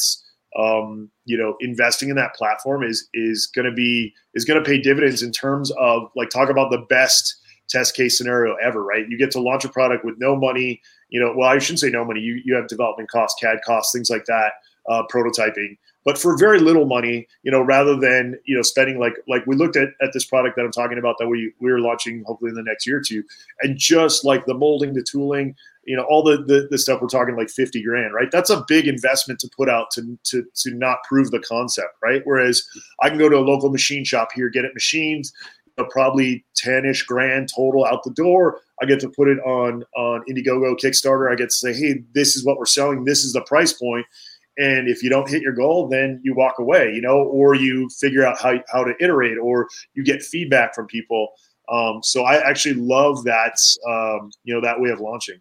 um, 0.60 1.10
you 1.26 1.36
know 1.36 1.56
investing 1.62 2.10
in 2.10 2.16
that 2.18 2.36
platform 2.36 2.84
is 2.84 3.08
is 3.14 3.48
going 3.48 3.66
to 3.66 3.72
be 3.72 4.14
is 4.36 4.46
going 4.46 4.64
to 4.64 4.68
pay 4.68 4.80
dividends 4.80 5.24
in 5.24 5.32
terms 5.32 5.72
of 5.80 6.12
like 6.16 6.30
talk 6.30 6.50
about 6.50 6.70
the 6.70 6.86
best 6.88 7.36
test 7.68 7.96
case 7.96 8.18
scenario 8.18 8.56
ever. 8.56 8.84
Right? 8.84 9.08
You 9.08 9.18
get 9.18 9.32
to 9.32 9.42
launch 9.42 9.66
a 9.66 9.70
product 9.70 10.06
with 10.06 10.16
no 10.18 10.36
money. 10.36 10.82
You 11.10 11.20
know, 11.20 11.34
well, 11.36 11.50
I 11.50 11.58
shouldn't 11.60 11.80
say 11.80 11.90
no 11.90 12.06
money. 12.06 12.22
You 12.22 12.42
you 12.46 12.56
have 12.56 12.68
development 12.68 13.10
costs, 13.10 13.40
CAD 13.42 13.60
costs, 13.66 13.94
things 13.94 14.10
like 14.10 14.26
that, 14.26 14.54
uh, 14.90 15.04
prototyping 15.12 15.78
but 16.06 16.20
for 16.20 16.38
very 16.38 16.60
little 16.60 16.86
money, 16.86 17.28
you 17.42 17.52
know, 17.52 17.62
rather 17.62 18.00
than 18.00 18.40
you 18.46 18.56
know 18.56 18.62
spending 18.62 19.00
like 19.00 19.16
like 19.28 19.46
we 19.48 19.56
looked 19.56 19.76
at 19.76 19.90
at 20.02 20.14
this 20.14 20.24
product 20.24 20.56
that 20.56 20.64
I'm 20.64 20.72
talking 20.72 21.00
about 21.00 21.18
that 21.18 21.28
we 21.28 21.52
we 21.60 21.72
are 21.72 21.80
launching 21.80 22.24
hopefully 22.26 22.50
in 22.50 22.56
the 22.56 22.64
next 22.64 22.86
year 22.86 22.98
or 22.98 23.02
two, 23.02 23.24
and 23.62 23.76
just 23.76 24.24
like 24.24 24.46
the 24.46 24.54
molding, 24.54 24.94
the 24.94 25.02
tooling, 25.02 25.56
you 25.86 25.98
know, 25.98 26.04
all 26.04 26.24
the, 26.24 26.38
the 26.38 26.68
the 26.70 26.78
stuff 26.78 27.02
we're 27.02 27.08
talking 27.08 27.36
like 27.36 27.50
50 27.50 27.84
grand, 27.84 28.14
right? 28.14 28.30
That's 28.32 28.52
a 28.52 28.64
big 28.68 28.88
investment 28.88 29.40
to 29.42 29.50
put 29.50 29.68
out 29.68 29.90
to 29.92 30.18
to 30.26 30.46
to 30.58 30.72
not 30.76 31.00
prove 31.10 31.32
the 31.32 31.40
concept, 31.40 31.96
right? 32.04 32.22
Whereas 32.24 32.64
I 33.02 33.10
can 33.10 33.18
go 33.18 33.28
to 33.28 33.38
a 33.38 33.40
local 33.40 33.72
machine 33.72 34.06
shop 34.06 34.30
here, 34.34 34.50
get 34.50 34.64
it 34.64 34.76
machined, 34.76 35.32
probably 35.90 36.46
10ish 36.64 37.06
grand 37.06 37.50
total 37.56 37.86
out 37.86 38.04
the 38.04 38.12
door. 38.12 38.62
I 38.82 38.86
get 38.86 39.00
to 39.02 39.10
put 39.10 39.28
it 39.28 39.40
on 39.40 39.84
on 39.96 40.24
Indiegogo, 40.30 40.78
Kickstarter. 40.80 41.32
I 41.32 41.36
get 41.36 41.50
to 41.50 41.56
say, 41.56 41.74
hey, 41.74 42.04
this 42.14 42.36
is 42.36 42.46
what 42.46 42.58
we're 42.58 42.66
selling. 42.66 43.06
This 43.06 43.24
is 43.24 43.34
the 43.34 43.42
price 43.42 43.74
point 43.74 44.06
and 44.58 44.88
if 44.88 45.04
you 45.04 45.10
don't 45.10 45.30
hit 45.30 45.42
your 45.42 45.54
goal 45.54 45.88
then 45.88 46.20
you 46.24 46.34
walk 46.34 46.60
away 46.60 46.92
you 46.94 47.02
know 47.02 47.18
or 47.18 47.56
you 47.56 47.90
figure 48.00 48.26
out 48.26 48.40
how, 48.40 48.54
how 48.72 48.84
to 48.84 48.94
iterate 49.00 49.38
or 49.38 49.68
you 49.94 50.04
get 50.04 50.22
feedback 50.22 50.74
from 50.74 50.88
people 50.88 51.30
um, 51.72 52.00
so 52.04 52.24
i 52.24 52.36
actually 52.36 52.76
love 52.76 53.24
that 53.24 53.58
um, 53.88 54.32
you 54.44 54.54
know 54.54 54.62
that 54.62 54.80
way 54.80 54.90
of 54.90 55.00
launching 55.00 55.40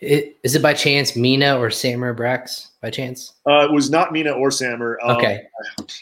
it, 0.00 0.36
is 0.42 0.54
it 0.54 0.62
by 0.62 0.74
chance 0.74 1.16
mina 1.16 1.58
or 1.58 1.70
sammer 1.70 2.14
brax 2.14 2.68
by 2.80 2.90
chance? 2.90 3.34
Uh, 3.46 3.64
it 3.64 3.72
was 3.72 3.90
not 3.90 4.12
mina 4.12 4.32
or 4.32 4.50
sammer. 4.50 4.98
Um, 5.02 5.16
okay. 5.16 5.42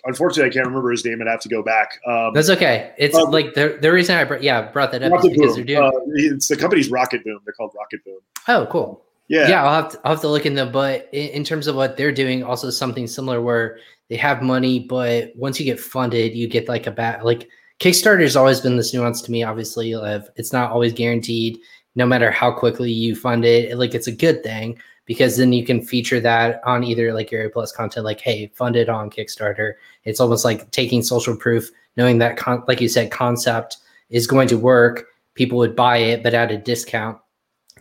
unfortunately 0.05 0.51
i 0.51 0.53
can't 0.53 0.67
remember 0.67 0.91
his 0.91 1.05
name. 1.05 1.21
I'd 1.21 1.29
have 1.29 1.41
to 1.41 1.49
go 1.49 1.63
back. 1.63 1.99
Um, 2.07 2.33
that's 2.35 2.51
okay. 2.51 2.93
It's 2.99 3.17
um, 3.17 3.31
like 3.31 3.55
the, 3.55 3.79
the 3.81 3.93
reason 3.93 4.17
i 4.17 4.25
brought, 4.25 4.43
yeah 4.43 4.71
brought 4.71 4.93
that 4.93 5.03
up 5.03 5.13
is 5.25 5.31
because 5.31 5.57
boom. 5.57 5.67
they're 5.67 5.77
doing 5.77 5.83
uh, 5.83 6.01
it's 6.15 6.49
the 6.49 6.57
company's 6.57 6.91
rocket 6.91 7.25
boom. 7.25 7.41
They're 7.45 7.55
called 7.55 7.73
rocket 7.77 8.05
boom. 8.05 8.21
Oh 8.49 8.67
cool. 8.71 9.05
Yeah, 9.29 9.49
yeah, 9.49 9.65
I'll 9.65 9.83
have 9.83 9.93
to, 9.93 10.01
I'll 10.05 10.13
have 10.13 10.21
to 10.21 10.29
look 10.29 10.45
in 10.45 10.55
the 10.55 10.67
But 10.67 11.09
in, 11.13 11.29
in, 11.31 11.45
terms 11.45 11.67
of 11.67 11.77
what 11.77 11.97
they're 11.97 12.13
doing, 12.13 12.45
also 12.45 12.69
something 12.69 13.07
similar 13.07 13.41
where 13.41 13.79
they 14.11 14.17
have 14.17 14.43
money, 14.43 14.81
but 14.81 15.33
once 15.35 15.59
you 15.59 15.65
get 15.65 15.81
funded, 15.81 16.35
you 16.35 16.47
get 16.47 16.69
like 16.69 16.87
a 16.87 16.91
bat. 16.91 17.25
Like 17.25 17.49
Kickstarter 17.81 18.21
has 18.21 18.37
always 18.37 18.61
been 18.61 18.77
this 18.77 18.93
nuance 18.93 19.23
to 19.23 19.31
me. 19.31 19.43
Obviously, 19.43 19.93
it's 20.37 20.53
not 20.53 20.71
always 20.71 20.93
guaranteed, 20.93 21.59
no 21.95 22.07
matter 22.07 22.31
how 22.31 22.51
quickly 22.53 22.91
you 22.91 23.15
fund 23.15 23.45
it. 23.45 23.77
Like 23.77 23.95
it's 23.95 24.07
a 24.07 24.13
good 24.13 24.43
thing 24.43 24.79
because 25.07 25.37
then 25.37 25.53
you 25.53 25.65
can 25.65 25.83
feature 25.83 26.21
that 26.21 26.61
on 26.65 26.85
either 26.85 27.13
like 27.13 27.31
your 27.31 27.45
A 27.45 27.51
plus 27.51 27.73
content, 27.73 28.05
like 28.05 28.21
hey, 28.21 28.51
funded 28.55 28.89
on 28.89 29.11
Kickstarter. 29.11 29.75
It's 30.05 30.21
almost 30.21 30.45
like 30.45 30.71
taking 30.71 31.03
social 31.03 31.37
proof, 31.37 31.71
knowing 31.97 32.19
that 32.19 32.37
con- 32.37 32.65
like 32.67 32.81
you 32.81 32.89
said, 32.89 33.11
concept 33.11 33.79
is 34.11 34.27
going 34.27 34.49
to 34.49 34.59
work. 34.59 35.07
People 35.35 35.59
would 35.59 35.77
buy 35.77 35.99
it, 35.99 36.23
but 36.23 36.35
at 36.35 36.51
a 36.51 36.59
discount. 36.59 37.19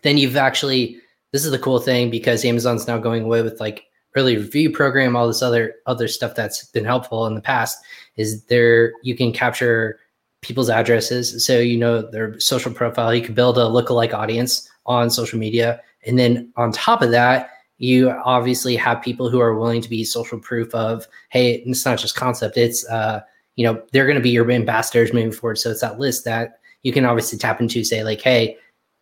Then 0.02 0.18
you've 0.18 0.38
actually 0.38 0.98
this 1.32 1.46
is 1.46 1.52
the 1.52 1.60
cool 1.60 1.80
thing 1.80 2.10
because 2.10 2.46
Amazon's 2.46 2.88
now 2.88 2.98
going 2.98 3.24
away 3.24 3.42
with 3.42 3.60
like 3.60 3.86
early 4.16 4.38
review 4.38 4.70
program, 4.70 5.16
all 5.16 5.28
this 5.28 5.42
other 5.42 5.76
other 5.86 6.08
stuff 6.08 6.36
that's 6.36 6.66
been 6.66 6.86
helpful 6.86 7.26
in 7.26 7.36
the 7.36 7.42
past 7.42 7.80
is 8.16 8.46
there 8.46 8.94
you 9.02 9.16
can 9.16 9.32
capture 9.32 10.00
people's 10.44 10.70
addresses, 10.70 11.46
so 11.46 11.60
you 11.60 11.78
know 11.78 12.02
their 12.02 12.40
social 12.40 12.72
profile. 12.72 13.14
You 13.14 13.24
can 13.24 13.34
build 13.34 13.58
a 13.58 13.62
lookalike 13.62 14.14
audience 14.14 14.70
on 14.86 15.10
social 15.10 15.40
media, 15.40 15.82
and 16.06 16.20
then 16.20 16.52
on 16.56 16.72
top 16.72 17.02
of 17.02 17.12
that, 17.12 17.50
you 17.80 18.12
obviously 18.12 18.76
have 18.76 19.02
people 19.02 19.30
who 19.30 19.40
are 19.40 19.58
willing 19.58 19.82
to 19.82 19.90
be 19.90 20.04
social 20.04 20.40
proof 20.40 20.74
of, 20.76 21.08
hey, 21.30 21.64
it's 21.66 21.86
not 21.86 21.98
just 21.98 22.16
concept; 22.16 22.58
it's 22.58 22.88
uh, 22.90 23.22
you 23.56 23.66
know 23.66 23.82
they're 23.92 24.06
going 24.06 24.18
to 24.18 24.22
be 24.22 24.30
your 24.30 24.50
ambassadors 24.52 25.14
moving 25.14 25.32
forward. 25.32 25.58
So 25.58 25.72
it's 25.72 25.82
that 25.82 26.00
list 26.00 26.26
that 26.26 26.60
you 26.84 26.94
can 26.94 27.06
obviously 27.06 27.40
tap 27.40 27.60
into, 27.60 27.84
say 27.84 28.04
like, 28.04 28.22
hey, 28.22 28.58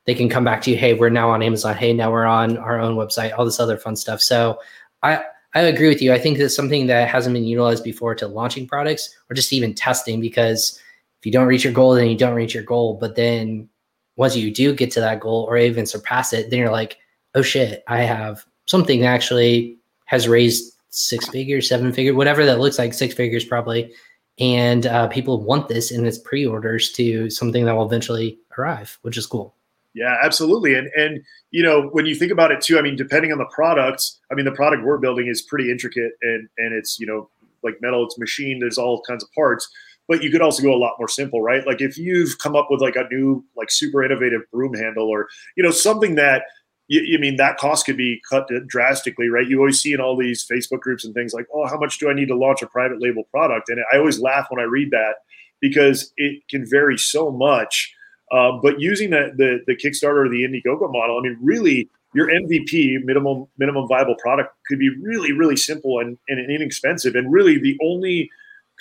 they 0.06 0.14
can 0.14 0.30
come 0.30 0.44
back 0.44 0.62
to 0.64 0.72
you, 0.72 0.78
hey, 0.78 0.94
we're 0.94 1.10
now 1.10 1.30
on 1.30 1.44
Amazon. 1.44 1.76
Hey, 1.76 1.94
now 1.94 2.12
we're 2.12 2.26
on 2.26 2.58
our 2.58 2.80
own 2.80 2.96
website, 2.96 3.38
all 3.38 3.46
this 3.46 3.60
other 3.60 3.78
fun 3.78 3.96
stuff. 3.96 4.22
So 4.22 4.60
I 5.04 5.24
I 5.54 5.62
agree 5.62 5.89
with 5.89 6.02
you. 6.02 6.14
I 6.14 6.20
think 6.20 6.38
that's 6.38 6.56
something 6.56 6.88
that 6.88 7.10
hasn't 7.10 7.34
been 7.34 7.44
utilized 7.44 7.84
before 7.84 8.16
to 8.16 8.28
launching 8.28 8.68
products 8.68 9.14
or 9.30 9.34
just 9.34 9.52
even 9.52 9.74
testing 9.74 10.22
because 10.22 10.80
if 11.22 11.26
you 11.28 11.32
don't 11.32 11.47
reach 11.47 11.63
your 11.63 11.72
goal, 11.72 11.93
then 11.93 12.07
you 12.07 12.17
don't 12.17 12.34
reach 12.34 12.55
your 12.55 12.63
goal. 12.63 12.97
But 12.99 13.15
then 13.15 13.69
once 14.15 14.36
you 14.36 14.51
do 14.51 14.74
get 14.74 14.89
to 14.91 14.99
that 15.01 15.19
goal 15.19 15.45
or 15.47 15.55
even 15.55 15.86
surpass 15.86 16.34
it, 16.34 16.49
then 16.49 16.57
you're 16.57 16.72
like, 16.72 16.97
oh 17.36 17.43
shit, 17.43 17.84
I 17.88 18.01
have 18.01 18.43
something 18.65 19.01
that 19.01 19.05
actually 19.05 19.78
has 20.05 20.28
raised 20.28 20.74
six 20.89 21.30
figures, 21.30 21.69
seven 21.69 21.93
figures, 21.93 22.15
whatever 22.15 22.43
that 22.43 22.59
looks 22.59 22.80
like, 22.80 22.95
six 22.95 23.13
figures 23.13 23.45
probably. 23.45 23.93
And 24.39 24.88
uh, 24.88 25.09
people 25.09 25.43
want 25.43 25.67
this 25.67 25.91
in 25.91 26.07
its 26.07 26.17
pre-orders 26.17 26.91
to 26.93 27.30
something 27.30 27.65
that 27.65 27.76
will 27.76 27.86
eventually 27.86 28.39
arrive, 28.57 28.97
which 29.03 29.15
is 29.15 29.28
cool. 29.28 29.55
Yeah, 29.93 30.15
absolutely. 30.24 30.74
And 30.74 30.89
and 30.95 31.22
you 31.51 31.61
know, 31.61 31.89
when 31.89 32.07
you 32.07 32.15
think 32.15 32.32
about 32.32 32.51
it 32.51 32.61
too, 32.61 32.80
I 32.80 32.82
mean, 32.82 32.95
depending 32.95 33.32
on 33.32 33.38
the 33.38 33.49
products, 33.53 34.19
I 34.32 34.36
mean, 34.36 34.45
the 34.45 34.53
product 34.53 34.84
we're 34.84 34.97
building 34.97 35.28
is 35.28 35.43
pretty 35.43 35.69
intricate 35.69 36.13
and 36.24 36.49
and 36.57 36.74
it's, 36.74 36.99
you 36.99 37.05
know, 37.05 37.30
like 37.61 37.76
metal, 37.80 38.03
it's 38.05 38.17
machine, 38.17 38.59
there's 38.59 38.78
all 38.80 39.03
kinds 39.07 39.24
of 39.24 39.32
parts. 39.34 39.69
But 40.12 40.24
you 40.24 40.30
could 40.30 40.41
also 40.41 40.62
go 40.62 40.74
a 40.74 40.78
lot 40.78 40.95
more 40.99 41.07
simple, 41.07 41.41
right? 41.41 41.66
Like 41.66 41.82
if 41.82 41.97
you've 41.97 42.38
come 42.39 42.55
up 42.55 42.68
with 42.70 42.82
like 42.82 42.95
a 42.95 43.07
new, 43.12 43.45
like 43.55 43.72
super 43.72 44.03
innovative 44.03 44.41
broom 44.51 44.74
handle 44.74 45.07
or, 45.07 45.28
you 45.55 45.64
know, 45.64 45.72
something 45.72 46.16
that 46.16 46.43
you, 46.88 47.01
you 47.01 47.20
mean 47.20 47.38
that 47.38 47.57
cost 47.57 47.86
could 47.86 47.97
be 47.97 48.22
cut 48.30 48.49
drastically, 48.68 49.30
right? 49.30 49.47
You 49.47 49.59
always 49.59 49.80
see 49.80 49.93
in 49.93 50.01
all 50.01 50.18
these 50.18 50.45
Facebook 50.45 50.82
groups 50.82 51.05
and 51.05 51.14
things 51.14 51.34
like, 51.34 51.47
oh, 51.53 51.68
how 51.68 51.78
much 51.78 51.97
do 51.99 52.09
I 52.09 52.14
need 52.14 52.28
to 52.28 52.36
launch 52.36 52.62
a 52.62 52.68
private 52.68 53.01
label 53.01 53.24
product? 53.32 53.70
And 53.70 53.80
I 53.93 53.97
always 53.97 54.20
laugh 54.20 54.47
when 54.49 54.59
I 54.59 54.68
read 54.68 54.91
that 54.91 55.16
because 55.62 56.12
it 56.18 56.41
can 56.49 56.70
vary 56.70 56.97
so 56.97 57.32
much 57.32 57.93
uh, 58.32 58.53
but 58.64 58.80
using 58.80 59.09
the, 59.09 59.32
the, 59.36 59.59
the 59.68 59.76
Kickstarter 59.76 60.26
or 60.26 60.30
the 60.30 60.43
Indiegogo 60.43 60.91
model, 60.91 61.20
I 61.20 61.22
mean, 61.22 61.38
really, 61.41 61.89
your 62.14 62.28
MVP 62.28 63.03
minimum 63.03 63.47
minimum 63.57 63.88
viable 63.88 64.16
product 64.16 64.53
could 64.68 64.80
be 64.80 64.89
really 65.01 65.32
really 65.32 65.55
simple 65.55 65.99
and, 65.99 66.18
and 66.28 66.51
inexpensive, 66.51 67.16
and 67.16 67.32
really 67.32 67.57
the 67.57 67.78
only 67.82 68.30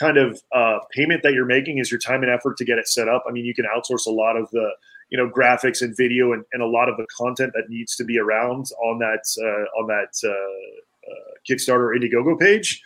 kind 0.01 0.17
of 0.17 0.41
uh, 0.53 0.79
payment 0.91 1.23
that 1.23 1.35
you're 1.35 1.45
making 1.47 1.79
is 1.79 1.91
your 1.91 2.01
time 2.01 2.23
and 2.23 2.31
effort 2.31 2.57
to 2.57 2.65
get 2.65 2.79
it 2.79 2.89
set 2.89 3.09
up. 3.09 3.25
I 3.29 3.33
mean, 3.33 3.45
you 3.45 3.55
can 3.55 3.67
outsource 3.67 4.07
a 4.07 4.11
lot 4.11 4.37
of 4.37 4.51
the 4.51 4.71
you 5.11 5.19
know 5.19 5.29
graphics 5.29 5.83
and 5.83 5.97
video 5.97 6.33
and, 6.33 6.45
and 6.53 6.63
a 6.63 6.67
lot 6.67 6.89
of 6.89 6.97
the 6.97 7.07
content 7.17 7.53
that 7.55 7.69
needs 7.69 7.97
to 7.97 8.05
be 8.05 8.19
around 8.19 8.67
on 8.83 8.99
that 8.99 9.25
uh, 9.39 9.81
on 9.81 9.87
that 9.89 10.29
uh, 10.29 11.11
Kickstarter 11.49 11.91
or 11.91 11.97
Indiegogo 11.97 12.39
page. 12.39 12.83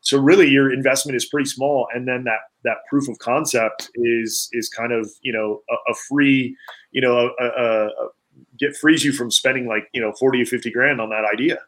So 0.00 0.18
really, 0.18 0.48
your 0.48 0.72
investment 0.72 1.16
is 1.16 1.26
pretty 1.26 1.48
small, 1.48 1.88
and 1.92 2.06
then 2.06 2.24
that 2.24 2.40
that 2.64 2.78
proof 2.88 3.08
of 3.08 3.18
concept 3.18 3.90
is 3.94 4.48
is 4.52 4.68
kind 4.68 4.92
of 4.92 5.10
you 5.22 5.32
know 5.32 5.62
a, 5.70 5.92
a 5.92 5.94
free, 6.08 6.56
you 6.92 7.00
know, 7.00 7.30
a, 7.38 7.44
a, 7.44 7.86
a 7.86 7.90
get 8.58 8.76
frees 8.76 9.04
you 9.04 9.12
from 9.12 9.30
spending 9.30 9.66
like 9.66 9.88
you 9.92 10.00
know 10.00 10.12
forty 10.12 10.42
or 10.42 10.46
fifty 10.46 10.70
grand 10.70 11.00
on 11.00 11.10
that 11.10 11.24
idea. 11.32 11.58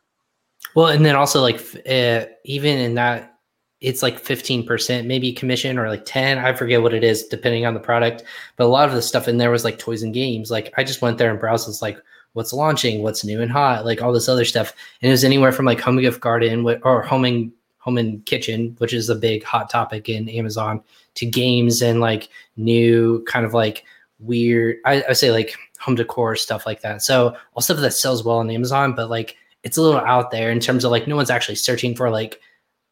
Well, 0.74 0.86
and 0.86 1.04
then 1.04 1.16
also 1.16 1.40
like 1.40 1.60
uh, 1.88 2.26
even 2.44 2.78
in 2.78 2.94
that, 2.94 3.34
it's 3.80 4.02
like 4.02 4.18
fifteen 4.18 4.66
percent 4.66 5.06
maybe 5.06 5.32
commission 5.32 5.78
or 5.78 5.88
like 5.88 6.04
ten. 6.04 6.38
I 6.38 6.52
forget 6.52 6.82
what 6.82 6.94
it 6.94 7.02
is 7.02 7.26
depending 7.26 7.64
on 7.64 7.74
the 7.74 7.80
product. 7.80 8.24
But 8.56 8.64
a 8.64 8.68
lot 8.68 8.88
of 8.88 8.94
the 8.94 9.02
stuff 9.02 9.28
in 9.28 9.38
there 9.38 9.50
was 9.50 9.64
like 9.64 9.78
toys 9.78 10.02
and 10.02 10.12
games. 10.12 10.50
Like 10.50 10.72
I 10.76 10.84
just 10.84 11.02
went 11.02 11.18
there 11.18 11.30
and 11.30 11.40
browsed. 11.40 11.68
It's 11.68 11.82
like 11.82 11.98
what's 12.34 12.52
launching, 12.52 13.02
what's 13.02 13.24
new 13.24 13.40
and 13.40 13.50
hot, 13.50 13.84
like 13.84 14.02
all 14.02 14.12
this 14.12 14.28
other 14.28 14.44
stuff. 14.44 14.74
And 15.02 15.08
it 15.08 15.12
was 15.12 15.24
anywhere 15.24 15.52
from 15.52 15.64
like 15.64 15.80
home 15.80 15.98
gift 15.98 16.20
garden 16.20 16.64
or 16.84 17.02
home 17.02 17.24
and 17.24 17.52
home 17.78 17.96
and 17.96 18.24
kitchen, 18.26 18.74
which 18.78 18.92
is 18.92 19.08
a 19.08 19.14
big 19.14 19.42
hot 19.42 19.70
topic 19.70 20.08
in 20.08 20.28
Amazon, 20.28 20.82
to 21.14 21.26
games 21.26 21.80
and 21.80 22.00
like 22.00 22.28
new 22.56 23.24
kind 23.24 23.46
of 23.46 23.54
like 23.54 23.84
weird. 24.18 24.76
I, 24.84 25.02
I 25.08 25.12
say 25.14 25.30
like 25.30 25.56
home 25.78 25.94
decor 25.94 26.36
stuff 26.36 26.66
like 26.66 26.82
that. 26.82 27.02
So 27.02 27.34
all 27.54 27.62
stuff 27.62 27.78
that 27.78 27.92
sells 27.92 28.22
well 28.22 28.38
on 28.38 28.50
Amazon, 28.50 28.94
but 28.94 29.08
like 29.08 29.36
it's 29.62 29.78
a 29.78 29.82
little 29.82 30.00
out 30.00 30.30
there 30.30 30.50
in 30.50 30.60
terms 30.60 30.84
of 30.84 30.90
like 30.90 31.08
no 31.08 31.16
one's 31.16 31.30
actually 31.30 31.54
searching 31.54 31.96
for 31.96 32.10
like 32.10 32.40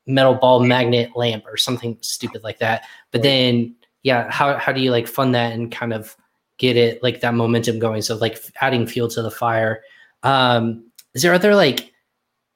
metal 0.09 0.35
ball 0.35 0.61
magnet 0.61 1.11
lamp 1.15 1.45
or 1.47 1.57
something 1.57 1.97
stupid 2.01 2.43
like 2.43 2.59
that. 2.59 2.85
But 3.13 3.23
then 3.23 3.77
yeah, 4.03 4.31
how 4.31 4.57
how 4.57 4.73
do 4.73 4.81
you 4.81 4.91
like 4.91 5.07
fund 5.07 5.35
that 5.35 5.53
and 5.53 5.71
kind 5.71 5.93
of 5.93 6.17
get 6.57 6.77
it 6.77 7.03
like 7.03 7.21
that 7.21 7.35
momentum 7.35 7.79
going? 7.79 8.03
So 8.03 8.17
like 8.17 8.43
adding 8.61 8.87
fuel 8.87 9.09
to 9.11 9.23
the 9.23 9.31
fire. 9.31 9.83
Um 10.25 10.85
is 11.15 11.23
there 11.23 11.35
other 11.35 11.55
like 11.55 11.93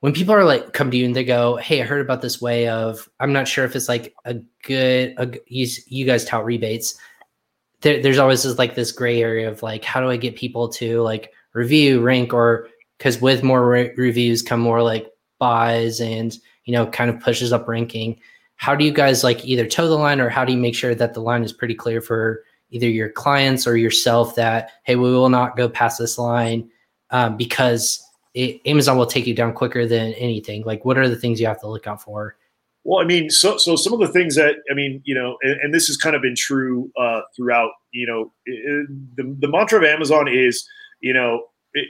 when 0.00 0.12
people 0.12 0.34
are 0.34 0.44
like 0.44 0.72
come 0.72 0.90
to 0.90 0.96
you 0.96 1.04
and 1.06 1.14
they 1.14 1.24
go, 1.24 1.56
"Hey, 1.56 1.80
I 1.80 1.84
heard 1.84 2.00
about 2.00 2.22
this 2.22 2.40
way 2.40 2.66
of." 2.68 3.08
I'm 3.20 3.32
not 3.32 3.46
sure 3.46 3.64
if 3.64 3.76
it's 3.76 3.88
like 3.88 4.12
a 4.24 4.34
good. 4.64 5.14
A, 5.16 5.30
you, 5.46 5.68
you 5.86 6.04
guys 6.04 6.24
tout 6.24 6.44
rebates. 6.44 6.96
There, 7.82 8.02
there's 8.02 8.18
always 8.18 8.42
this 8.42 8.58
like 8.58 8.74
this 8.74 8.90
gray 8.90 9.22
area 9.22 9.48
of 9.48 9.62
like, 9.62 9.84
how 9.84 10.00
do 10.00 10.10
I 10.10 10.16
get 10.16 10.34
people 10.34 10.68
to 10.70 11.02
like 11.02 11.32
review, 11.52 12.00
rank, 12.00 12.34
or 12.34 12.68
because 12.98 13.20
with 13.20 13.44
more 13.44 13.64
re- 13.68 13.92
reviews 13.96 14.42
come 14.42 14.60
more 14.60 14.82
like 14.82 15.08
buys 15.38 16.00
and 16.00 16.36
you 16.64 16.72
know 16.72 16.86
kind 16.86 17.10
of 17.10 17.20
pushes 17.20 17.52
up 17.52 17.68
ranking 17.68 18.18
how 18.56 18.74
do 18.74 18.84
you 18.84 18.92
guys 18.92 19.24
like 19.24 19.44
either 19.44 19.66
toe 19.66 19.88
the 19.88 19.94
line 19.94 20.20
or 20.20 20.28
how 20.28 20.44
do 20.44 20.52
you 20.52 20.58
make 20.58 20.74
sure 20.74 20.94
that 20.94 21.14
the 21.14 21.20
line 21.20 21.42
is 21.42 21.52
pretty 21.52 21.74
clear 21.74 22.00
for 22.00 22.44
either 22.70 22.88
your 22.88 23.08
clients 23.08 23.66
or 23.66 23.76
yourself 23.76 24.34
that 24.34 24.70
hey 24.84 24.96
we 24.96 25.10
will 25.10 25.28
not 25.28 25.56
go 25.56 25.68
past 25.68 25.98
this 25.98 26.18
line 26.18 26.68
um, 27.10 27.36
because 27.36 28.02
it, 28.34 28.60
amazon 28.66 28.96
will 28.96 29.06
take 29.06 29.26
you 29.26 29.34
down 29.34 29.52
quicker 29.52 29.86
than 29.86 30.12
anything 30.14 30.62
like 30.64 30.84
what 30.84 30.98
are 30.98 31.08
the 31.08 31.16
things 31.16 31.40
you 31.40 31.46
have 31.46 31.60
to 31.60 31.68
look 31.68 31.86
out 31.86 32.02
for 32.02 32.36
well, 32.84 33.00
I 33.00 33.04
mean, 33.04 33.30
so 33.30 33.58
so 33.58 33.76
some 33.76 33.92
of 33.92 34.00
the 34.00 34.08
things 34.08 34.34
that 34.34 34.56
I 34.70 34.74
mean, 34.74 35.00
you 35.04 35.14
know, 35.14 35.36
and, 35.42 35.52
and 35.60 35.74
this 35.74 35.86
has 35.86 35.96
kind 35.96 36.16
of 36.16 36.22
been 36.22 36.34
true 36.34 36.90
uh, 36.98 37.20
throughout. 37.36 37.70
You 37.92 38.06
know, 38.06 38.32
it, 38.44 38.88
the 39.16 39.36
the 39.38 39.48
mantra 39.48 39.78
of 39.78 39.84
Amazon 39.84 40.26
is, 40.26 40.66
you 41.00 41.12
know, 41.12 41.44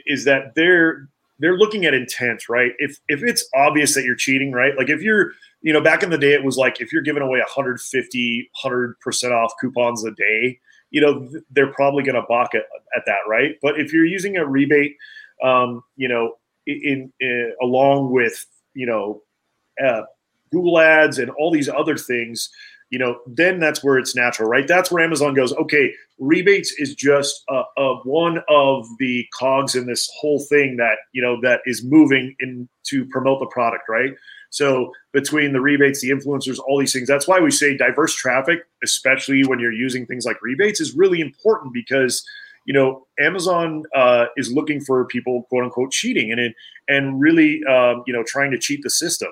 is 0.05 0.25
that 0.25 0.53
they're 0.55 1.09
they're 1.43 1.57
looking 1.57 1.83
at 1.85 1.93
intent, 1.93 2.47
right? 2.47 2.71
If 2.79 2.97
if 3.09 3.21
it's 3.21 3.45
obvious 3.53 3.93
that 3.95 4.05
you're 4.05 4.15
cheating, 4.15 4.53
right? 4.53 4.77
Like 4.77 4.89
if 4.89 5.01
you're, 5.01 5.33
you 5.61 5.73
know, 5.73 5.81
back 5.81 6.01
in 6.01 6.09
the 6.09 6.17
day, 6.17 6.33
it 6.33 6.43
was 6.43 6.55
like 6.55 6.79
if 6.79 6.93
you're 6.93 7.01
giving 7.01 7.21
away 7.21 7.39
150, 7.39 8.49
100 8.61 8.99
percent 9.01 9.33
off 9.33 9.51
coupons 9.59 10.05
a 10.05 10.11
day, 10.11 10.57
you 10.91 11.01
know, 11.01 11.29
they're 11.51 11.73
probably 11.73 12.01
going 12.01 12.15
to 12.15 12.23
balk 12.29 12.55
at, 12.55 12.63
at 12.95 13.03
that, 13.07 13.19
right? 13.27 13.57
But 13.61 13.77
if 13.77 13.91
you're 13.91 14.05
using 14.05 14.37
a 14.37 14.45
rebate, 14.45 14.95
um, 15.43 15.83
you 15.97 16.07
know, 16.07 16.35
in, 16.65 17.11
in 17.19 17.53
along 17.61 18.13
with 18.13 18.45
you 18.73 18.85
know, 18.85 19.21
uh, 19.83 20.03
Google 20.51 20.79
Ads 20.79 21.19
and 21.19 21.29
all 21.31 21.51
these 21.51 21.69
other 21.69 21.97
things, 21.97 22.49
you 22.93 22.99
know, 22.99 23.17
then 23.25 23.59
that's 23.59 23.83
where 23.83 23.97
it's 23.97 24.15
natural, 24.15 24.47
right? 24.47 24.67
That's 24.67 24.91
where 24.91 25.03
Amazon 25.03 25.33
goes, 25.33 25.51
okay, 25.53 25.95
rebates 26.19 26.71
is 26.77 26.93
just 26.93 27.43
a, 27.49 27.63
a 27.75 27.95
one 28.03 28.43
of 28.49 28.85
the 28.99 29.25
cogs 29.33 29.73
in 29.73 29.87
this 29.87 30.07
whole 30.15 30.39
thing 30.39 30.77
that, 30.77 30.97
you 31.11 31.19
know, 31.19 31.41
that 31.41 31.61
is 31.65 31.83
moving 31.83 32.35
in 32.39 32.69
to 32.83 33.03
promote 33.05 33.39
the 33.39 33.47
product, 33.47 33.85
right? 33.89 34.11
So 34.51 34.91
between 35.11 35.53
the 35.53 35.59
rebates, 35.59 36.01
the 36.01 36.11
influencers, 36.11 36.59
all 36.59 36.77
these 36.77 36.93
things, 36.93 37.07
that's 37.07 37.27
why 37.27 37.39
we 37.39 37.49
say 37.49 37.75
diverse 37.75 38.13
traffic, 38.13 38.59
especially 38.83 39.43
when 39.43 39.59
you're 39.59 39.73
using 39.73 40.05
things 40.05 40.23
like 40.23 40.39
rebates, 40.43 40.79
is 40.79 40.93
really 40.93 41.19
important 41.19 41.73
because 41.73 42.23
you 42.65 42.73
know 42.75 43.07
Amazon 43.19 43.83
uh, 43.95 44.25
is 44.37 44.53
looking 44.53 44.79
for 44.79 45.05
people 45.05 45.47
quote 45.49 45.63
unquote 45.63 45.91
cheating 45.91 46.31
and 46.31 46.39
it, 46.39 46.53
and 46.87 47.19
really 47.19 47.63
um, 47.65 48.03
you 48.05 48.13
know 48.13 48.23
trying 48.23 48.51
to 48.51 48.59
cheat 48.59 48.83
the 48.83 48.91
system 48.91 49.31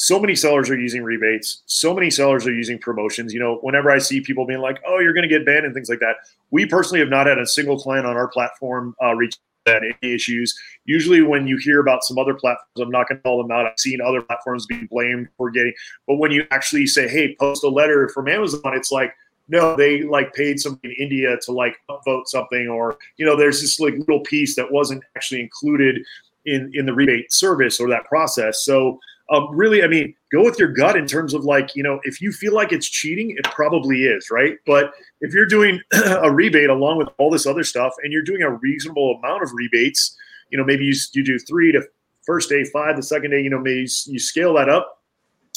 so 0.00 0.20
many 0.20 0.36
sellers 0.36 0.70
are 0.70 0.78
using 0.78 1.02
rebates. 1.02 1.64
So 1.66 1.92
many 1.92 2.08
sellers 2.08 2.46
are 2.46 2.54
using 2.54 2.78
promotions. 2.78 3.34
You 3.34 3.40
know 3.40 3.58
whenever 3.62 3.90
i 3.90 3.98
see 3.98 4.20
people 4.20 4.46
being 4.46 4.60
like 4.60 4.78
oh 4.86 5.00
you're 5.00 5.12
going 5.12 5.28
to 5.28 5.28
get 5.28 5.44
banned 5.44 5.66
and 5.66 5.74
things 5.74 5.88
like 5.88 5.98
that 6.00 6.16
we 6.50 6.66
personally 6.66 7.00
have 7.00 7.08
not 7.08 7.26
had 7.26 7.38
a 7.38 7.46
single 7.46 7.78
client 7.78 8.06
on 8.06 8.16
our 8.16 8.28
platform 8.28 8.94
uh, 9.02 9.14
reach 9.14 9.36
that 9.66 9.82
any 9.82 10.14
issues. 10.14 10.58
Usually 10.84 11.20
when 11.20 11.46
you 11.46 11.58
hear 11.58 11.80
about 11.80 12.04
some 12.04 12.16
other 12.16 12.34
platforms 12.34 12.64
i'm 12.78 12.90
not 12.90 13.08
going 13.08 13.18
to 13.18 13.22
call 13.22 13.42
them 13.42 13.50
out. 13.50 13.66
I've 13.66 13.78
seen 13.78 14.00
other 14.00 14.22
platforms 14.22 14.66
being 14.66 14.86
blamed 14.86 15.28
for 15.36 15.50
getting 15.50 15.74
but 16.06 16.16
when 16.16 16.30
you 16.30 16.46
actually 16.52 16.86
say 16.86 17.08
hey 17.08 17.34
post 17.38 17.64
a 17.64 17.68
letter 17.68 18.08
from 18.08 18.28
amazon 18.28 18.74
it's 18.74 18.92
like 18.92 19.12
no, 19.50 19.74
they 19.76 20.02
like 20.02 20.34
paid 20.34 20.60
somebody 20.60 20.94
in 20.94 21.04
India 21.04 21.38
to 21.46 21.52
like 21.52 21.74
vote 22.04 22.28
something, 22.28 22.68
or 22.68 22.98
you 23.16 23.24
know, 23.24 23.34
there's 23.34 23.62
this 23.62 23.80
like 23.80 23.94
little 23.94 24.20
piece 24.20 24.54
that 24.56 24.70
wasn't 24.70 25.02
actually 25.16 25.40
included 25.40 26.04
in 26.44 26.70
in 26.74 26.84
the 26.84 26.92
rebate 26.92 27.32
service 27.32 27.80
or 27.80 27.88
that 27.88 28.04
process. 28.04 28.62
So 28.62 29.00
um, 29.30 29.48
really, 29.50 29.82
I 29.82 29.86
mean, 29.86 30.14
go 30.32 30.42
with 30.42 30.58
your 30.58 30.68
gut 30.68 30.96
in 30.96 31.06
terms 31.06 31.34
of 31.34 31.44
like, 31.44 31.76
you 31.76 31.82
know, 31.82 32.00
if 32.04 32.20
you 32.20 32.32
feel 32.32 32.54
like 32.54 32.72
it's 32.72 32.88
cheating, 32.88 33.30
it 33.36 33.44
probably 33.44 34.04
is, 34.04 34.30
right? 34.30 34.56
But 34.64 34.92
if 35.20 35.34
you're 35.34 35.46
doing 35.46 35.80
a 35.92 36.30
rebate 36.30 36.70
along 36.70 36.98
with 36.98 37.08
all 37.18 37.30
this 37.30 37.46
other 37.46 37.64
stuff 37.64 37.92
and 38.02 38.12
you're 38.12 38.22
doing 38.22 38.42
a 38.42 38.50
reasonable 38.50 39.16
amount 39.16 39.42
of 39.42 39.50
rebates, 39.52 40.16
you 40.50 40.56
know, 40.56 40.64
maybe 40.64 40.84
you, 40.84 40.94
you 41.12 41.22
do 41.22 41.38
three 41.38 41.72
to 41.72 41.82
first 42.24 42.48
day, 42.48 42.64
five, 42.64 42.96
the 42.96 43.02
second 43.02 43.30
day, 43.30 43.40
you 43.40 43.50
know, 43.50 43.58
maybe 43.58 43.86
you 44.06 44.18
scale 44.18 44.54
that 44.54 44.68
up. 44.68 45.02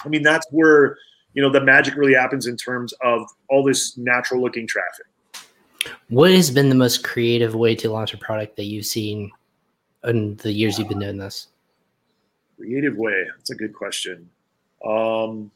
I 0.03 0.09
mean, 0.09 0.23
that's 0.23 0.45
where, 0.51 0.97
you 1.33 1.41
know, 1.41 1.49
the 1.49 1.61
magic 1.61 1.95
really 1.95 2.13
happens 2.13 2.47
in 2.47 2.57
terms 2.57 2.93
of 3.01 3.25
all 3.49 3.63
this 3.63 3.97
natural 3.97 4.41
looking 4.41 4.67
traffic. 4.67 5.05
What 6.09 6.31
has 6.31 6.51
been 6.51 6.69
the 6.69 6.75
most 6.75 7.03
creative 7.03 7.55
way 7.55 7.75
to 7.75 7.89
launch 7.89 8.13
a 8.13 8.17
product 8.17 8.57
that 8.57 8.65
you've 8.65 8.85
seen 8.85 9.31
in 10.03 10.35
the 10.37 10.51
years 10.51 10.77
you've 10.77 10.89
been 10.89 10.99
doing 10.99 11.17
this? 11.17 11.47
Creative 12.61 12.95
way? 12.97 13.25
That's 13.35 13.49
a 13.49 13.55
good 13.55 13.73
question. 13.73 14.29
Um, 14.85 15.51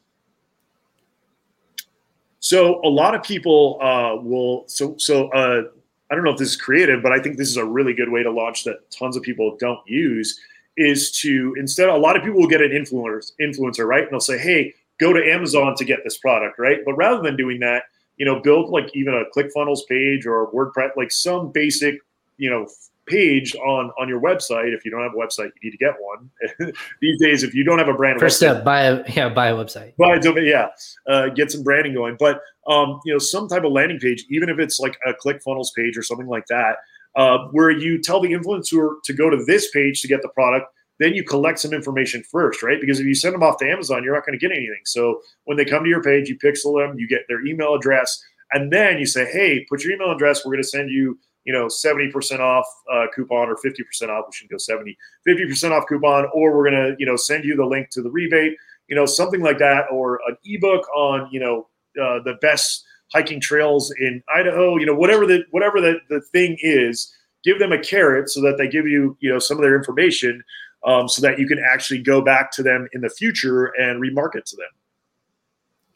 so 2.39 2.81
a 2.83 2.89
lot 2.89 3.15
of 3.15 3.23
people 3.23 3.79
uh, 3.81 4.21
will. 4.21 4.65
So 4.67 4.95
so 4.97 5.29
uh, 5.29 5.63
I 6.09 6.15
don't 6.15 6.23
know 6.23 6.31
if 6.31 6.37
this 6.37 6.49
is 6.49 6.57
creative, 6.57 7.01
but 7.01 7.11
I 7.11 7.19
think 7.19 7.37
this 7.37 7.49
is 7.49 7.57
a 7.57 7.65
really 7.65 7.93
good 7.93 8.09
way 8.09 8.23
to 8.23 8.31
launch 8.31 8.63
that 8.65 8.89
tons 8.91 9.17
of 9.17 9.23
people 9.23 9.57
don't 9.59 9.79
use. 9.87 10.39
Is 10.77 11.11
to 11.21 11.55
instead 11.57 11.89
a 11.89 11.95
lot 11.95 12.17
of 12.17 12.23
people 12.23 12.39
will 12.39 12.49
get 12.49 12.61
an 12.61 12.71
influencer 12.71 13.31
influencer 13.41 13.85
right, 13.85 14.03
and 14.03 14.11
they'll 14.11 14.19
say, 14.19 14.37
hey, 14.37 14.73
go 14.99 15.13
to 15.13 15.23
Amazon 15.23 15.75
to 15.75 15.85
get 15.85 15.99
this 16.03 16.17
product, 16.17 16.59
right? 16.59 16.79
But 16.85 16.95
rather 16.95 17.21
than 17.21 17.37
doing 17.37 17.59
that, 17.61 17.83
you 18.17 18.25
know, 18.25 18.41
build 18.41 18.69
like 18.69 18.89
even 18.93 19.13
a 19.13 19.23
ClickFunnels 19.35 19.87
page 19.87 20.25
or 20.25 20.51
WordPress, 20.51 20.97
like 20.97 21.11
some 21.11 21.51
basic, 21.51 21.99
you 22.37 22.49
know, 22.49 22.67
page 23.07 23.55
on 23.55 23.91
on 23.99 24.07
your 24.07 24.21
website. 24.21 24.73
If 24.73 24.85
you 24.85 24.91
don't 24.91 25.01
have 25.01 25.13
a 25.13 25.17
website, 25.17 25.51
you 25.61 25.69
need 25.69 25.71
to 25.71 25.77
get 25.77 25.93
one. 25.99 26.73
These 27.01 27.19
days, 27.19 27.43
if 27.43 27.53
you 27.53 27.63
don't 27.63 27.79
have 27.79 27.87
a 27.87 27.93
brand, 27.93 28.19
first 28.19 28.41
website, 28.41 28.51
step 28.51 28.63
buy 28.65 28.81
a 28.81 29.03
yeah 29.11 29.29
buy 29.29 29.47
a 29.47 29.55
website. 29.55 29.95
Buy 29.97 30.15
a 30.15 30.41
yeah, 30.43 30.69
uh, 31.07 31.29
get 31.29 31.51
some 31.51 31.63
branding 31.63 31.93
going. 31.93 32.17
But 32.19 32.41
um, 32.67 32.99
you 33.05 33.13
know, 33.13 33.19
some 33.19 33.47
type 33.47 33.63
of 33.63 33.71
landing 33.71 33.99
page, 33.99 34.25
even 34.29 34.49
if 34.49 34.59
it's 34.59 34.79
like 34.79 34.97
a 35.05 35.13
ClickFunnels 35.13 35.69
page 35.75 35.97
or 35.97 36.03
something 36.03 36.27
like 36.27 36.47
that, 36.47 36.77
uh, 37.15 37.39
where 37.51 37.71
you 37.71 38.01
tell 38.01 38.21
the 38.21 38.31
influencer 38.31 38.95
to 39.03 39.13
go 39.13 39.29
to 39.29 39.43
this 39.45 39.69
page 39.71 40.01
to 40.01 40.07
get 40.07 40.21
the 40.21 40.29
product. 40.29 40.67
Then 40.97 41.13
you 41.13 41.25
collect 41.25 41.59
some 41.59 41.73
information 41.73 42.23
first, 42.23 42.63
right? 42.63 42.79
Because 42.79 43.01
if 43.01 43.05
you 43.05 43.15
send 43.15 43.35
them 43.35 43.43
off 43.43 43.57
to 43.57 43.69
Amazon, 43.69 44.01
you're 44.01 44.13
not 44.13 44.25
going 44.25 44.39
to 44.39 44.41
get 44.47 44.55
anything. 44.55 44.79
So 44.85 45.19
when 45.43 45.57
they 45.57 45.65
come 45.65 45.83
to 45.83 45.89
your 45.89 46.01
page, 46.01 46.29
you 46.29 46.37
pixel 46.37 46.79
them, 46.79 46.97
you 46.97 47.05
get 47.05 47.23
their 47.27 47.45
email 47.45 47.75
address, 47.75 48.23
and 48.51 48.71
then 48.71 48.97
you 48.97 49.05
say, 49.05 49.25
"Hey, 49.25 49.65
put 49.69 49.83
your 49.83 49.91
email 49.91 50.11
address. 50.11 50.45
We're 50.45 50.53
going 50.53 50.63
to 50.63 50.69
send 50.69 50.89
you 50.89 51.19
you 51.45 51.53
know, 51.53 51.67
70% 51.67 52.39
off 52.39 52.65
uh, 52.91 53.05
coupon 53.15 53.49
or 53.49 53.55
50% 53.55 54.09
off. 54.09 54.25
We 54.27 54.33
should 54.33 54.49
go 54.49 54.57
70, 54.57 54.97
50% 55.27 55.71
off 55.71 55.85
coupon, 55.87 56.27
or 56.33 56.55
we're 56.55 56.69
going 56.69 56.83
to, 56.83 56.95
you 56.99 57.05
know, 57.05 57.15
send 57.15 57.45
you 57.45 57.55
the 57.55 57.65
link 57.65 57.89
to 57.91 58.01
the 58.01 58.09
rebate, 58.09 58.57
you 58.87 58.95
know, 58.95 59.05
something 59.05 59.41
like 59.41 59.59
that, 59.59 59.85
or 59.91 60.19
an 60.27 60.37
ebook 60.43 60.87
on, 60.95 61.29
you 61.31 61.39
know, 61.39 61.67
uh, 62.01 62.19
the 62.23 62.33
best 62.41 62.83
hiking 63.13 63.39
trails 63.39 63.93
in 63.99 64.21
Idaho, 64.35 64.77
you 64.77 64.85
know, 64.85 64.95
whatever 64.95 65.25
the, 65.25 65.43
whatever 65.51 65.79
the, 65.79 65.99
the 66.09 66.19
thing 66.33 66.57
is, 66.61 67.15
give 67.43 67.59
them 67.59 67.71
a 67.71 67.79
carrot 67.79 68.29
so 68.29 68.41
that 68.41 68.57
they 68.57 68.67
give 68.67 68.87
you, 68.87 69.15
you 69.19 69.31
know, 69.31 69.39
some 69.39 69.57
of 69.57 69.61
their 69.61 69.77
information 69.77 70.43
um, 70.83 71.07
so 71.07 71.21
that 71.21 71.39
you 71.39 71.47
can 71.47 71.59
actually 71.59 72.01
go 72.01 72.21
back 72.21 72.51
to 72.53 72.63
them 72.63 72.87
in 72.93 73.01
the 73.01 73.09
future 73.09 73.65
and 73.79 74.01
remarket 74.01 74.43
to 74.45 74.55
them. 74.55 74.67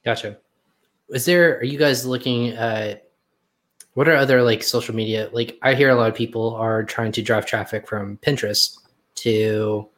Gotcha. 0.05 0.37
Is 1.09 1.25
there, 1.25 1.57
are 1.57 1.63
you 1.63 1.79
guys 1.79 2.05
looking 2.05 2.49
at, 2.49 3.08
what 3.99 4.07
are 4.07 4.15
other 4.15 4.41
like 4.41 4.63
social 4.63 4.95
media? 4.95 5.29
Like 5.33 5.59
I 5.61 5.75
hear 5.75 5.89
a 5.89 5.95
lot 5.95 6.07
of 6.07 6.15
people 6.15 6.55
are 6.55 6.85
trying 6.85 7.11
to 7.11 7.21
drive 7.21 7.45
traffic 7.45 7.85
from 7.85 8.15
Pinterest 8.25 8.77
to 9.15 9.89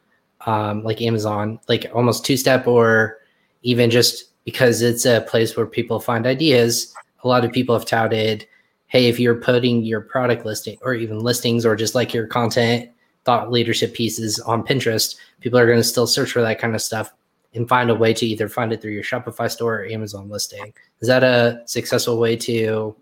um, 0.44 0.82
like 0.82 1.00
Amazon, 1.00 1.60
like 1.68 1.88
almost 1.94 2.26
two 2.26 2.36
step, 2.36 2.66
or 2.66 3.18
even 3.62 3.90
just 3.90 4.34
because 4.44 4.82
it's 4.82 5.06
a 5.06 5.24
place 5.28 5.56
where 5.56 5.66
people 5.66 6.00
find 6.00 6.26
ideas. 6.26 6.92
A 7.22 7.28
lot 7.28 7.44
of 7.44 7.52
people 7.52 7.78
have 7.78 7.86
touted, 7.86 8.44
hey, 8.88 9.06
if 9.06 9.20
you're 9.20 9.36
putting 9.36 9.84
your 9.84 10.00
product 10.00 10.44
listing 10.44 10.78
or 10.82 10.94
even 10.94 11.20
listings 11.20 11.64
or 11.64 11.76
just 11.76 11.94
like 11.94 12.12
your 12.12 12.26
content 12.26 12.90
thought 13.24 13.52
leadership 13.52 13.94
pieces 13.94 14.40
on 14.40 14.66
Pinterest, 14.66 15.14
people 15.42 15.60
are 15.60 15.66
going 15.66 15.78
to 15.78 15.84
still 15.84 16.08
search 16.08 16.32
for 16.32 16.42
that 16.42 16.58
kind 16.58 16.74
of 16.74 16.82
stuff 16.82 17.14
and 17.54 17.68
find 17.68 17.88
a 17.88 17.94
way 17.94 18.12
to 18.14 18.26
either 18.26 18.48
find 18.48 18.72
it 18.72 18.82
through 18.82 18.90
your 18.90 19.04
Shopify 19.04 19.48
store 19.48 19.76
or 19.76 19.86
Amazon 19.86 20.28
listing. 20.28 20.74
Is 20.98 21.06
that 21.06 21.22
a 21.22 21.62
successful 21.66 22.18
way 22.18 22.34
to 22.34 22.96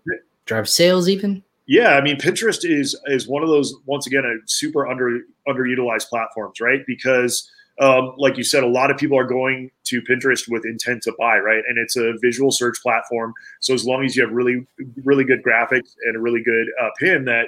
drive 0.51 0.69
sales 0.69 1.07
even? 1.07 1.43
Yeah, 1.67 1.91
I 1.91 2.01
mean 2.01 2.17
Pinterest 2.17 2.69
is 2.69 2.99
is 3.05 3.27
one 3.27 3.43
of 3.43 3.49
those 3.49 3.73
once 3.85 4.05
again 4.05 4.25
a 4.25 4.35
super 4.47 4.87
under 4.87 5.21
underutilized 5.47 6.09
platforms, 6.09 6.59
right? 6.59 6.81
Because 6.85 7.49
um, 7.79 8.13
like 8.17 8.37
you 8.37 8.43
said, 8.43 8.63
a 8.63 8.67
lot 8.67 8.91
of 8.91 8.97
people 8.97 9.17
are 9.17 9.25
going 9.25 9.71
to 9.85 10.01
Pinterest 10.01 10.47
with 10.49 10.65
intent 10.65 11.03
to 11.03 11.13
buy, 11.17 11.37
right? 11.37 11.63
And 11.67 11.77
it's 11.77 11.95
a 11.95 12.13
visual 12.21 12.51
search 12.51 12.75
platform. 12.83 13.33
So 13.59 13.73
as 13.73 13.85
long 13.85 14.03
as 14.03 14.15
you 14.15 14.23
have 14.23 14.31
really, 14.31 14.67
really 15.03 15.23
good 15.23 15.41
graphics 15.41 15.95
and 16.03 16.15
a 16.15 16.19
really 16.19 16.43
good 16.43 16.67
uh, 16.79 16.89
pin, 16.99 17.25
that 17.25 17.45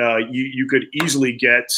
uh, 0.00 0.16
you 0.16 0.50
you 0.52 0.66
could 0.66 0.86
easily 1.02 1.32
get 1.32 1.68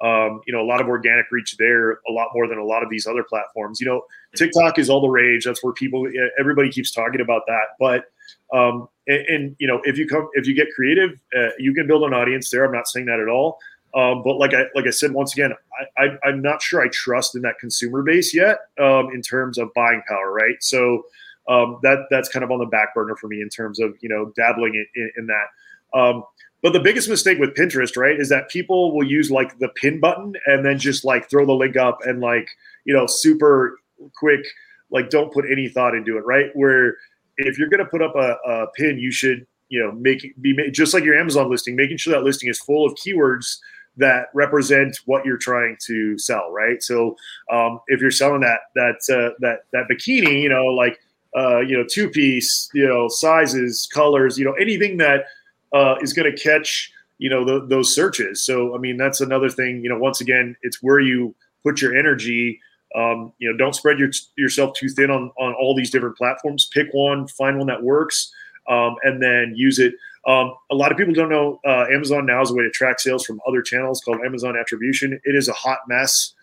um, 0.00 0.40
you 0.46 0.52
know, 0.52 0.60
a 0.60 0.68
lot 0.68 0.80
of 0.80 0.86
organic 0.86 1.26
reach 1.32 1.56
there, 1.58 1.92
a 2.08 2.12
lot 2.12 2.28
more 2.34 2.46
than 2.46 2.58
a 2.58 2.64
lot 2.64 2.82
of 2.82 2.90
these 2.90 3.06
other 3.06 3.24
platforms. 3.24 3.80
You 3.80 3.86
know, 3.88 4.02
TikTok 4.36 4.78
is 4.78 4.88
all 4.88 5.00
the 5.00 5.08
rage. 5.08 5.44
That's 5.44 5.62
where 5.64 5.72
people, 5.72 6.06
everybody 6.38 6.70
keeps 6.70 6.92
talking 6.92 7.20
about 7.20 7.42
that. 7.48 7.74
But, 7.80 8.04
um, 8.52 8.88
and, 9.06 9.26
and 9.26 9.56
you 9.58 9.66
know, 9.66 9.80
if 9.84 9.98
you 9.98 10.06
come, 10.06 10.28
if 10.34 10.46
you 10.46 10.54
get 10.54 10.68
creative, 10.74 11.20
uh, 11.36 11.48
you 11.58 11.74
can 11.74 11.86
build 11.86 12.02
an 12.04 12.14
audience 12.14 12.50
there. 12.50 12.64
I'm 12.64 12.72
not 12.72 12.88
saying 12.88 13.06
that 13.06 13.20
at 13.20 13.28
all. 13.28 13.58
Um, 13.94 14.22
but 14.22 14.36
like 14.36 14.52
I 14.52 14.64
like 14.74 14.86
I 14.86 14.90
said 14.90 15.12
once 15.12 15.32
again, 15.32 15.52
I, 15.96 16.08
am 16.28 16.42
not 16.42 16.60
sure 16.60 16.82
I 16.82 16.88
trust 16.88 17.34
in 17.34 17.42
that 17.42 17.58
consumer 17.58 18.02
base 18.02 18.34
yet 18.34 18.58
um, 18.78 19.10
in 19.14 19.22
terms 19.22 19.56
of 19.56 19.72
buying 19.74 20.02
power, 20.06 20.30
right? 20.30 20.56
So 20.60 21.04
um, 21.48 21.78
that 21.82 22.06
that's 22.10 22.28
kind 22.28 22.44
of 22.44 22.50
on 22.50 22.58
the 22.58 22.66
back 22.66 22.94
burner 22.94 23.16
for 23.16 23.28
me 23.28 23.40
in 23.40 23.48
terms 23.48 23.80
of 23.80 23.94
you 24.00 24.08
know 24.08 24.32
dabbling 24.36 24.74
in, 24.74 24.86
in, 24.94 25.10
in 25.16 25.26
that. 25.28 25.98
Um, 25.98 26.24
but 26.62 26.72
the 26.72 26.80
biggest 26.80 27.08
mistake 27.08 27.38
with 27.38 27.54
Pinterest, 27.54 27.96
right, 27.96 28.18
is 28.18 28.28
that 28.30 28.48
people 28.48 28.94
will 28.94 29.06
use 29.06 29.30
like 29.30 29.58
the 29.58 29.68
pin 29.68 30.00
button 30.00 30.34
and 30.46 30.64
then 30.64 30.78
just 30.78 31.04
like 31.04 31.30
throw 31.30 31.46
the 31.46 31.52
link 31.52 31.76
up 31.76 32.00
and 32.04 32.20
like, 32.20 32.48
you 32.84 32.92
know, 32.92 33.06
super 33.06 33.78
quick, 34.16 34.44
like 34.90 35.08
don't 35.08 35.32
put 35.32 35.44
any 35.50 35.68
thought 35.68 35.94
into 35.94 36.16
it, 36.16 36.22
right? 36.26 36.50
Where 36.54 36.96
if 37.38 37.58
you're 37.58 37.68
going 37.68 37.84
to 37.84 37.90
put 37.90 38.02
up 38.02 38.14
a, 38.14 38.36
a, 38.46 38.66
pin, 38.72 38.98
you 38.98 39.10
should, 39.10 39.46
you 39.68 39.80
know, 39.80 39.92
make 39.92 40.34
be 40.40 40.52
made, 40.54 40.72
just 40.72 40.94
like 40.94 41.04
your 41.04 41.18
Amazon 41.18 41.50
listing, 41.50 41.76
making 41.76 41.96
sure 41.96 42.12
that 42.12 42.24
listing 42.24 42.48
is 42.48 42.58
full 42.58 42.86
of 42.86 42.94
keywords 42.94 43.58
that 43.96 44.26
represent 44.34 44.96
what 45.06 45.24
you're 45.24 45.38
trying 45.38 45.76
to 45.86 46.16
sell, 46.18 46.50
right? 46.52 46.82
So 46.82 47.16
um, 47.50 47.80
if 47.88 48.00
you're 48.00 48.10
selling 48.10 48.40
that 48.42 48.60
that 48.74 48.96
uh, 49.10 49.34
that 49.40 49.60
that 49.72 49.86
bikini, 49.90 50.42
you 50.42 50.48
know, 50.48 50.66
like 50.66 50.98
uh, 51.36 51.60
you 51.60 51.76
know, 51.76 51.84
two 51.88 52.08
piece, 52.08 52.68
you 52.74 52.86
know, 52.86 53.08
sizes, 53.08 53.88
colors, 53.92 54.38
you 54.38 54.44
know, 54.44 54.54
anything 54.54 54.96
that 54.98 55.24
uh, 55.72 55.96
is 56.00 56.12
going 56.12 56.30
to 56.30 56.42
catch 56.42 56.92
you 57.18 57.28
know 57.28 57.44
the, 57.44 57.66
those 57.66 57.94
searches. 57.94 58.42
So 58.42 58.74
I 58.74 58.78
mean 58.78 58.96
that's 58.96 59.20
another 59.20 59.50
thing. 59.50 59.82
You 59.82 59.90
know, 59.90 59.98
once 59.98 60.20
again, 60.20 60.56
it's 60.62 60.82
where 60.82 61.00
you 61.00 61.34
put 61.62 61.82
your 61.82 61.96
energy. 61.96 62.60
Um, 62.94 63.32
you 63.38 63.50
know, 63.50 63.56
don't 63.56 63.74
spread 63.74 63.98
your, 63.98 64.10
yourself 64.36 64.74
too 64.74 64.88
thin 64.88 65.10
on 65.10 65.30
on 65.38 65.54
all 65.54 65.76
these 65.76 65.90
different 65.90 66.16
platforms. 66.16 66.70
Pick 66.72 66.88
one, 66.92 67.28
find 67.28 67.58
one 67.58 67.66
that 67.66 67.82
works, 67.82 68.32
um, 68.68 68.96
and 69.02 69.22
then 69.22 69.52
use 69.54 69.78
it. 69.78 69.94
Um, 70.26 70.54
a 70.70 70.74
lot 70.74 70.92
of 70.92 70.98
people 70.98 71.14
don't 71.14 71.30
know 71.30 71.60
uh, 71.66 71.86
Amazon 71.92 72.26
now 72.26 72.42
is 72.42 72.50
a 72.50 72.54
way 72.54 72.62
to 72.62 72.70
track 72.70 73.00
sales 73.00 73.24
from 73.24 73.40
other 73.46 73.62
channels 73.62 74.00
called 74.00 74.20
Amazon 74.24 74.56
Attribution. 74.56 75.18
It 75.24 75.34
is 75.34 75.48
a 75.48 75.52
hot 75.52 75.78
mess. 75.88 76.34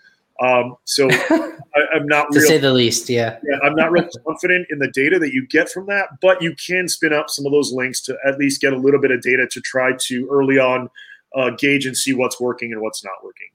Um, 0.41 0.75
so 0.83 1.07
I, 1.11 1.85
am 1.95 2.07
not 2.07 2.31
to 2.31 2.39
real, 2.39 2.47
say 2.47 2.57
the 2.57 2.73
least. 2.73 3.09
Yeah. 3.09 3.37
yeah, 3.47 3.57
I'm 3.63 3.75
not 3.75 3.91
real 3.91 4.07
confident 4.25 4.67
in 4.69 4.79
the 4.79 4.89
data 4.89 5.17
that 5.19 5.33
you 5.33 5.47
get 5.47 5.69
from 5.69 5.85
that, 5.87 6.09
but 6.21 6.41
you 6.41 6.55
can 6.55 6.87
spin 6.87 7.13
up 7.13 7.29
some 7.29 7.45
of 7.45 7.51
those 7.51 7.71
links 7.71 8.01
to 8.01 8.17
at 8.25 8.37
least 8.37 8.59
get 8.59 8.73
a 8.73 8.77
little 8.77 8.99
bit 8.99 9.11
of 9.11 9.21
data 9.21 9.47
to 9.49 9.61
try 9.61 9.93
to 9.93 10.27
early 10.29 10.57
on 10.57 10.89
uh, 11.35 11.51
gauge 11.51 11.85
and 11.85 11.95
see 11.95 12.13
what's 12.13 12.39
working 12.39 12.73
and 12.73 12.81
what's 12.81 13.03
not 13.03 13.23
working. 13.23 13.47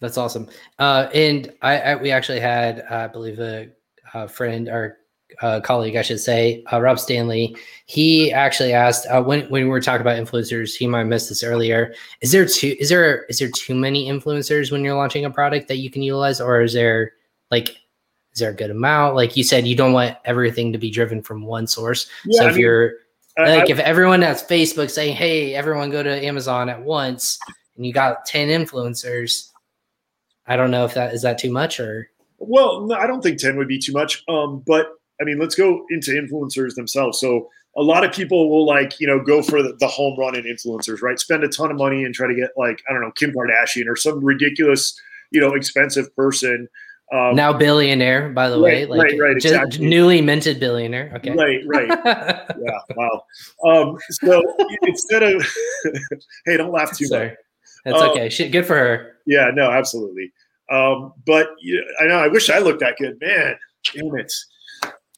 That's 0.00 0.18
awesome. 0.18 0.48
Uh, 0.78 1.08
and 1.14 1.52
I, 1.62 1.80
I, 1.80 1.94
we 1.96 2.10
actually 2.10 2.40
had, 2.40 2.84
uh, 2.90 2.94
I 2.94 3.06
believe, 3.06 3.38
a, 3.38 3.68
a 4.14 4.28
friend 4.28 4.68
or 4.68 4.98
uh, 5.42 5.60
colleague, 5.60 5.96
I 5.96 6.02
should 6.02 6.20
say, 6.20 6.64
uh, 6.72 6.80
Rob 6.80 6.98
Stanley, 6.98 7.56
he 7.86 8.32
actually 8.32 8.72
asked 8.72 9.06
uh, 9.08 9.22
when 9.22 9.42
when 9.50 9.64
we 9.64 9.68
were 9.68 9.80
talking 9.80 10.00
about 10.00 10.18
influencers. 10.18 10.76
He 10.76 10.86
might 10.86 11.00
have 11.00 11.08
missed 11.08 11.28
this 11.28 11.42
earlier. 11.42 11.94
Is 12.20 12.32
there 12.32 12.46
too 12.46 12.76
is 12.78 12.88
there 12.88 13.24
is 13.24 13.38
there 13.38 13.50
too 13.50 13.74
many 13.74 14.08
influencers 14.08 14.70
when 14.70 14.84
you're 14.84 14.94
launching 14.94 15.24
a 15.24 15.30
product 15.30 15.68
that 15.68 15.76
you 15.76 15.90
can 15.90 16.02
utilize, 16.02 16.40
or 16.40 16.62
is 16.62 16.72
there 16.72 17.12
like 17.50 17.70
is 17.70 18.40
there 18.40 18.50
a 18.50 18.54
good 18.54 18.70
amount? 18.70 19.16
Like 19.16 19.36
you 19.36 19.44
said, 19.44 19.66
you 19.66 19.76
don't 19.76 19.92
want 19.92 20.16
everything 20.24 20.72
to 20.72 20.78
be 20.78 20.90
driven 20.90 21.22
from 21.22 21.44
one 21.44 21.66
source. 21.66 22.08
Yeah, 22.24 22.40
so 22.40 22.46
if 22.46 22.50
I 22.50 22.52
mean, 22.52 22.60
you're 22.60 22.92
like 23.38 23.68
I, 23.68 23.72
if 23.72 23.78
everyone 23.80 24.22
has 24.22 24.42
Facebook 24.42 24.90
saying, 24.90 25.16
"Hey, 25.16 25.54
everyone 25.54 25.90
go 25.90 26.02
to 26.02 26.24
Amazon 26.24 26.68
at 26.68 26.82
once," 26.82 27.38
and 27.76 27.84
you 27.84 27.92
got 27.92 28.24
ten 28.26 28.48
influencers, 28.48 29.50
I 30.46 30.56
don't 30.56 30.70
know 30.70 30.84
if 30.84 30.94
that 30.94 31.14
is 31.14 31.22
that 31.22 31.38
too 31.38 31.50
much 31.50 31.80
or. 31.80 32.08
Well, 32.38 32.82
no, 32.86 32.94
I 32.94 33.06
don't 33.06 33.22
think 33.22 33.38
ten 33.38 33.56
would 33.56 33.68
be 33.68 33.78
too 33.78 33.92
much. 33.92 34.22
Um, 34.28 34.62
but 34.66 34.88
I 35.20 35.24
mean, 35.24 35.38
let's 35.38 35.54
go 35.54 35.84
into 35.90 36.10
influencers 36.12 36.74
themselves. 36.74 37.18
So 37.18 37.48
a 37.76 37.82
lot 37.82 38.04
of 38.04 38.12
people 38.12 38.50
will 38.50 38.66
like, 38.66 38.98
you 39.00 39.06
know, 39.06 39.20
go 39.20 39.42
for 39.42 39.62
the, 39.62 39.74
the, 39.78 39.86
home 39.86 40.18
run 40.18 40.34
in 40.34 40.44
influencers, 40.44 41.02
right? 41.02 41.18
Spend 41.18 41.44
a 41.44 41.48
ton 41.48 41.70
of 41.70 41.76
money 41.76 42.04
and 42.04 42.14
try 42.14 42.26
to 42.26 42.34
get 42.34 42.50
like, 42.56 42.82
I 42.88 42.92
don't 42.92 43.02
know, 43.02 43.12
Kim 43.12 43.32
Kardashian 43.32 43.86
or 43.86 43.96
some 43.96 44.24
ridiculous, 44.24 44.98
you 45.30 45.40
know, 45.40 45.54
expensive 45.54 46.14
person. 46.16 46.68
Um, 47.12 47.36
now 47.36 47.52
billionaire, 47.52 48.30
by 48.30 48.48
the 48.48 48.56
right, 48.56 48.62
way, 48.62 48.86
like 48.86 49.12
right, 49.12 49.20
right, 49.20 49.36
exactly. 49.36 49.86
newly 49.86 50.20
minted 50.20 50.58
billionaire. 50.58 51.12
Okay. 51.16 51.30
Right, 51.30 51.60
right. 51.66 51.88
yeah. 52.58 52.78
Wow. 52.96 53.24
Um, 53.64 53.98
so 54.10 54.42
instead 54.82 55.22
of, 55.22 55.46
hey, 56.46 56.56
don't 56.56 56.72
laugh 56.72 56.96
too 56.96 57.06
Sorry. 57.06 57.28
much. 57.28 57.36
That's 57.84 58.02
um, 58.02 58.10
okay. 58.10 58.28
Shit, 58.28 58.50
good 58.50 58.66
for 58.66 58.74
her. 58.74 59.16
Yeah, 59.26 59.50
no, 59.54 59.70
absolutely. 59.70 60.32
Um, 60.70 61.12
but 61.26 61.50
you 61.60 61.76
know, 61.76 61.86
I 62.00 62.08
know, 62.08 62.18
I 62.18 62.28
wish 62.28 62.50
I 62.50 62.58
looked 62.58 62.80
that 62.80 62.96
good, 62.98 63.18
man. 63.20 63.56
Damn 63.94 64.16
it. 64.18 64.32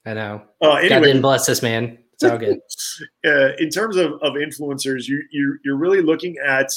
I 0.04 0.14
know. 0.14 0.42
Uh, 0.62 0.74
anyway, 0.74 0.88
God 0.88 1.04
didn't 1.04 1.22
bless 1.22 1.46
this 1.46 1.62
man. 1.62 1.98
It's 2.14 2.24
all 2.24 2.38
good. 2.38 2.58
uh, 3.26 3.54
in 3.58 3.70
terms 3.70 3.96
of, 3.96 4.12
of 4.22 4.34
influencers, 4.34 5.06
you, 5.06 5.22
you 5.30 5.58
you're 5.64 5.76
really 5.76 6.02
looking 6.02 6.36
at, 6.44 6.70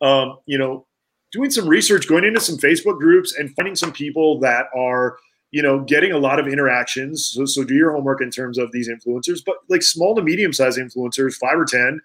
um, 0.00 0.38
you 0.46 0.58
know, 0.58 0.86
doing 1.32 1.50
some 1.50 1.68
research, 1.68 2.08
going 2.08 2.24
into 2.24 2.40
some 2.40 2.56
Facebook 2.56 2.98
groups, 2.98 3.34
and 3.36 3.54
finding 3.54 3.74
some 3.74 3.92
people 3.92 4.40
that 4.40 4.66
are, 4.76 5.18
you 5.50 5.62
know, 5.62 5.80
getting 5.80 6.12
a 6.12 6.18
lot 6.18 6.38
of 6.38 6.48
interactions. 6.48 7.26
So, 7.26 7.44
so 7.44 7.64
do 7.64 7.74
your 7.74 7.92
homework 7.92 8.22
in 8.22 8.30
terms 8.30 8.58
of 8.58 8.72
these 8.72 8.88
influencers, 8.88 9.42
but 9.44 9.56
like 9.68 9.82
small 9.82 10.14
to 10.14 10.22
medium 10.22 10.52
sized 10.52 10.78
influencers, 10.78 11.34
five 11.34 11.58
or 11.58 11.64
ten, 11.64 12.00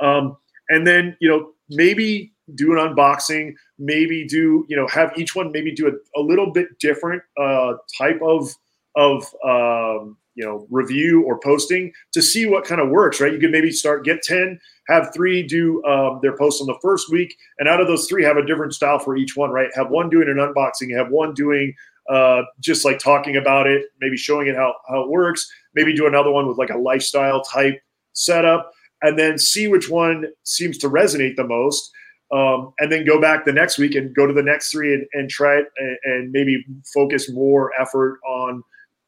um, 0.00 0.36
and 0.68 0.86
then 0.86 1.16
you 1.20 1.28
know 1.28 1.52
maybe 1.70 2.32
do 2.54 2.72
an 2.72 2.78
unboxing 2.78 3.54
maybe 3.78 4.26
do 4.26 4.64
you 4.68 4.76
know 4.76 4.86
have 4.88 5.12
each 5.16 5.34
one 5.34 5.52
maybe 5.52 5.74
do 5.74 5.88
a, 5.88 6.20
a 6.20 6.22
little 6.22 6.52
bit 6.52 6.78
different 6.78 7.22
uh, 7.40 7.74
type 7.98 8.20
of 8.22 8.54
of 8.96 9.22
um, 9.44 10.16
you 10.34 10.44
know 10.44 10.66
review 10.70 11.22
or 11.24 11.38
posting 11.40 11.92
to 12.12 12.22
see 12.22 12.46
what 12.46 12.64
kind 12.64 12.80
of 12.80 12.88
works 12.88 13.20
right? 13.20 13.32
You 13.32 13.38
could 13.38 13.50
maybe 13.50 13.70
start 13.70 14.04
get 14.04 14.22
10 14.22 14.58
have 14.88 15.12
three 15.12 15.42
do 15.42 15.84
um, 15.84 16.20
their 16.22 16.36
posts 16.36 16.60
on 16.60 16.66
the 16.66 16.78
first 16.80 17.10
week 17.10 17.36
and 17.58 17.68
out 17.68 17.80
of 17.80 17.88
those 17.88 18.06
three 18.06 18.22
have 18.22 18.36
a 18.36 18.46
different 18.46 18.74
style 18.74 18.98
for 18.98 19.16
each 19.16 19.36
one 19.36 19.50
right? 19.50 19.70
Have 19.74 19.90
one 19.90 20.08
doing 20.08 20.28
an 20.28 20.36
unboxing 20.36 20.96
have 20.96 21.10
one 21.10 21.34
doing 21.34 21.74
uh, 22.08 22.42
just 22.60 22.84
like 22.84 22.98
talking 22.98 23.36
about 23.36 23.66
it 23.66 23.86
maybe 24.00 24.16
showing 24.16 24.46
it 24.46 24.54
how, 24.54 24.74
how 24.88 25.02
it 25.02 25.10
works 25.10 25.50
maybe 25.74 25.94
do 25.94 26.06
another 26.06 26.30
one 26.30 26.46
with 26.46 26.58
like 26.58 26.70
a 26.70 26.78
lifestyle 26.78 27.42
type 27.42 27.80
setup 28.12 28.70
and 29.02 29.18
then 29.18 29.38
see 29.38 29.68
which 29.68 29.90
one 29.90 30.26
seems 30.44 30.78
to 30.78 30.88
resonate 30.88 31.36
the 31.36 31.44
most 31.44 31.90
um, 32.32 32.72
and 32.78 32.90
then 32.90 33.04
go 33.04 33.20
back 33.20 33.44
the 33.44 33.52
next 33.52 33.78
week 33.78 33.94
and 33.94 34.14
go 34.14 34.26
to 34.26 34.32
the 34.32 34.42
next 34.42 34.70
three 34.70 34.94
and, 34.94 35.06
and 35.12 35.30
try 35.30 35.58
it 35.58 35.66
and, 35.78 35.98
and 36.04 36.32
maybe 36.32 36.64
focus 36.92 37.30
more 37.30 37.72
effort 37.80 38.18
on 38.26 38.62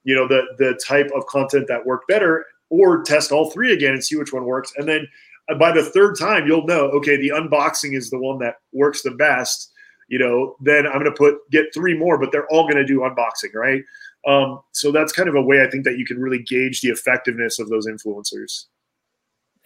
you 0.04 0.14
know 0.14 0.28
the 0.28 0.42
the 0.58 0.78
type 0.86 1.10
of 1.14 1.26
content 1.26 1.66
that 1.68 1.84
worked 1.84 2.08
better 2.08 2.44
or 2.70 3.02
test 3.02 3.32
all 3.32 3.50
three 3.50 3.72
again 3.72 3.92
and 3.94 4.04
see 4.04 4.16
which 4.16 4.32
one 4.32 4.44
works. 4.44 4.72
And 4.76 4.88
then 4.88 5.08
uh, 5.48 5.54
by 5.54 5.72
the 5.72 5.82
third 5.82 6.18
time 6.18 6.46
you'll 6.46 6.66
know 6.66 6.88
okay 6.90 7.16
the 7.16 7.30
unboxing 7.30 7.96
is 7.96 8.10
the 8.10 8.18
one 8.18 8.38
that 8.38 8.56
works 8.72 9.02
the 9.02 9.10
best 9.12 9.72
you 10.08 10.18
know 10.18 10.56
then 10.60 10.86
i'm 10.86 10.94
going 10.94 11.04
to 11.04 11.12
put 11.12 11.38
get 11.50 11.66
three 11.72 11.96
more 11.96 12.18
but 12.18 12.30
they're 12.32 12.46
all 12.48 12.64
going 12.64 12.76
to 12.76 12.84
do 12.84 13.00
unboxing 13.00 13.54
right? 13.54 13.82
Um, 14.26 14.60
so 14.72 14.90
that's 14.90 15.12
kind 15.12 15.28
of 15.28 15.36
a 15.36 15.42
way 15.42 15.62
i 15.62 15.70
think 15.70 15.84
that 15.84 15.98
you 15.98 16.04
can 16.04 16.18
really 16.18 16.42
gauge 16.42 16.80
the 16.80 16.88
effectiveness 16.88 17.58
of 17.58 17.68
those 17.68 17.86
influencers 17.86 18.66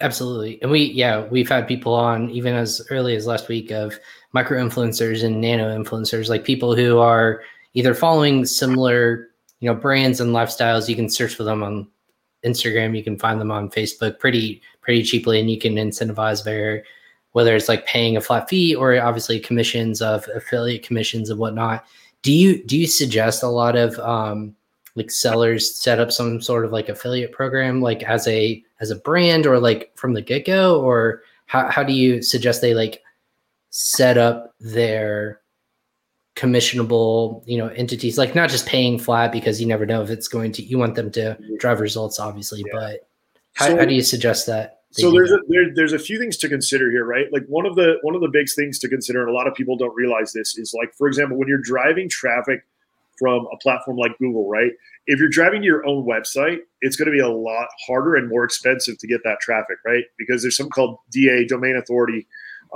absolutely. 0.03 0.61
And 0.63 0.71
we 0.71 0.85
yeah 0.85 1.27
we've 1.27 1.49
had 1.49 1.67
people 1.67 1.95
on 1.95 2.31
even 2.31 2.55
as 2.55 2.83
early 2.91 3.17
as 3.17 3.27
last 3.27 3.49
week 3.49 3.71
of 3.71 3.99
micro 4.33 4.63
influencers 4.63 5.25
and 5.25 5.41
nano 5.41 5.77
influencers 5.77 6.29
like 6.29 6.45
people 6.45 6.75
who 6.75 6.99
are 6.99 7.43
either 7.75 7.95
following 7.95 8.45
similar 8.45 9.29
you 9.61 9.69
know 9.69 9.75
brands 9.75 10.21
and 10.21 10.35
lifestyles. 10.35 10.89
You 10.89 10.97
can 10.97 11.09
search 11.09 11.35
for 11.35 11.45
them 11.45 11.63
on 11.63 11.87
instagram. 12.45 12.97
You 12.97 13.05
can 13.05 13.19
find 13.19 13.41
them 13.41 13.51
on 13.51 13.71
facebook 13.71 14.19
pretty 14.19 14.61
pretty 14.81 15.03
cheaply 15.03 15.41
and 15.41 15.51
you 15.51 15.59
can 15.59 15.77
incentivize 15.77 16.45
their 16.45 16.85
whether 17.33 17.57
it's 17.57 17.69
like 17.69 17.87
paying 17.87 18.17
a 18.17 18.21
flat 18.21 18.49
fee 18.49 18.75
or 18.75 19.01
obviously 19.01 19.41
commissions 19.41 20.03
of 20.03 20.29
affiliate 20.35 20.83
commissions 20.83 21.31
and 21.31 21.39
whatnot. 21.39 21.85
Do 22.23 22.33
you 22.33 22.63
do 22.65 22.79
you 22.79 22.87
suggest 22.87 23.43
a 23.43 23.49
lot 23.49 23.77
of 23.77 23.99
um, 24.01 24.55
like 24.95 25.11
sellers 25.11 25.75
set 25.75 25.99
up 25.99 26.13
some 26.13 26.41
sort 26.41 26.65
of 26.65 26.73
like 26.73 26.89
affiliate 26.89 27.33
program 27.33 27.81
like 27.81 28.03
as 28.03 28.27
a 28.29 28.63
as 28.83 28.91
a 28.91 28.97
brand 28.97 29.47
or 29.47 29.59
like 29.59 29.93
from 29.97 30.13
the 30.13 30.21
get-go? 30.21 30.79
Or 30.83 31.23
how, 31.47 31.71
how 31.71 31.83
do 31.83 31.95
you 31.95 32.21
suggest 32.21 32.61
they 32.61 32.75
like 32.75 33.03
set 33.71 34.19
up 34.19 34.55
their 34.61 35.41
commissionable 36.37 37.43
you 37.47 37.57
know 37.57 37.69
entities? 37.69 38.19
Like 38.19 38.35
not 38.35 38.51
just 38.51 38.67
paying 38.67 38.99
flat 38.99 39.33
because 39.33 39.61
you 39.61 39.67
never 39.67 39.87
know 39.87 40.03
if 40.03 40.11
it's 40.11 40.29
going 40.29 40.53
to 40.53 40.63
you 40.63 40.77
want 40.77 40.97
them 40.97 41.11
to 41.13 41.39
drive 41.59 41.81
results 41.81 42.19
obviously 42.19 42.63
yeah. 42.67 42.73
but 42.73 43.09
how, 43.55 43.69
so, 43.69 43.77
how 43.79 43.85
do 43.85 43.95
you 43.95 44.03
suggest 44.03 44.47
that 44.47 44.83
so 44.93 45.11
there's 45.11 45.33
a, 45.33 45.39
there, 45.49 45.75
there's 45.75 45.95
a 45.95 45.99
few 45.99 46.19
things 46.19 46.37
to 46.39 46.49
consider 46.49 46.91
here 46.91 47.05
right? 47.05 47.33
Like 47.33 47.45
one 47.47 47.67
of 47.67 47.77
the 47.77 47.99
one 48.03 48.15
of 48.15 48.21
the 48.21 48.29
big 48.29 48.47
things 48.51 48.79
to 48.81 48.89
consider 48.89 49.21
and 49.21 49.31
a 49.31 49.33
lot 49.33 49.47
of 49.47 49.55
people 49.55 49.77
don't 49.77 49.95
realize 49.95 50.33
this 50.33 50.57
is 50.57 50.75
like 50.79 50.95
for 50.95 51.07
example 51.07 51.39
when 51.39 51.49
you're 51.49 51.63
driving 51.63 52.09
traffic 52.09 52.67
from 53.23 53.47
a 53.53 53.57
platform 53.59 53.97
like 53.97 54.19
Google, 54.19 54.49
right? 54.49 54.73
If 55.07 55.21
you're 55.21 55.29
driving 55.29 55.61
to 55.61 55.67
your 55.67 55.87
own 55.87 56.05
website, 56.05 56.59
it's 56.81 56.97
going 56.97 57.07
to 57.07 57.13
be 57.13 57.21
a 57.21 57.29
lot 57.29 57.69
harder 57.87 58.17
and 58.17 58.29
more 58.29 58.43
expensive 58.43 58.99
to 58.99 59.07
get 59.07 59.21
that 59.23 59.39
traffic, 59.41 59.77
right? 59.87 60.03
Because 60.19 60.43
there's 60.43 60.57
something 60.57 60.73
called 60.73 60.99
DA, 61.13 61.47
domain 61.47 61.77
authority. 61.77 62.27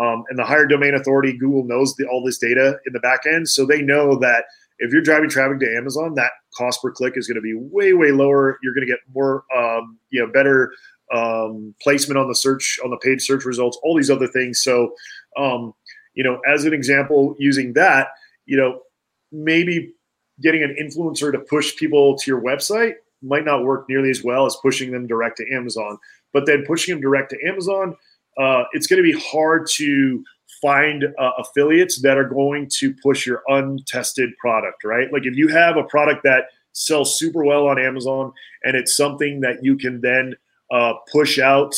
Um, 0.00 0.22
and 0.28 0.38
the 0.38 0.44
higher 0.44 0.66
domain 0.66 0.94
authority, 0.94 1.36
Google 1.36 1.64
knows 1.64 1.96
the, 1.96 2.06
all 2.06 2.24
this 2.24 2.38
data 2.38 2.78
in 2.86 2.92
the 2.92 3.00
back 3.00 3.26
end. 3.26 3.48
So 3.48 3.66
they 3.66 3.82
know 3.82 4.16
that 4.20 4.44
if 4.78 4.92
you're 4.92 5.02
driving 5.02 5.28
traffic 5.28 5.58
to 5.58 5.76
Amazon, 5.76 6.14
that 6.14 6.30
cost 6.56 6.80
per 6.80 6.92
click 6.92 7.14
is 7.16 7.26
going 7.26 7.36
to 7.36 7.40
be 7.40 7.54
way, 7.56 7.92
way 7.92 8.12
lower. 8.12 8.60
You're 8.62 8.74
going 8.74 8.86
to 8.86 8.92
get 8.92 9.00
more, 9.12 9.42
um, 9.56 9.98
you 10.10 10.24
know, 10.24 10.30
better 10.30 10.72
um, 11.12 11.74
placement 11.82 12.18
on 12.18 12.28
the 12.28 12.36
search, 12.36 12.78
on 12.84 12.90
the 12.90 12.98
paid 12.98 13.20
search 13.20 13.44
results, 13.44 13.80
all 13.82 13.96
these 13.96 14.10
other 14.10 14.28
things. 14.28 14.62
So, 14.62 14.94
um, 15.36 15.72
you 16.14 16.22
know, 16.22 16.40
as 16.48 16.64
an 16.64 16.72
example, 16.72 17.34
using 17.40 17.72
that, 17.72 18.10
you 18.44 18.56
know, 18.56 18.82
maybe 19.32 19.92
getting 20.40 20.62
an 20.62 20.76
influencer 20.80 21.32
to 21.32 21.38
push 21.38 21.76
people 21.76 22.16
to 22.18 22.30
your 22.30 22.40
website 22.40 22.94
might 23.22 23.44
not 23.44 23.64
work 23.64 23.86
nearly 23.88 24.10
as 24.10 24.22
well 24.22 24.46
as 24.46 24.56
pushing 24.62 24.92
them 24.92 25.06
direct 25.06 25.38
to 25.38 25.54
Amazon. 25.54 25.98
But 26.32 26.46
then 26.46 26.64
pushing 26.66 26.94
them 26.94 27.00
direct 27.00 27.30
to 27.30 27.48
Amazon, 27.48 27.96
uh, 28.38 28.64
it's 28.72 28.86
going 28.86 29.02
to 29.02 29.12
be 29.12 29.18
hard 29.18 29.66
to 29.76 30.22
find 30.60 31.04
uh, 31.18 31.30
affiliates 31.38 32.00
that 32.02 32.16
are 32.18 32.28
going 32.28 32.68
to 32.78 32.94
push 33.02 33.26
your 33.26 33.42
untested 33.48 34.30
product, 34.38 34.84
right? 34.84 35.12
Like 35.12 35.24
if 35.24 35.36
you 35.36 35.48
have 35.48 35.76
a 35.76 35.84
product 35.84 36.22
that 36.24 36.44
sells 36.72 37.18
super 37.18 37.44
well 37.44 37.68
on 37.68 37.78
Amazon 37.78 38.32
and 38.62 38.76
it's 38.76 38.94
something 38.96 39.40
that 39.40 39.64
you 39.64 39.76
can 39.76 40.00
then 40.00 40.34
uh, 40.70 40.94
push 41.10 41.38
out 41.38 41.74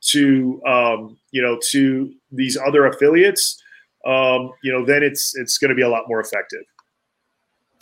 to 0.00 0.62
um, 0.66 1.18
you 1.32 1.42
know 1.42 1.58
to 1.70 2.12
these 2.30 2.56
other 2.56 2.86
affiliates, 2.86 3.60
um, 4.06 4.52
you 4.62 4.72
know, 4.72 4.84
then 4.84 5.02
it's 5.02 5.36
it's 5.36 5.58
going 5.58 5.70
to 5.70 5.74
be 5.74 5.82
a 5.82 5.88
lot 5.88 6.04
more 6.06 6.20
effective. 6.20 6.62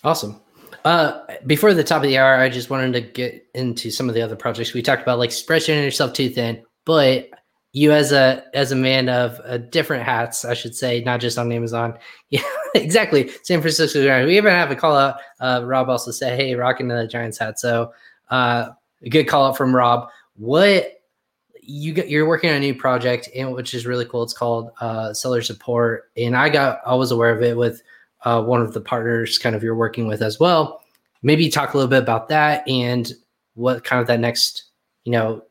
Awesome. 0.04 0.40
Uh, 0.84 1.20
before 1.46 1.72
the 1.72 1.82
top 1.82 2.02
of 2.02 2.08
the 2.08 2.18
hour, 2.18 2.36
I 2.36 2.50
just 2.50 2.68
wanted 2.68 2.92
to 2.92 3.00
get 3.00 3.46
into 3.54 3.90
some 3.90 4.08
of 4.08 4.14
the 4.14 4.20
other 4.20 4.36
projects 4.36 4.74
we 4.74 4.82
talked 4.82 5.02
about, 5.02 5.18
like 5.18 5.32
spreading 5.32 5.82
yourself 5.82 6.12
too 6.12 6.28
thin. 6.28 6.62
But 6.84 7.30
you, 7.72 7.90
as 7.90 8.12
a 8.12 8.44
as 8.52 8.70
a 8.70 8.76
man 8.76 9.08
of 9.08 9.40
uh, 9.44 9.56
different 9.56 10.04
hats, 10.04 10.44
I 10.44 10.52
should 10.52 10.76
say, 10.76 11.02
not 11.02 11.20
just 11.20 11.38
on 11.38 11.50
Amazon. 11.50 11.98
Yeah, 12.30 12.42
exactly. 12.74 13.30
San 13.44 13.60
Francisco 13.60 14.02
Giants. 14.02 14.26
We 14.26 14.36
even 14.36 14.50
have 14.50 14.70
a 14.72 14.74
call 14.74 14.96
out. 14.96 15.20
Uh, 15.38 15.62
Rob 15.64 15.88
also 15.88 16.10
said, 16.10 16.38
"Hey, 16.38 16.56
rocking 16.56 16.88
the 16.88 17.06
Giants 17.06 17.38
hat." 17.38 17.60
So, 17.60 17.92
uh, 18.28 18.70
a 19.02 19.08
good 19.08 19.28
call 19.28 19.46
out 19.46 19.56
from 19.56 19.74
Rob. 19.74 20.08
What 20.34 21.00
you 21.62 21.92
get? 21.92 22.08
You're 22.08 22.26
working 22.26 22.50
on 22.50 22.56
a 22.56 22.60
new 22.60 22.74
project, 22.74 23.28
and 23.36 23.54
which 23.54 23.72
is 23.72 23.86
really 23.86 24.04
cool. 24.04 24.24
It's 24.24 24.32
called 24.32 24.72
uh, 24.80 25.14
Seller 25.14 25.42
Support, 25.42 26.10
and 26.16 26.36
I 26.36 26.48
got 26.48 26.80
I 26.84 26.96
was 26.96 27.12
aware 27.12 27.30
of 27.30 27.40
it 27.42 27.56
with 27.56 27.80
uh, 28.24 28.42
one 28.42 28.60
of 28.60 28.72
the 28.72 28.80
partners 28.80 29.38
kind 29.38 29.54
of 29.54 29.62
you're 29.62 29.74
working 29.74 30.06
with 30.06 30.22
as 30.22 30.40
well. 30.40 30.82
Maybe 31.22 31.48
talk 31.48 31.74
a 31.74 31.76
little 31.76 31.90
bit 31.90 32.02
about 32.02 32.28
that 32.28 32.68
and 32.68 33.12
what 33.54 33.84
kind 33.84 34.00
of 34.00 34.06
that 34.08 34.20
next, 34.20 34.64
you 35.04 35.12
know, 35.12 35.42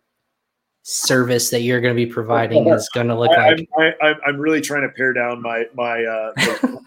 service 0.84 1.50
that 1.50 1.62
you're 1.62 1.80
going 1.80 1.96
to 1.96 2.06
be 2.06 2.12
providing 2.12 2.68
is 2.68 2.90
going 2.90 3.08
to 3.08 3.18
look 3.18 3.32
I, 3.32 3.52
like. 3.52 3.70
I, 4.02 4.14
am 4.28 4.38
really 4.38 4.60
trying 4.60 4.82
to 4.82 4.90
pare 4.90 5.14
down 5.14 5.42
my 5.42 5.66
my 5.74 6.04
uh, 6.04 6.34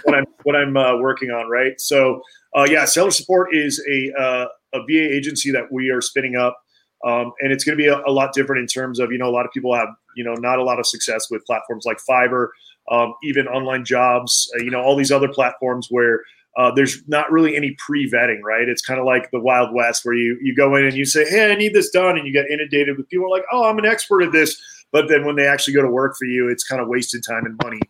what 0.04 0.14
I'm 0.14 0.24
what 0.42 0.54
I'm 0.54 0.76
uh, 0.76 0.98
working 0.98 1.30
on. 1.30 1.48
Right. 1.48 1.80
So 1.80 2.22
uh, 2.54 2.66
yeah, 2.68 2.84
seller 2.84 3.10
support 3.10 3.54
is 3.54 3.82
a 3.88 4.12
uh, 4.20 4.46
a 4.74 4.80
VA 4.80 5.14
agency 5.14 5.50
that 5.52 5.72
we 5.72 5.90
are 5.90 6.00
spinning 6.00 6.36
up. 6.36 6.60
Um, 7.04 7.32
and 7.40 7.52
it's 7.52 7.62
going 7.62 7.76
to 7.76 7.82
be 7.82 7.88
a, 7.88 7.98
a, 8.06 8.10
lot 8.10 8.32
different 8.32 8.60
in 8.60 8.66
terms 8.66 8.98
of 8.98 9.12
you 9.12 9.18
know 9.18 9.28
a 9.28 9.30
lot 9.30 9.44
of 9.44 9.52
people 9.52 9.74
have 9.74 9.88
you 10.16 10.24
know 10.24 10.34
not 10.34 10.58
a 10.58 10.62
lot 10.62 10.78
of 10.78 10.86
success 10.86 11.30
with 11.30 11.44
platforms 11.44 11.84
like 11.84 11.98
Fiverr 12.08 12.48
um, 12.90 13.14
even 13.22 13.46
online 13.48 13.84
jobs, 13.84 14.50
uh, 14.54 14.62
you 14.62 14.70
know, 14.70 14.80
all 14.80 14.96
these 14.96 15.12
other 15.12 15.28
platforms 15.28 15.88
where 15.90 16.20
uh, 16.56 16.70
there's 16.74 17.06
not 17.06 17.30
really 17.30 17.54
any 17.54 17.76
pre-vetting, 17.78 18.40
right? 18.42 18.68
It's 18.68 18.80
kind 18.80 18.98
of 18.98 19.04
like 19.04 19.30
the 19.30 19.40
Wild 19.40 19.74
West 19.74 20.04
where 20.04 20.14
you 20.14 20.38
you 20.40 20.54
go 20.54 20.74
in 20.76 20.84
and 20.84 20.94
you 20.94 21.04
say, 21.04 21.28
"Hey, 21.28 21.52
I 21.52 21.54
need 21.54 21.74
this 21.74 21.90
done," 21.90 22.16
and 22.16 22.26
you 22.26 22.32
get 22.32 22.46
inundated 22.50 22.96
with 22.96 23.08
people 23.08 23.30
like, 23.30 23.44
"Oh, 23.52 23.68
I'm 23.68 23.78
an 23.78 23.84
expert 23.84 24.22
at 24.22 24.32
this," 24.32 24.56
but 24.90 25.08
then 25.08 25.26
when 25.26 25.36
they 25.36 25.46
actually 25.46 25.74
go 25.74 25.82
to 25.82 25.90
work 25.90 26.16
for 26.18 26.24
you, 26.24 26.48
it's 26.48 26.64
kind 26.64 26.80
of 26.80 26.88
wasted 26.88 27.22
time 27.28 27.44
and 27.44 27.60
money. 27.62 27.80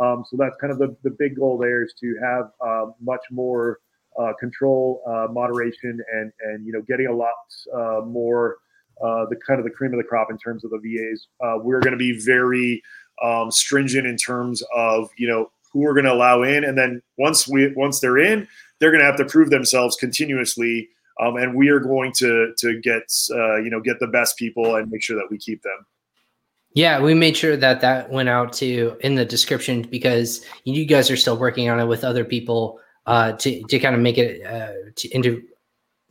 Um, 0.00 0.24
so 0.28 0.36
that's 0.38 0.56
kind 0.60 0.72
of 0.72 0.78
the, 0.78 0.96
the 1.04 1.10
big 1.10 1.36
goal 1.36 1.58
there 1.58 1.84
is 1.84 1.94
to 2.00 2.16
have 2.20 2.50
uh, 2.66 2.86
much 3.00 3.20
more 3.30 3.78
uh, 4.18 4.32
control, 4.40 5.02
uh, 5.06 5.26
moderation, 5.30 6.00
and 6.12 6.32
and 6.44 6.66
you 6.66 6.72
know 6.72 6.80
getting 6.88 7.06
a 7.08 7.14
lot 7.14 7.34
uh, 7.76 8.00
more 8.06 8.56
the 9.02 9.36
kind 9.46 9.60
of 9.60 9.64
the 9.64 9.70
cream 9.70 9.92
of 9.92 9.98
the 9.98 10.04
crop 10.04 10.30
in 10.30 10.38
terms 10.38 10.64
of 10.64 10.70
the 10.70 10.78
VAs. 10.78 11.26
We're 11.62 11.80
going 11.80 11.92
to 11.92 11.98
be 11.98 12.18
very 12.18 12.82
um, 13.22 13.50
stringent 13.50 14.06
in 14.06 14.16
terms 14.16 14.62
of 14.74 15.08
you 15.16 15.28
know 15.28 15.50
who 15.72 15.80
we're 15.80 15.94
going 15.94 16.04
to 16.04 16.12
allow 16.12 16.42
in, 16.42 16.64
and 16.64 16.78
then 16.78 17.02
once 17.18 17.48
we 17.48 17.72
once 17.74 18.00
they're 18.00 18.18
in, 18.18 18.46
they're 18.78 18.90
going 18.90 19.00
to 19.00 19.06
have 19.06 19.16
to 19.16 19.24
prove 19.24 19.50
themselves 19.50 19.96
continuously, 19.96 20.88
um, 21.20 21.36
and 21.36 21.54
we 21.54 21.68
are 21.68 21.80
going 21.80 22.12
to 22.12 22.52
to 22.58 22.80
get 22.80 23.02
uh, 23.30 23.56
you 23.56 23.70
know 23.70 23.80
get 23.80 23.98
the 24.00 24.06
best 24.06 24.36
people 24.36 24.76
and 24.76 24.90
make 24.90 25.02
sure 25.02 25.16
that 25.16 25.28
we 25.30 25.38
keep 25.38 25.62
them. 25.62 25.86
Yeah, 26.74 27.00
we 27.00 27.14
made 27.14 27.36
sure 27.36 27.56
that 27.56 27.80
that 27.82 28.10
went 28.10 28.28
out 28.28 28.52
to 28.54 28.96
in 29.00 29.14
the 29.14 29.24
description 29.24 29.82
because 29.82 30.44
you 30.64 30.84
guys 30.84 31.08
are 31.10 31.16
still 31.16 31.38
working 31.38 31.68
on 31.70 31.78
it 31.78 31.86
with 31.86 32.02
other 32.02 32.24
people 32.24 32.80
uh, 33.06 33.32
to 33.32 33.62
to 33.62 33.78
kind 33.78 33.94
of 33.94 34.00
make 34.00 34.18
it 34.18 34.44
uh, 34.44 34.90
to, 34.96 35.08
into 35.14 35.42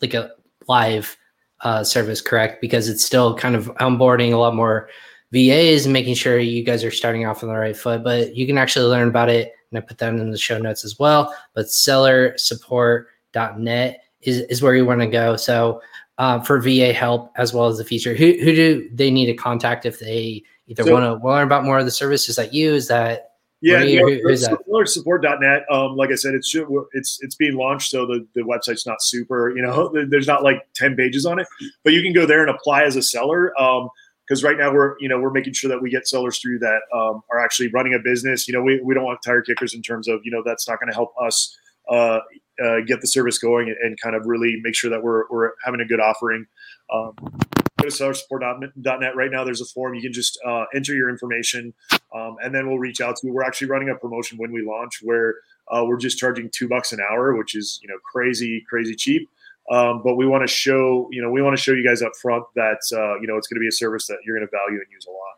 like 0.01 0.13
a 0.13 0.31
live 0.67 1.17
uh, 1.61 1.83
service, 1.83 2.21
correct? 2.21 2.61
Because 2.61 2.89
it's 2.89 3.03
still 3.03 3.35
kind 3.35 3.55
of 3.55 3.65
onboarding 3.75 4.33
a 4.33 4.37
lot 4.37 4.55
more 4.55 4.89
VAs 5.33 5.81
is 5.81 5.87
making 5.87 6.13
sure 6.13 6.39
you 6.39 6.63
guys 6.63 6.83
are 6.83 6.91
starting 6.91 7.25
off 7.25 7.41
on 7.41 7.49
the 7.49 7.55
right 7.55 7.75
foot. 7.75 8.03
But 8.03 8.35
you 8.35 8.45
can 8.45 8.59
actually 8.59 8.85
learn 8.85 9.07
about 9.07 9.29
it, 9.29 9.51
and 9.71 9.79
I 9.79 9.81
put 9.81 9.97
that 9.97 10.13
in 10.13 10.29
the 10.29 10.37
show 10.37 10.59
notes 10.59 10.85
as 10.85 10.99
well. 10.99 11.35
But 11.55 11.65
sellersupport.net 11.65 14.03
is, 14.21 14.41
is 14.41 14.61
where 14.61 14.75
you 14.75 14.85
want 14.85 15.01
to 15.01 15.07
go. 15.07 15.35
So 15.35 15.81
uh, 16.19 16.39
for 16.41 16.61
VA 16.61 16.93
help 16.93 17.31
as 17.35 17.51
well 17.51 17.65
as 17.65 17.79
the 17.79 17.83
feature, 17.83 18.13
who, 18.13 18.35
who 18.39 18.55
do 18.55 18.87
they 18.93 19.09
need 19.09 19.25
to 19.25 19.33
contact 19.33 19.87
if 19.87 19.99
they 19.99 20.43
either 20.67 20.83
so, 20.83 20.93
want 20.93 21.03
to 21.03 21.15
learn 21.27 21.47
about 21.47 21.65
more 21.65 21.79
of 21.79 21.85
the 21.85 21.91
service? 21.91 22.29
Is 22.29 22.35
that 22.35 22.53
you? 22.53 22.75
Is 22.75 22.87
that 22.89 23.31
yeah, 23.63 23.79
no, 23.79 23.85
sellersupport.net. 23.85 25.63
Um, 25.71 25.95
like 25.95 26.11
I 26.11 26.15
said, 26.15 26.35
it's 26.35 26.53
it's 26.91 27.19
it's 27.21 27.35
being 27.35 27.55
launched, 27.55 27.89
so 27.89 28.05
the, 28.05 28.27
the 28.35 28.41
website's 28.41 28.85
not 28.85 29.01
super. 29.01 29.55
You 29.55 29.63
know, 29.63 29.89
there's 30.09 30.27
not 30.27 30.43
like 30.43 30.67
ten 30.75 30.97
pages 30.97 31.25
on 31.25 31.39
it, 31.39 31.47
but 31.85 31.93
you 31.93 32.03
can 32.03 32.11
go 32.11 32.25
there 32.25 32.41
and 32.41 32.49
apply 32.49 32.83
as 32.83 32.97
a 32.97 33.01
seller. 33.01 33.57
Um, 33.59 33.87
because 34.33 34.43
right 34.43 34.57
now 34.57 34.73
we're 34.73 34.95
you 34.99 35.07
know 35.07 35.19
we're 35.19 35.29
making 35.29 35.53
sure 35.53 35.69
that 35.69 35.79
we 35.79 35.91
get 35.91 36.07
sellers 36.07 36.39
through 36.39 36.57
that 36.57 36.81
um, 36.91 37.21
are 37.29 37.39
actually 37.39 37.67
running 37.67 37.93
a 37.93 37.99
business. 37.99 38.47
You 38.47 38.55
know, 38.55 38.63
we, 38.63 38.81
we 38.81 38.95
don't 38.95 39.03
want 39.03 39.21
tire 39.21 39.43
kickers 39.43 39.75
in 39.75 39.83
terms 39.83 40.07
of 40.07 40.21
you 40.23 40.31
know 40.31 40.41
that's 40.43 40.67
not 40.67 40.79
going 40.79 40.89
to 40.89 40.95
help 40.95 41.13
us 41.21 41.55
uh, 41.87 42.19
uh, 42.65 42.79
get 42.87 42.99
the 43.01 43.05
service 43.05 43.37
going 43.37 43.67
and, 43.67 43.77
and, 43.83 43.99
kind 43.99 44.15
of 44.15 44.25
really 44.25 44.59
make 44.63 44.73
sure 44.73 44.89
that 44.89 45.03
we're 45.03 45.25
we're 45.29 45.51
having 45.63 45.81
a 45.81 45.85
good 45.85 45.99
offering. 45.99 46.47
Um, 46.91 47.13
go 47.79 47.87
to 47.89 47.89
sellersupport.net 47.89 49.15
right 49.15 49.31
now. 49.31 49.43
There's 49.43 49.61
a 49.61 49.65
form 49.65 49.93
you 49.93 50.01
can 50.01 50.13
just 50.13 50.39
uh, 50.43 50.65
enter 50.73 50.95
your 50.95 51.09
information, 51.09 51.71
um, 52.15 52.37
and 52.43 52.55
then 52.55 52.67
we'll 52.67 52.79
reach 52.79 53.01
out 53.01 53.17
to 53.17 53.27
you. 53.27 53.33
We're 53.33 53.43
actually 53.43 53.67
running 53.67 53.89
a 53.89 53.95
promotion 53.95 54.39
when 54.39 54.51
we 54.51 54.63
launch 54.63 55.01
where 55.03 55.35
uh, 55.67 55.85
we're 55.85 55.97
just 55.97 56.17
charging 56.17 56.49
two 56.49 56.67
bucks 56.67 56.91
an 56.91 56.99
hour, 57.11 57.35
which 57.37 57.53
is 57.53 57.79
you 57.83 57.87
know 57.87 57.99
crazy 58.03 58.65
crazy 58.67 58.95
cheap. 58.95 59.29
Um, 59.71 60.01
but 60.03 60.15
we 60.15 60.27
want 60.27 60.47
to 60.47 60.53
show, 60.53 61.07
you 61.11 61.21
know, 61.21 61.31
we 61.31 61.41
want 61.41 61.55
to 61.55 61.61
show 61.61 61.71
you 61.71 61.87
guys 61.87 62.01
up 62.01 62.11
front 62.21 62.43
that, 62.55 62.79
uh, 62.93 63.19
you 63.19 63.27
know, 63.27 63.37
it's 63.37 63.47
going 63.47 63.55
to 63.55 63.61
be 63.61 63.67
a 63.67 63.71
service 63.71 64.07
that 64.07 64.17
you're 64.25 64.37
going 64.37 64.47
to 64.47 64.51
value 64.51 64.79
and 64.79 64.91
use 64.91 65.05
a 65.05 65.11
lot. 65.11 65.33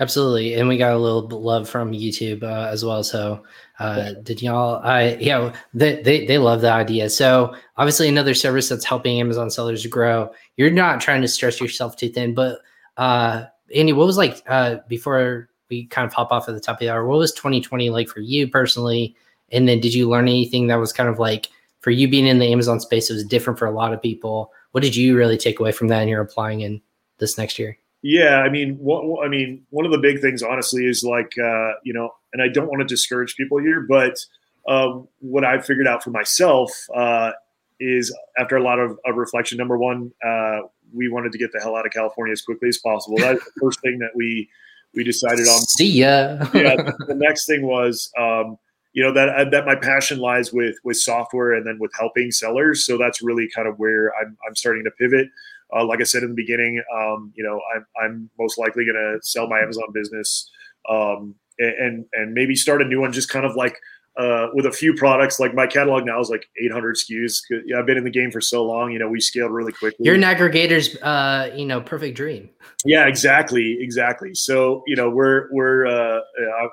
Absolutely, 0.00 0.54
and 0.54 0.68
we 0.68 0.78
got 0.78 0.94
a 0.94 0.98
little 0.98 1.28
love 1.28 1.68
from 1.68 1.92
YouTube 1.92 2.42
uh, 2.42 2.68
as 2.68 2.84
well. 2.84 3.04
So, 3.04 3.42
uh, 3.78 4.14
did 4.22 4.42
y'all? 4.42 4.80
I 4.82 5.14
yeah, 5.20 5.54
they, 5.74 6.02
they 6.02 6.26
they 6.26 6.38
love 6.38 6.62
the 6.62 6.72
idea. 6.72 7.10
So, 7.10 7.54
obviously, 7.76 8.08
another 8.08 8.34
service 8.34 8.68
that's 8.68 8.84
helping 8.84 9.20
Amazon 9.20 9.50
sellers 9.50 9.86
grow. 9.86 10.32
You're 10.56 10.70
not 10.70 11.00
trying 11.00 11.20
to 11.22 11.28
stress 11.28 11.60
yourself 11.60 11.96
too 11.96 12.08
thin, 12.08 12.34
but 12.34 12.58
uh, 12.96 13.44
Andy, 13.76 13.92
what 13.92 14.06
was 14.06 14.16
like 14.16 14.42
uh, 14.48 14.78
before 14.88 15.50
we 15.68 15.86
kind 15.86 16.06
of 16.06 16.12
hop 16.12 16.32
off 16.32 16.48
at 16.48 16.54
the 16.54 16.60
top 16.60 16.76
of 16.76 16.80
the 16.80 16.90
hour? 16.90 17.06
What 17.06 17.18
was 17.18 17.32
2020 17.34 17.90
like 17.90 18.08
for 18.08 18.20
you 18.20 18.48
personally? 18.48 19.14
And 19.52 19.68
then, 19.68 19.78
did 19.78 19.94
you 19.94 20.08
learn 20.08 20.26
anything 20.26 20.66
that 20.66 20.76
was 20.76 20.92
kind 20.92 21.08
of 21.08 21.18
like 21.18 21.48
for 21.82 21.90
you 21.90 22.08
being 22.08 22.26
in 22.26 22.38
the 22.38 22.50
Amazon 22.50 22.80
space, 22.80 23.10
it 23.10 23.14
was 23.14 23.24
different 23.24 23.58
for 23.58 23.66
a 23.66 23.70
lot 23.70 23.92
of 23.92 24.00
people. 24.00 24.52
What 24.70 24.82
did 24.82 24.96
you 24.96 25.16
really 25.16 25.36
take 25.36 25.60
away 25.60 25.72
from 25.72 25.88
that 25.88 26.00
and 26.00 26.08
you're 26.08 26.22
applying 26.22 26.62
in 26.62 26.80
this 27.18 27.36
next 27.36 27.58
year? 27.58 27.76
Yeah, 28.02 28.38
I 28.38 28.48
mean, 28.48 28.76
what, 28.78 29.24
I 29.24 29.28
mean, 29.28 29.64
one 29.70 29.84
of 29.84 29.92
the 29.92 29.98
big 29.98 30.20
things, 30.20 30.42
honestly, 30.42 30.86
is 30.86 31.04
like, 31.04 31.34
uh, 31.38 31.72
you 31.84 31.92
know, 31.92 32.10
and 32.32 32.42
I 32.42 32.48
don't 32.48 32.66
want 32.68 32.80
to 32.80 32.86
discourage 32.86 33.36
people 33.36 33.58
here, 33.58 33.80
but 33.88 34.18
uh, 34.66 35.00
what 35.20 35.44
I 35.44 35.60
figured 35.60 35.86
out 35.86 36.02
for 36.02 36.10
myself 36.10 36.70
uh, 36.94 37.32
is 37.78 38.14
after 38.38 38.56
a 38.56 38.62
lot 38.62 38.78
of, 38.78 38.98
of 39.04 39.16
reflection. 39.16 39.58
Number 39.58 39.76
one, 39.76 40.12
uh, 40.24 40.60
we 40.92 41.08
wanted 41.08 41.32
to 41.32 41.38
get 41.38 41.52
the 41.52 41.60
hell 41.60 41.76
out 41.76 41.86
of 41.86 41.92
California 41.92 42.32
as 42.32 42.42
quickly 42.42 42.68
as 42.68 42.78
possible. 42.78 43.18
That's 43.18 43.44
the 43.44 43.52
first 43.60 43.80
thing 43.80 43.98
that 43.98 44.10
we 44.14 44.48
we 44.94 45.04
decided 45.04 45.48
on. 45.48 45.60
See 45.60 45.86
ya. 45.86 46.46
yeah. 46.52 46.90
The 47.06 47.14
next 47.14 47.46
thing 47.46 47.62
was, 47.66 48.10
um, 48.18 48.58
you 48.92 49.02
know, 49.02 49.12
that 49.12 49.28
uh, 49.30 49.48
that 49.50 49.66
my 49.66 49.74
passion 49.74 50.18
lies 50.18 50.52
with 50.52 50.76
with 50.84 50.98
software 50.98 51.52
and 51.52 51.66
then 51.66 51.78
with 51.78 51.92
helping 51.98 52.30
sellers. 52.30 52.84
So 52.84 52.98
that's 52.98 53.22
really 53.22 53.48
kind 53.54 53.66
of 53.66 53.78
where 53.78 54.12
I'm 54.20 54.36
I'm 54.46 54.54
starting 54.54 54.84
to 54.84 54.90
pivot. 54.92 55.28
Uh, 55.74 55.84
like 55.84 56.00
I 56.00 56.04
said 56.04 56.22
in 56.22 56.30
the 56.30 56.34
beginning, 56.34 56.82
um, 56.94 57.32
you 57.34 57.42
know, 57.42 57.60
I'm 57.74 57.86
I'm 58.02 58.30
most 58.38 58.58
likely 58.58 58.84
going 58.84 58.96
to 58.96 59.18
sell 59.26 59.48
my 59.48 59.60
Amazon 59.60 59.92
business 59.92 60.50
um, 60.88 61.34
and 61.58 62.04
and 62.12 62.34
maybe 62.34 62.54
start 62.54 62.82
a 62.82 62.84
new 62.84 63.00
one, 63.00 63.12
just 63.12 63.30
kind 63.30 63.46
of 63.46 63.56
like 63.56 63.76
uh, 64.16 64.48
with 64.54 64.66
a 64.66 64.72
few 64.72 64.94
products. 64.94 65.40
Like 65.40 65.54
my 65.54 65.66
catalog 65.66 66.04
now 66.04 66.20
is 66.20 66.28
like 66.28 66.46
800 66.62 66.96
SKUs. 66.96 67.40
Yeah, 67.64 67.78
I've 67.78 67.86
been 67.86 67.96
in 67.96 68.04
the 68.04 68.10
game 68.10 68.30
for 68.30 68.40
so 68.40 68.64
long. 68.64 68.92
You 68.92 68.98
know, 68.98 69.08
we 69.08 69.20
scaled 69.20 69.52
really 69.52 69.72
quickly. 69.72 70.04
You're 70.04 70.16
an 70.16 70.22
aggregator's, 70.22 70.96
uh, 71.02 71.50
you 71.54 71.64
know, 71.64 71.80
perfect 71.80 72.16
dream. 72.16 72.50
Yeah, 72.84 73.06
exactly, 73.06 73.78
exactly. 73.80 74.34
So 74.34 74.82
you 74.86 74.96
know, 74.96 75.08
we're 75.08 75.48
we're 75.52 75.86
uh, 75.86 76.20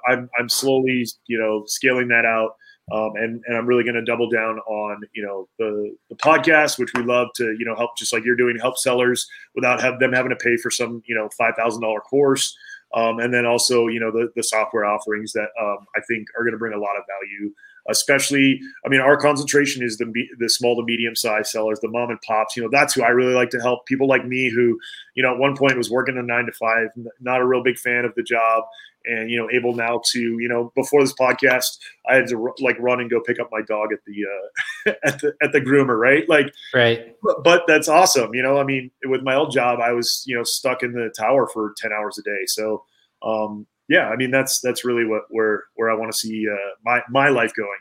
I'm 0.08 0.30
I'm 0.38 0.50
slowly 0.50 1.06
you 1.28 1.40
know 1.40 1.64
scaling 1.68 2.08
that 2.10 2.26
out. 2.26 2.52
Um, 2.92 3.12
and 3.18 3.44
and 3.46 3.56
I'm 3.56 3.68
really 3.68 3.84
going 3.84 3.96
to 3.96 4.04
double 4.04 4.30
down 4.30 4.58
on 4.60 5.02
you 5.14 5.24
know 5.24 5.48
the 5.60 5.96
the 6.10 6.16
podcast, 6.16 6.80
which 6.80 6.92
we 6.96 7.04
love 7.04 7.28
to 7.36 7.56
you 7.60 7.66
know 7.66 7.76
help 7.76 7.96
just 7.98 8.12
like 8.12 8.26
you're 8.26 8.36
doing, 8.36 8.58
help 8.58 8.78
sellers 8.78 9.28
without 9.54 9.82
have 9.82 10.00
them 10.00 10.12
having 10.12 10.32
to 10.32 10.36
pay 10.36 10.58
for 10.58 10.72
some 10.72 11.04
you 11.06 11.16
know 11.16 11.30
five 11.38 11.54
thousand 11.56 11.82
dollar 11.82 12.00
course. 12.00 12.56
Um, 12.94 13.20
and 13.20 13.34
then 13.34 13.46
also, 13.46 13.88
you 13.88 14.00
know, 14.00 14.12
the, 14.12 14.32
the 14.36 14.44
software 14.44 14.86
offerings 14.86 15.34
that 15.34 15.50
um, 15.62 15.86
I 15.96 16.02
think 16.08 16.28
are 16.38 16.44
going 16.44 16.54
to 16.54 16.58
bring 16.58 16.74
a 16.74 16.80
lot 16.80 16.98
of 16.98 17.04
value. 17.08 17.54
Especially, 17.88 18.60
I 18.86 18.90
mean, 18.90 19.00
our 19.00 19.18
concentration 19.18 19.82
is 19.82 19.98
the 19.98 20.12
the 20.38 20.50
small 20.50 20.76
to 20.76 20.84
medium 20.84 21.16
size 21.16 21.52
sellers, 21.52 21.80
the 21.80 21.88
mom 21.88 22.12
and 22.12 22.22
pops. 22.22 22.56
You 22.56 22.62
know, 22.62 22.70
that's 22.72 22.94
who 22.94 23.02
I 23.02 23.08
really 23.08 23.34
like 23.34 23.50
to 23.52 23.60
help. 23.60 23.88
People 23.88 24.08
like 24.08 24.26
me 24.28 24.52
who, 24.52 24.78
you 25.16 25.24
know, 25.24 25.34
at 25.34 25.40
one 25.40 25.56
point 25.58 25.76
was 25.76 25.90
working 25.90 26.16
a 26.18 26.22
nine 26.22 26.46
to 26.46 26.52
five, 26.52 26.90
not 27.20 27.42
a 27.42 27.46
real 27.48 27.64
big 27.64 27.80
fan 27.80 28.06
of 28.06 28.14
the 28.16 28.22
job, 28.22 28.66
and 29.10 29.30
you 29.30 29.38
know 29.38 29.50
able 29.52 29.74
now 29.74 30.02
to 30.12 30.20
you 30.20 30.48
know 30.48 30.72
before 30.76 31.02
this 31.02 31.14
podcast 31.14 31.78
i 32.08 32.16
had 32.16 32.28
to 32.28 32.54
like 32.60 32.78
run 32.80 33.00
and 33.00 33.10
go 33.10 33.20
pick 33.20 33.40
up 33.40 33.50
my 33.52 33.62
dog 33.68 33.90
at 33.92 34.00
the 34.06 34.26
uh 34.26 34.94
at 35.06 35.20
the 35.20 35.34
at 35.42 35.52
the 35.52 35.62
groomer 35.62 35.98
right? 36.00 36.28
Like 36.30 36.54
right. 36.74 37.16
but, 37.24 37.44
but 37.44 37.64
that's 37.68 37.88
awesome 37.88 38.34
you 38.34 38.44
know? 38.44 38.60
I 38.60 38.64
mean 38.64 38.92
with 39.06 39.22
my 39.22 39.36
old 39.36 39.52
job 39.52 39.80
i 39.80 39.92
was 39.92 40.24
you 40.28 40.36
know 40.36 40.44
stuck 40.44 40.84
in 40.84 40.94
the 40.94 41.14
tower 41.18 41.48
for 41.48 41.74
10 41.78 41.92
hours 41.92 42.18
a 42.18 42.24
day. 42.24 42.46
So 42.46 42.84
um 43.22 43.68
yeah 43.90 44.08
i 44.08 44.16
mean 44.16 44.32
that's 44.32 44.62
that's 44.62 44.86
really 44.86 45.06
what 45.06 45.24
where 45.30 45.66
where 45.76 45.90
i 45.90 45.94
want 45.94 46.12
to 46.12 46.18
see 46.18 46.48
uh 46.48 46.72
my 46.86 47.02
my 47.10 47.28
life 47.30 47.52
going 47.56 47.80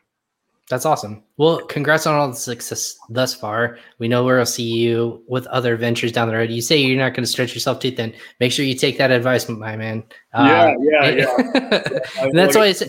that's 0.69 0.85
awesome. 0.85 1.23
Well, 1.39 1.65
congrats 1.67 2.07
on 2.07 2.15
all 2.15 2.29
the 2.29 2.35
success 2.35 2.97
thus 3.09 3.35
far. 3.35 3.79
We 3.99 4.09
know 4.09 4.25
where 4.25 4.37
we'll 4.37 4.47
see 4.47 4.65
you 4.65 5.23
with 5.27 5.47
other 5.47 5.77
ventures 5.77 6.13
down 6.13 6.29
the 6.29 6.35
road. 6.35 6.51
You 6.51 6.61
say 6.61 6.77
you're 6.77 6.99
not 6.99 7.15
going 7.15 7.25
to 7.25 7.31
stretch 7.31 7.55
yourself 7.55 7.81
too 7.81 7.91
thin. 7.91 8.15
Make 8.39 8.53
sure 8.53 8.65
you 8.65 8.75
take 8.75 8.99
that 8.99 9.11
advice, 9.11 9.49
my 9.49 9.77
man. 9.77 10.05
Yeah, 10.35 10.41
uh, 10.41 10.75
yeah, 10.81 11.09
yeah. 11.09 11.99
that's 12.33 12.57
why 12.57 12.67
it's 12.67 12.83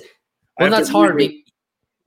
well, 0.60 0.70
that's 0.70 0.90
hard. 0.90 1.18
Be, 1.18 1.46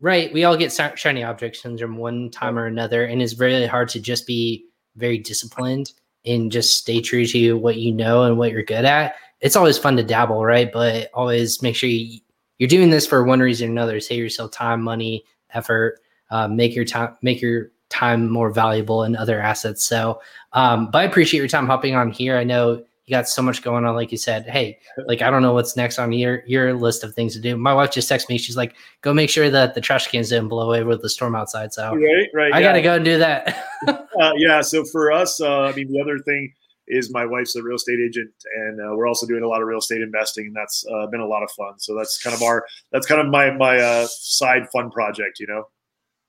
right. 0.01 0.33
We 0.33 0.45
all 0.45 0.57
get 0.57 0.79
shiny 0.97 1.25
object 1.25 1.57
syndrome 1.57 1.97
one 1.97 2.31
time 2.31 2.59
or 2.59 2.67
another, 2.67 3.05
and 3.05 3.23
it's 3.23 3.39
really 3.39 3.67
hard 3.67 3.89
to 3.91 4.01
just 4.01 4.27
be 4.27 4.67
very 4.97 5.19
disciplined 5.19 5.93
and 6.27 6.53
just 6.53 6.77
stay 6.77 7.01
true 7.01 7.27
to 7.27 7.55
what 7.55 7.79
you 7.79 7.93
know 7.93 8.25
and 8.25 8.37
what 8.37 8.53
you're 8.53 8.63
good 8.63 8.85
at. 8.85 9.15
It's 9.41 9.57
always 9.57 9.79
fun 9.79 9.97
to 9.97 10.03
dabble, 10.03 10.45
right? 10.45 10.71
But 10.71 11.11
always 11.15 11.63
make 11.63 11.75
sure 11.75 11.89
you, 11.89 12.21
you're 12.59 12.69
doing 12.69 12.91
this 12.91 13.07
for 13.07 13.25
one 13.25 13.41
reason 13.41 13.71
or 13.71 13.73
another. 13.73 14.01
Save 14.01 14.23
yourself 14.23 14.53
time, 14.53 14.83
money, 14.83 15.25
effort, 15.55 16.01
uh, 16.31 16.49
make 16.49 16.75
your 16.75 16.85
time 16.85 17.17
make 17.23 17.41
your 17.41 17.71
time 17.89 18.31
more 18.31 18.51
valuable 18.51 19.03
and 19.03 19.17
other 19.17 19.41
assets. 19.41 19.85
So, 19.85 20.21
um, 20.55 20.91
but 20.91 20.99
I 20.99 21.05
appreciate 21.05 21.39
your 21.39 21.49
time 21.49 21.67
hopping 21.67 21.95
on 21.95 22.11
here. 22.11 22.37
I 22.37 22.45
know 22.45 22.83
you 23.05 23.11
got 23.11 23.29
so 23.29 23.43
much 23.43 23.63
going 23.63 23.85
on. 23.85 23.95
Like 23.95 24.13
you 24.13 24.19
said, 24.19 24.47
hey, 24.49 24.79
like 25.07 25.23
I 25.23 25.31
don't 25.31 25.43
know 25.43 25.53
what's 25.53 25.77
next 25.77 25.99
on 25.99 26.13
your 26.13 26.43
your 26.47 26.73
list 26.75 27.05
of 27.05 27.15
things 27.15 27.35
to 27.35 27.41
do. 27.41 27.57
My 27.57 27.75
wife 27.75 27.91
just 27.91 28.11
texted 28.11 28.29
me. 28.29 28.39
She's 28.39 28.57
like, 28.57 28.75
"Go 29.03 29.13
make 29.13 29.29
sure 29.29 29.51
that 29.51 29.75
the 29.75 29.81
trash 29.81 30.09
cans 30.09 30.29
didn't 30.29 30.49
blow 30.49 30.69
away 30.69 30.85
with 30.85 31.03
the 31.03 31.09
storm 31.09 31.35
outside." 31.35 31.73
So, 31.73 31.95
right, 31.95 32.29
right. 32.33 32.55
I 32.55 32.61
yeah. 32.61 32.69
got 32.69 32.73
to 32.73 32.83
go 32.83 32.95
and 32.95 33.05
do 33.05 33.19
that. 33.19 33.67
uh, 33.89 34.33
yeah. 34.37 34.61
So 34.61 34.85
for 34.85 35.13
us, 35.13 35.41
uh, 35.41 35.63
I 35.63 35.73
mean, 35.73 35.93
the 35.93 36.01
other 36.01 36.19
thing 36.21 36.53
is 36.89 37.13
my 37.13 37.25
wife's 37.25 37.57
a 37.57 37.63
real 37.63 37.77
estate 37.77 38.01
agent, 38.05 38.31
and 38.57 38.81
uh, 38.81 38.95
we're 38.97 39.07
also 39.07 39.27
doing 39.27 39.43
a 39.43 39.49
lot 39.49 39.63
of 39.63 39.69
real 39.69 39.79
estate 39.79 40.03
investing, 40.03 40.47
and 40.47 40.57
that's 40.57 40.85
uh, 40.93 41.07
been 41.07 41.21
a 41.21 41.27
lot 41.27 41.43
of 41.43 41.51
fun. 41.53 41.79
So 41.79 41.95
that's 41.97 42.23
kind 42.23 42.35
of 42.35 42.43
our 42.43 42.65
that's 42.91 43.07
kind 43.07 43.21
of 43.21 43.29
my 43.29 43.51
my 43.53 43.79
uh, 43.79 44.07
side 44.09 44.69
fun 44.73 44.91
project, 44.91 45.41
you 45.41 45.47
know. 45.47 45.65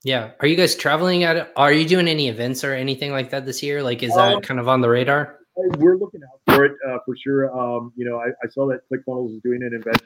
Yeah. 0.04 0.32
Are 0.40 0.46
you 0.46 0.54
guys 0.54 0.74
traveling 0.74 1.24
at? 1.24 1.50
Are 1.56 1.72
you 1.72 1.88
doing 1.88 2.08
any 2.08 2.28
events 2.28 2.62
or 2.62 2.74
anything 2.74 3.10
like 3.10 3.30
that 3.30 3.46
this 3.46 3.62
year? 3.62 3.82
Like, 3.82 4.02
is 4.02 4.14
that 4.14 4.34
um, 4.34 4.42
kind 4.42 4.60
of 4.60 4.68
on 4.68 4.82
the 4.82 4.88
radar? 4.88 5.38
We're 5.56 5.96
looking 5.96 6.20
out 6.22 6.54
for 6.54 6.64
it 6.64 6.72
uh, 6.86 6.98
for 7.06 7.16
sure. 7.16 7.58
Um, 7.58 7.92
you 7.96 8.04
know, 8.04 8.18
I, 8.18 8.26
I, 8.26 8.48
saw 8.50 8.66
that 8.68 8.80
ClickFunnels 8.92 9.36
is 9.36 9.40
doing 9.42 9.62
an 9.62 9.72
event. 9.72 10.02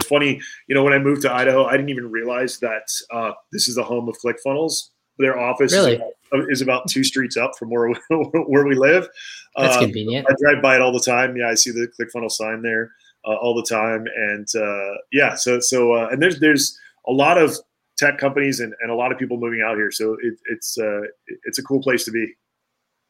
It's 0.00 0.08
funny, 0.08 0.40
you 0.66 0.74
know, 0.74 0.82
when 0.82 0.92
I 0.92 0.98
moved 0.98 1.22
to 1.22 1.32
Idaho, 1.32 1.66
I 1.66 1.72
didn't 1.72 1.90
even 1.90 2.10
realize 2.10 2.58
that 2.60 2.88
uh, 3.12 3.32
this 3.52 3.68
is 3.68 3.74
the 3.74 3.82
home 3.82 4.08
of 4.08 4.16
ClickFunnels. 4.24 4.88
Their 5.18 5.38
office 5.38 5.72
really? 5.72 5.94
is, 5.94 6.00
about, 6.30 6.50
is, 6.50 6.60
about, 6.60 6.88
two 6.88 7.04
streets 7.04 7.36
up 7.36 7.52
from 7.58 7.70
where 7.70 7.88
we, 7.88 7.94
where 8.46 8.66
we 8.66 8.74
live. 8.74 9.08
That's 9.56 9.76
um, 9.76 9.84
convenient. 9.84 10.26
I 10.30 10.34
drive 10.40 10.62
by 10.62 10.76
it 10.76 10.82
all 10.82 10.92
the 10.92 11.00
time. 11.00 11.36
Yeah, 11.36 11.48
I 11.48 11.54
see 11.54 11.70
the 11.70 11.88
ClickFunnels 11.98 12.32
sign 12.32 12.62
there 12.62 12.92
uh, 13.26 13.34
all 13.34 13.54
the 13.54 13.62
time, 13.62 14.06
and 14.16 14.46
uh, 14.56 14.94
yeah, 15.12 15.34
so 15.34 15.60
so 15.60 15.92
uh, 15.92 16.08
and 16.10 16.22
there's 16.22 16.40
there's 16.40 16.78
a 17.06 17.12
lot 17.12 17.38
of 17.38 17.56
tech 17.98 18.18
companies 18.18 18.60
and, 18.60 18.72
and 18.80 18.90
a 18.90 18.94
lot 18.94 19.12
of 19.12 19.18
people 19.18 19.36
moving 19.36 19.60
out 19.60 19.76
here. 19.76 19.90
So 19.90 20.16
it, 20.22 20.34
it's 20.46 20.78
uh, 20.78 21.00
it's 21.44 21.58
a 21.58 21.62
cool 21.62 21.82
place 21.82 22.04
to 22.04 22.10
be. 22.10 22.34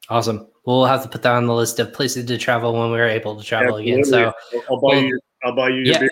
Awesome. 0.08 0.48
We'll 0.64 0.86
have 0.86 1.02
to 1.02 1.08
put 1.08 1.22
that 1.22 1.34
on 1.34 1.46
the 1.46 1.54
list 1.54 1.78
of 1.78 1.92
places 1.92 2.24
to 2.26 2.38
travel 2.38 2.72
when 2.72 2.90
we're 2.90 3.08
able 3.08 3.36
to 3.36 3.44
travel 3.44 3.76
again. 3.76 4.04
So 4.04 4.32
I'll 4.70 4.80
buy 4.80 4.88
well, 4.88 5.02
you. 5.02 5.20
I'll 5.44 5.54
buy 5.54 5.68
you. 5.68 5.82
Yeah. 5.82 6.06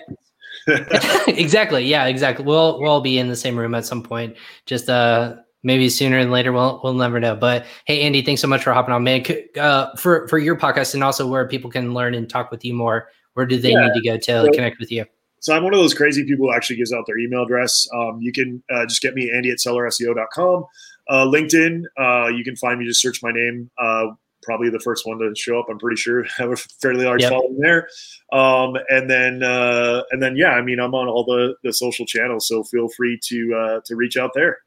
exactly. 1.27 1.83
Yeah. 1.83 2.05
Exactly. 2.05 2.45
We'll 2.45 2.79
we'll 2.79 2.91
all 2.91 3.01
be 3.01 3.17
in 3.17 3.27
the 3.27 3.35
same 3.35 3.57
room 3.57 3.73
at 3.73 3.85
some 3.85 4.03
point. 4.03 4.35
Just 4.67 4.89
uh 4.89 5.37
maybe 5.67 5.89
sooner 5.89 6.19
than 6.19 6.31
later. 6.31 6.51
We'll 6.51 6.79
we'll 6.83 6.93
never 6.95 7.19
know. 7.19 7.35
But 7.35 7.65
hey, 7.85 8.01
Andy, 8.01 8.23
thanks 8.23 8.41
so 8.41 8.47
much 8.47 8.63
for 8.63 8.73
hopping 8.73 8.93
on, 8.93 9.03
man. 9.03 9.23
Uh, 9.59 9.93
for 9.97 10.27
for 10.29 10.39
your 10.39 10.55
podcast 10.55 10.95
and 10.95 11.03
also 11.03 11.27
where 11.27 11.47
people 11.47 11.69
can 11.69 11.93
learn 11.93 12.15
and 12.15 12.27
talk 12.27 12.49
with 12.49 12.65
you 12.65 12.73
more. 12.73 13.09
Where 13.33 13.45
do 13.45 13.59
they 13.59 13.73
yeah. 13.73 13.85
need 13.85 13.93
to 13.93 14.01
go 14.01 14.17
to 14.17 14.47
so, 14.47 14.51
connect 14.51 14.79
with 14.79 14.91
you? 14.91 15.05
So 15.41 15.55
I'm 15.55 15.63
one 15.63 15.73
of 15.73 15.79
those 15.79 15.93
crazy 15.93 16.25
people 16.25 16.47
who 16.47 16.55
actually 16.55 16.77
gives 16.77 16.91
out 16.91 17.03
their 17.05 17.19
email 17.19 17.43
address. 17.43 17.87
Um, 17.93 18.19
you 18.19 18.31
can 18.31 18.63
uh, 18.73 18.87
just 18.87 19.01
get 19.01 19.13
me 19.13 19.31
Andy 19.31 19.51
at 19.51 19.59
sellerseo.com. 19.59 20.65
Uh, 21.09 21.25
LinkedIn, 21.25 21.83
uh, 21.99 22.29
you 22.29 22.43
can 22.43 22.55
find 22.55 22.79
me. 22.79 22.87
Just 22.87 23.01
search 23.01 23.21
my 23.21 23.31
name. 23.31 23.69
Uh, 23.77 24.07
probably 24.41 24.69
the 24.69 24.79
first 24.79 25.05
one 25.05 25.19
to 25.19 25.31
show 25.35 25.59
up. 25.59 25.67
I'm 25.69 25.77
pretty 25.77 25.97
sure 25.97 26.25
I 26.39 26.41
have 26.41 26.51
a 26.51 26.55
fairly 26.55 27.05
large 27.05 27.21
yep. 27.21 27.31
following 27.31 27.59
there. 27.59 27.87
Um, 28.31 28.77
and 28.89 29.09
then 29.09 29.43
uh, 29.43 30.03
and 30.11 30.23
then 30.23 30.35
yeah, 30.35 30.51
I 30.51 30.61
mean 30.61 30.79
I'm 30.79 30.95
on 30.95 31.07
all 31.07 31.25
the 31.25 31.55
the 31.63 31.73
social 31.73 32.05
channels, 32.05 32.47
so 32.47 32.63
feel 32.63 32.87
free 32.89 33.19
to 33.25 33.55
uh, 33.55 33.79
to 33.85 33.95
reach 33.95 34.17
out 34.17 34.31
there. 34.33 34.57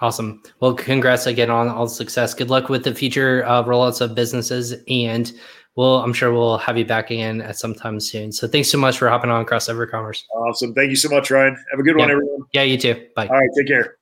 Awesome. 0.00 0.42
Well, 0.60 0.74
congrats 0.74 1.26
again 1.26 1.50
on 1.50 1.68
all 1.68 1.84
the 1.84 1.90
success. 1.90 2.32
Good 2.32 2.48
luck 2.48 2.68
with 2.68 2.84
the 2.84 2.94
future 2.94 3.42
rollouts 3.42 4.00
of 4.00 4.14
businesses 4.14 4.74
and 4.88 5.30
well, 5.76 5.98
I'm 5.98 6.12
sure 6.12 6.32
we'll 6.32 6.58
have 6.58 6.76
you 6.76 6.84
back 6.84 7.10
again 7.10 7.40
at 7.40 7.56
some 7.56 7.74
time 7.74 8.00
soon. 8.00 8.32
So 8.32 8.48
thanks 8.48 8.68
so 8.68 8.76
much 8.76 8.98
for 8.98 9.08
hopping 9.08 9.30
on 9.30 9.46
Crossover 9.46 9.88
Commerce. 9.88 10.26
Awesome. 10.34 10.74
Thank 10.74 10.90
you 10.90 10.96
so 10.96 11.08
much, 11.08 11.30
Ryan. 11.30 11.56
Have 11.70 11.80
a 11.80 11.82
good 11.82 11.94
yeah. 11.96 12.02
one, 12.02 12.10
everyone. 12.10 12.40
Yeah, 12.52 12.62
you 12.62 12.76
too. 12.76 13.06
Bye. 13.14 13.28
All 13.28 13.38
right. 13.38 13.48
Take 13.56 13.68
care. 13.68 13.96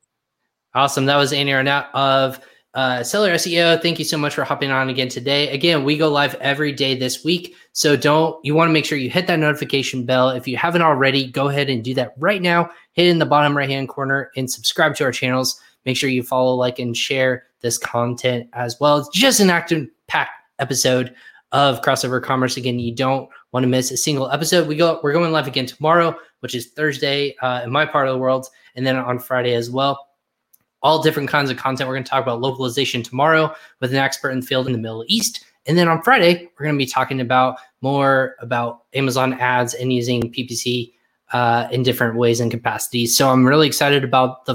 Awesome. 0.74 1.06
That 1.06 1.16
was 1.16 1.32
Andy 1.32 1.52
Arnett 1.52 1.86
of 1.94 2.40
uh, 2.74 3.02
Seller 3.02 3.32
SEO. 3.34 3.80
Thank 3.82 3.98
you 3.98 4.04
so 4.04 4.16
much 4.16 4.34
for 4.34 4.44
hopping 4.44 4.70
on 4.70 4.88
again 4.88 5.08
today. 5.08 5.50
Again, 5.50 5.84
we 5.84 5.98
go 5.98 6.08
live 6.08 6.34
every 6.36 6.72
day 6.72 6.96
this 6.96 7.24
week. 7.24 7.54
So 7.72 7.96
don't, 7.96 8.42
you 8.44 8.54
want 8.54 8.68
to 8.68 8.72
make 8.72 8.84
sure 8.84 8.98
you 8.98 9.10
hit 9.10 9.26
that 9.26 9.38
notification 9.38 10.04
bell. 10.04 10.30
If 10.30 10.48
you 10.48 10.56
haven't 10.56 10.82
already, 10.82 11.30
go 11.30 11.48
ahead 11.48 11.68
and 11.68 11.82
do 11.82 11.94
that 11.94 12.14
right 12.18 12.40
now. 12.40 12.70
Hit 12.92 13.06
in 13.06 13.18
the 13.18 13.26
bottom 13.26 13.56
right 13.56 13.68
hand 13.68 13.88
corner 13.88 14.30
and 14.36 14.50
subscribe 14.50 14.94
to 14.96 15.04
our 15.04 15.12
channels. 15.12 15.60
Make 15.84 15.96
sure 15.96 16.10
you 16.10 16.22
follow, 16.22 16.54
like, 16.54 16.78
and 16.78 16.96
share 16.96 17.44
this 17.60 17.78
content 17.78 18.48
as 18.52 18.78
well. 18.80 18.98
It's 18.98 19.08
just 19.08 19.40
an 19.40 19.50
active 19.50 19.88
packed 20.06 20.30
episode 20.58 21.14
of 21.52 21.80
crossover 21.82 22.22
commerce. 22.22 22.56
Again, 22.56 22.78
you 22.78 22.94
don't 22.94 23.28
want 23.52 23.64
to 23.64 23.68
miss 23.68 23.90
a 23.90 23.96
single 23.96 24.30
episode. 24.30 24.68
We 24.68 24.76
go, 24.76 25.00
we're 25.02 25.12
going 25.12 25.32
live 25.32 25.46
again 25.46 25.66
tomorrow, 25.66 26.16
which 26.40 26.54
is 26.54 26.68
Thursday 26.68 27.34
uh, 27.42 27.62
in 27.64 27.70
my 27.70 27.86
part 27.86 28.08
of 28.08 28.14
the 28.14 28.18
world, 28.18 28.46
and 28.74 28.86
then 28.86 28.96
on 28.96 29.18
Friday 29.18 29.54
as 29.54 29.70
well. 29.70 30.06
All 30.82 31.02
different 31.02 31.28
kinds 31.28 31.50
of 31.50 31.56
content. 31.56 31.88
We're 31.88 31.94
going 31.94 32.04
to 32.04 32.10
talk 32.10 32.22
about 32.22 32.40
localization 32.40 33.02
tomorrow 33.02 33.52
with 33.80 33.90
an 33.90 33.96
expert 33.96 34.30
in 34.30 34.40
the 34.40 34.46
field 34.46 34.66
in 34.66 34.72
the 34.72 34.78
Middle 34.78 35.04
East. 35.08 35.44
And 35.66 35.76
then 35.76 35.88
on 35.88 36.02
Friday, 36.02 36.48
we're 36.58 36.64
going 36.64 36.76
to 36.76 36.84
be 36.84 36.86
talking 36.86 37.20
about 37.20 37.58
more 37.82 38.36
about 38.40 38.84
Amazon 38.94 39.34
ads 39.34 39.74
and 39.74 39.92
using 39.92 40.32
PPC 40.32 40.92
uh, 41.32 41.68
in 41.70 41.82
different 41.82 42.16
ways 42.16 42.40
and 42.40 42.50
capacities. 42.50 43.16
So 43.16 43.28
I'm 43.28 43.46
really 43.46 43.66
excited 43.66 44.04
about 44.04 44.46
the 44.46 44.54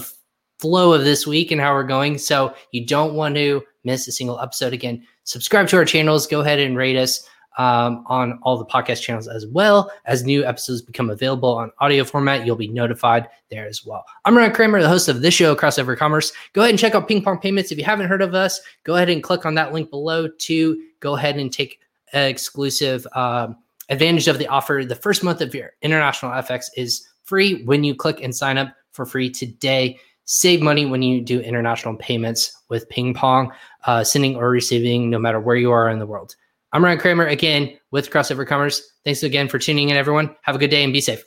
flow 0.60 0.94
of 0.94 1.04
this 1.04 1.28
week 1.28 1.52
and 1.52 1.60
how 1.60 1.74
we're 1.74 1.84
going. 1.84 2.18
So 2.18 2.54
you 2.72 2.86
don't 2.86 3.14
want 3.16 3.36
to 3.36 3.62
miss 3.84 4.08
a 4.08 4.12
single 4.12 4.40
episode 4.40 4.74
again 4.74 5.06
subscribe 5.26 5.68
to 5.70 5.78
our 5.78 5.86
channels. 5.86 6.28
Go 6.28 6.42
ahead 6.42 6.60
and 6.60 6.78
rate 6.78 6.98
us. 6.98 7.28
um, 7.58 8.04
on 8.08 8.40
all 8.42 8.58
the 8.58 8.66
podcast 8.66 9.02
channels 9.02 9.28
as 9.28 9.46
well. 9.46 9.92
As 10.06 10.24
new 10.24 10.44
episodes 10.44 10.82
become 10.82 11.10
available 11.10 11.54
on 11.54 11.72
audio 11.80 12.04
format, 12.04 12.46
you'll 12.46 12.56
be 12.56 12.68
notified 12.68 13.30
there 13.52 13.68
as 13.68 13.86
well. 13.86 14.06
I'm 14.26 14.36
Ryan 14.36 14.54
Kramer, 14.54 14.82
the 14.82 14.90
host 14.90 15.08
of 15.08 15.22
this 15.22 15.34
show, 15.34 15.56
Crossover 15.56 15.96
Commerce. 15.96 16.32
Go 16.54 16.62
ahead 16.62 16.72
and 16.72 16.80
check 16.80 16.96
out 16.96 17.08
Ping 17.08 17.24
Pong 17.24 17.40
Payments. 17.40 17.72
If 17.72 17.78
you 17.78 17.84
haven't 17.84 18.08
heard 18.08 18.22
of 18.22 18.34
us, 18.34 18.60
go 18.84 18.96
ahead 18.96 19.10
and 19.10 19.22
click 19.22 19.46
on 19.46 19.54
that 19.56 19.72
link 19.72 19.90
below 19.90 20.28
to 20.28 20.82
go 21.00 21.16
ahead 21.16 21.38
and 21.38 21.52
take 21.52 21.80
exclusive 22.14 23.06
um, 23.14 23.56
advantage 23.90 24.28
of 24.28 24.40
the 24.40 24.48
offer. 24.48 24.84
The 24.84 24.96
first 24.96 25.24
month 25.24 25.42
of 25.42 25.54
your 25.54 25.74
international 25.82 26.32
FX 26.32 26.66
is 26.76 27.08
free 27.24 27.64
when 27.66 27.84
you 27.84 27.96
click 27.96 28.22
and 28.22 28.36
sign 28.36 28.58
up 28.58 28.74
for 28.92 29.06
free 29.06 29.30
today. 29.30 30.00
Save 30.26 30.62
money 30.62 30.86
when 30.86 31.02
you 31.02 31.22
do 31.22 31.40
international 31.40 31.96
payments 31.98 32.56
with 32.70 32.88
Ping 32.90 33.14
Pong, 33.14 33.52
uh, 33.86 34.04
sending 34.04 34.36
or 34.36 34.50
receiving, 34.50 35.10
no 35.10 35.20
matter 35.20 35.40
where 35.40 35.56
you 35.56 35.72
are 35.72 35.90
in 35.90 36.00
the 36.00 36.06
world. 36.06 36.36
I'm 36.72 36.84
Ryan 36.84 36.98
Kramer 36.98 37.28
again 37.28 37.78
with 37.92 38.10
Crossover 38.10 38.48
Commerce. 38.48 38.82
Thanks 39.04 39.22
again 39.24 39.48
for 39.50 39.60
tuning 39.60 39.90
in, 39.90 39.98
everyone. 39.98 40.36
Have 40.44 40.56
a 40.56 40.60
good 40.60 40.72
day 40.72 40.84
and 40.84 40.94
be 40.94 41.02
safe. 41.02 41.24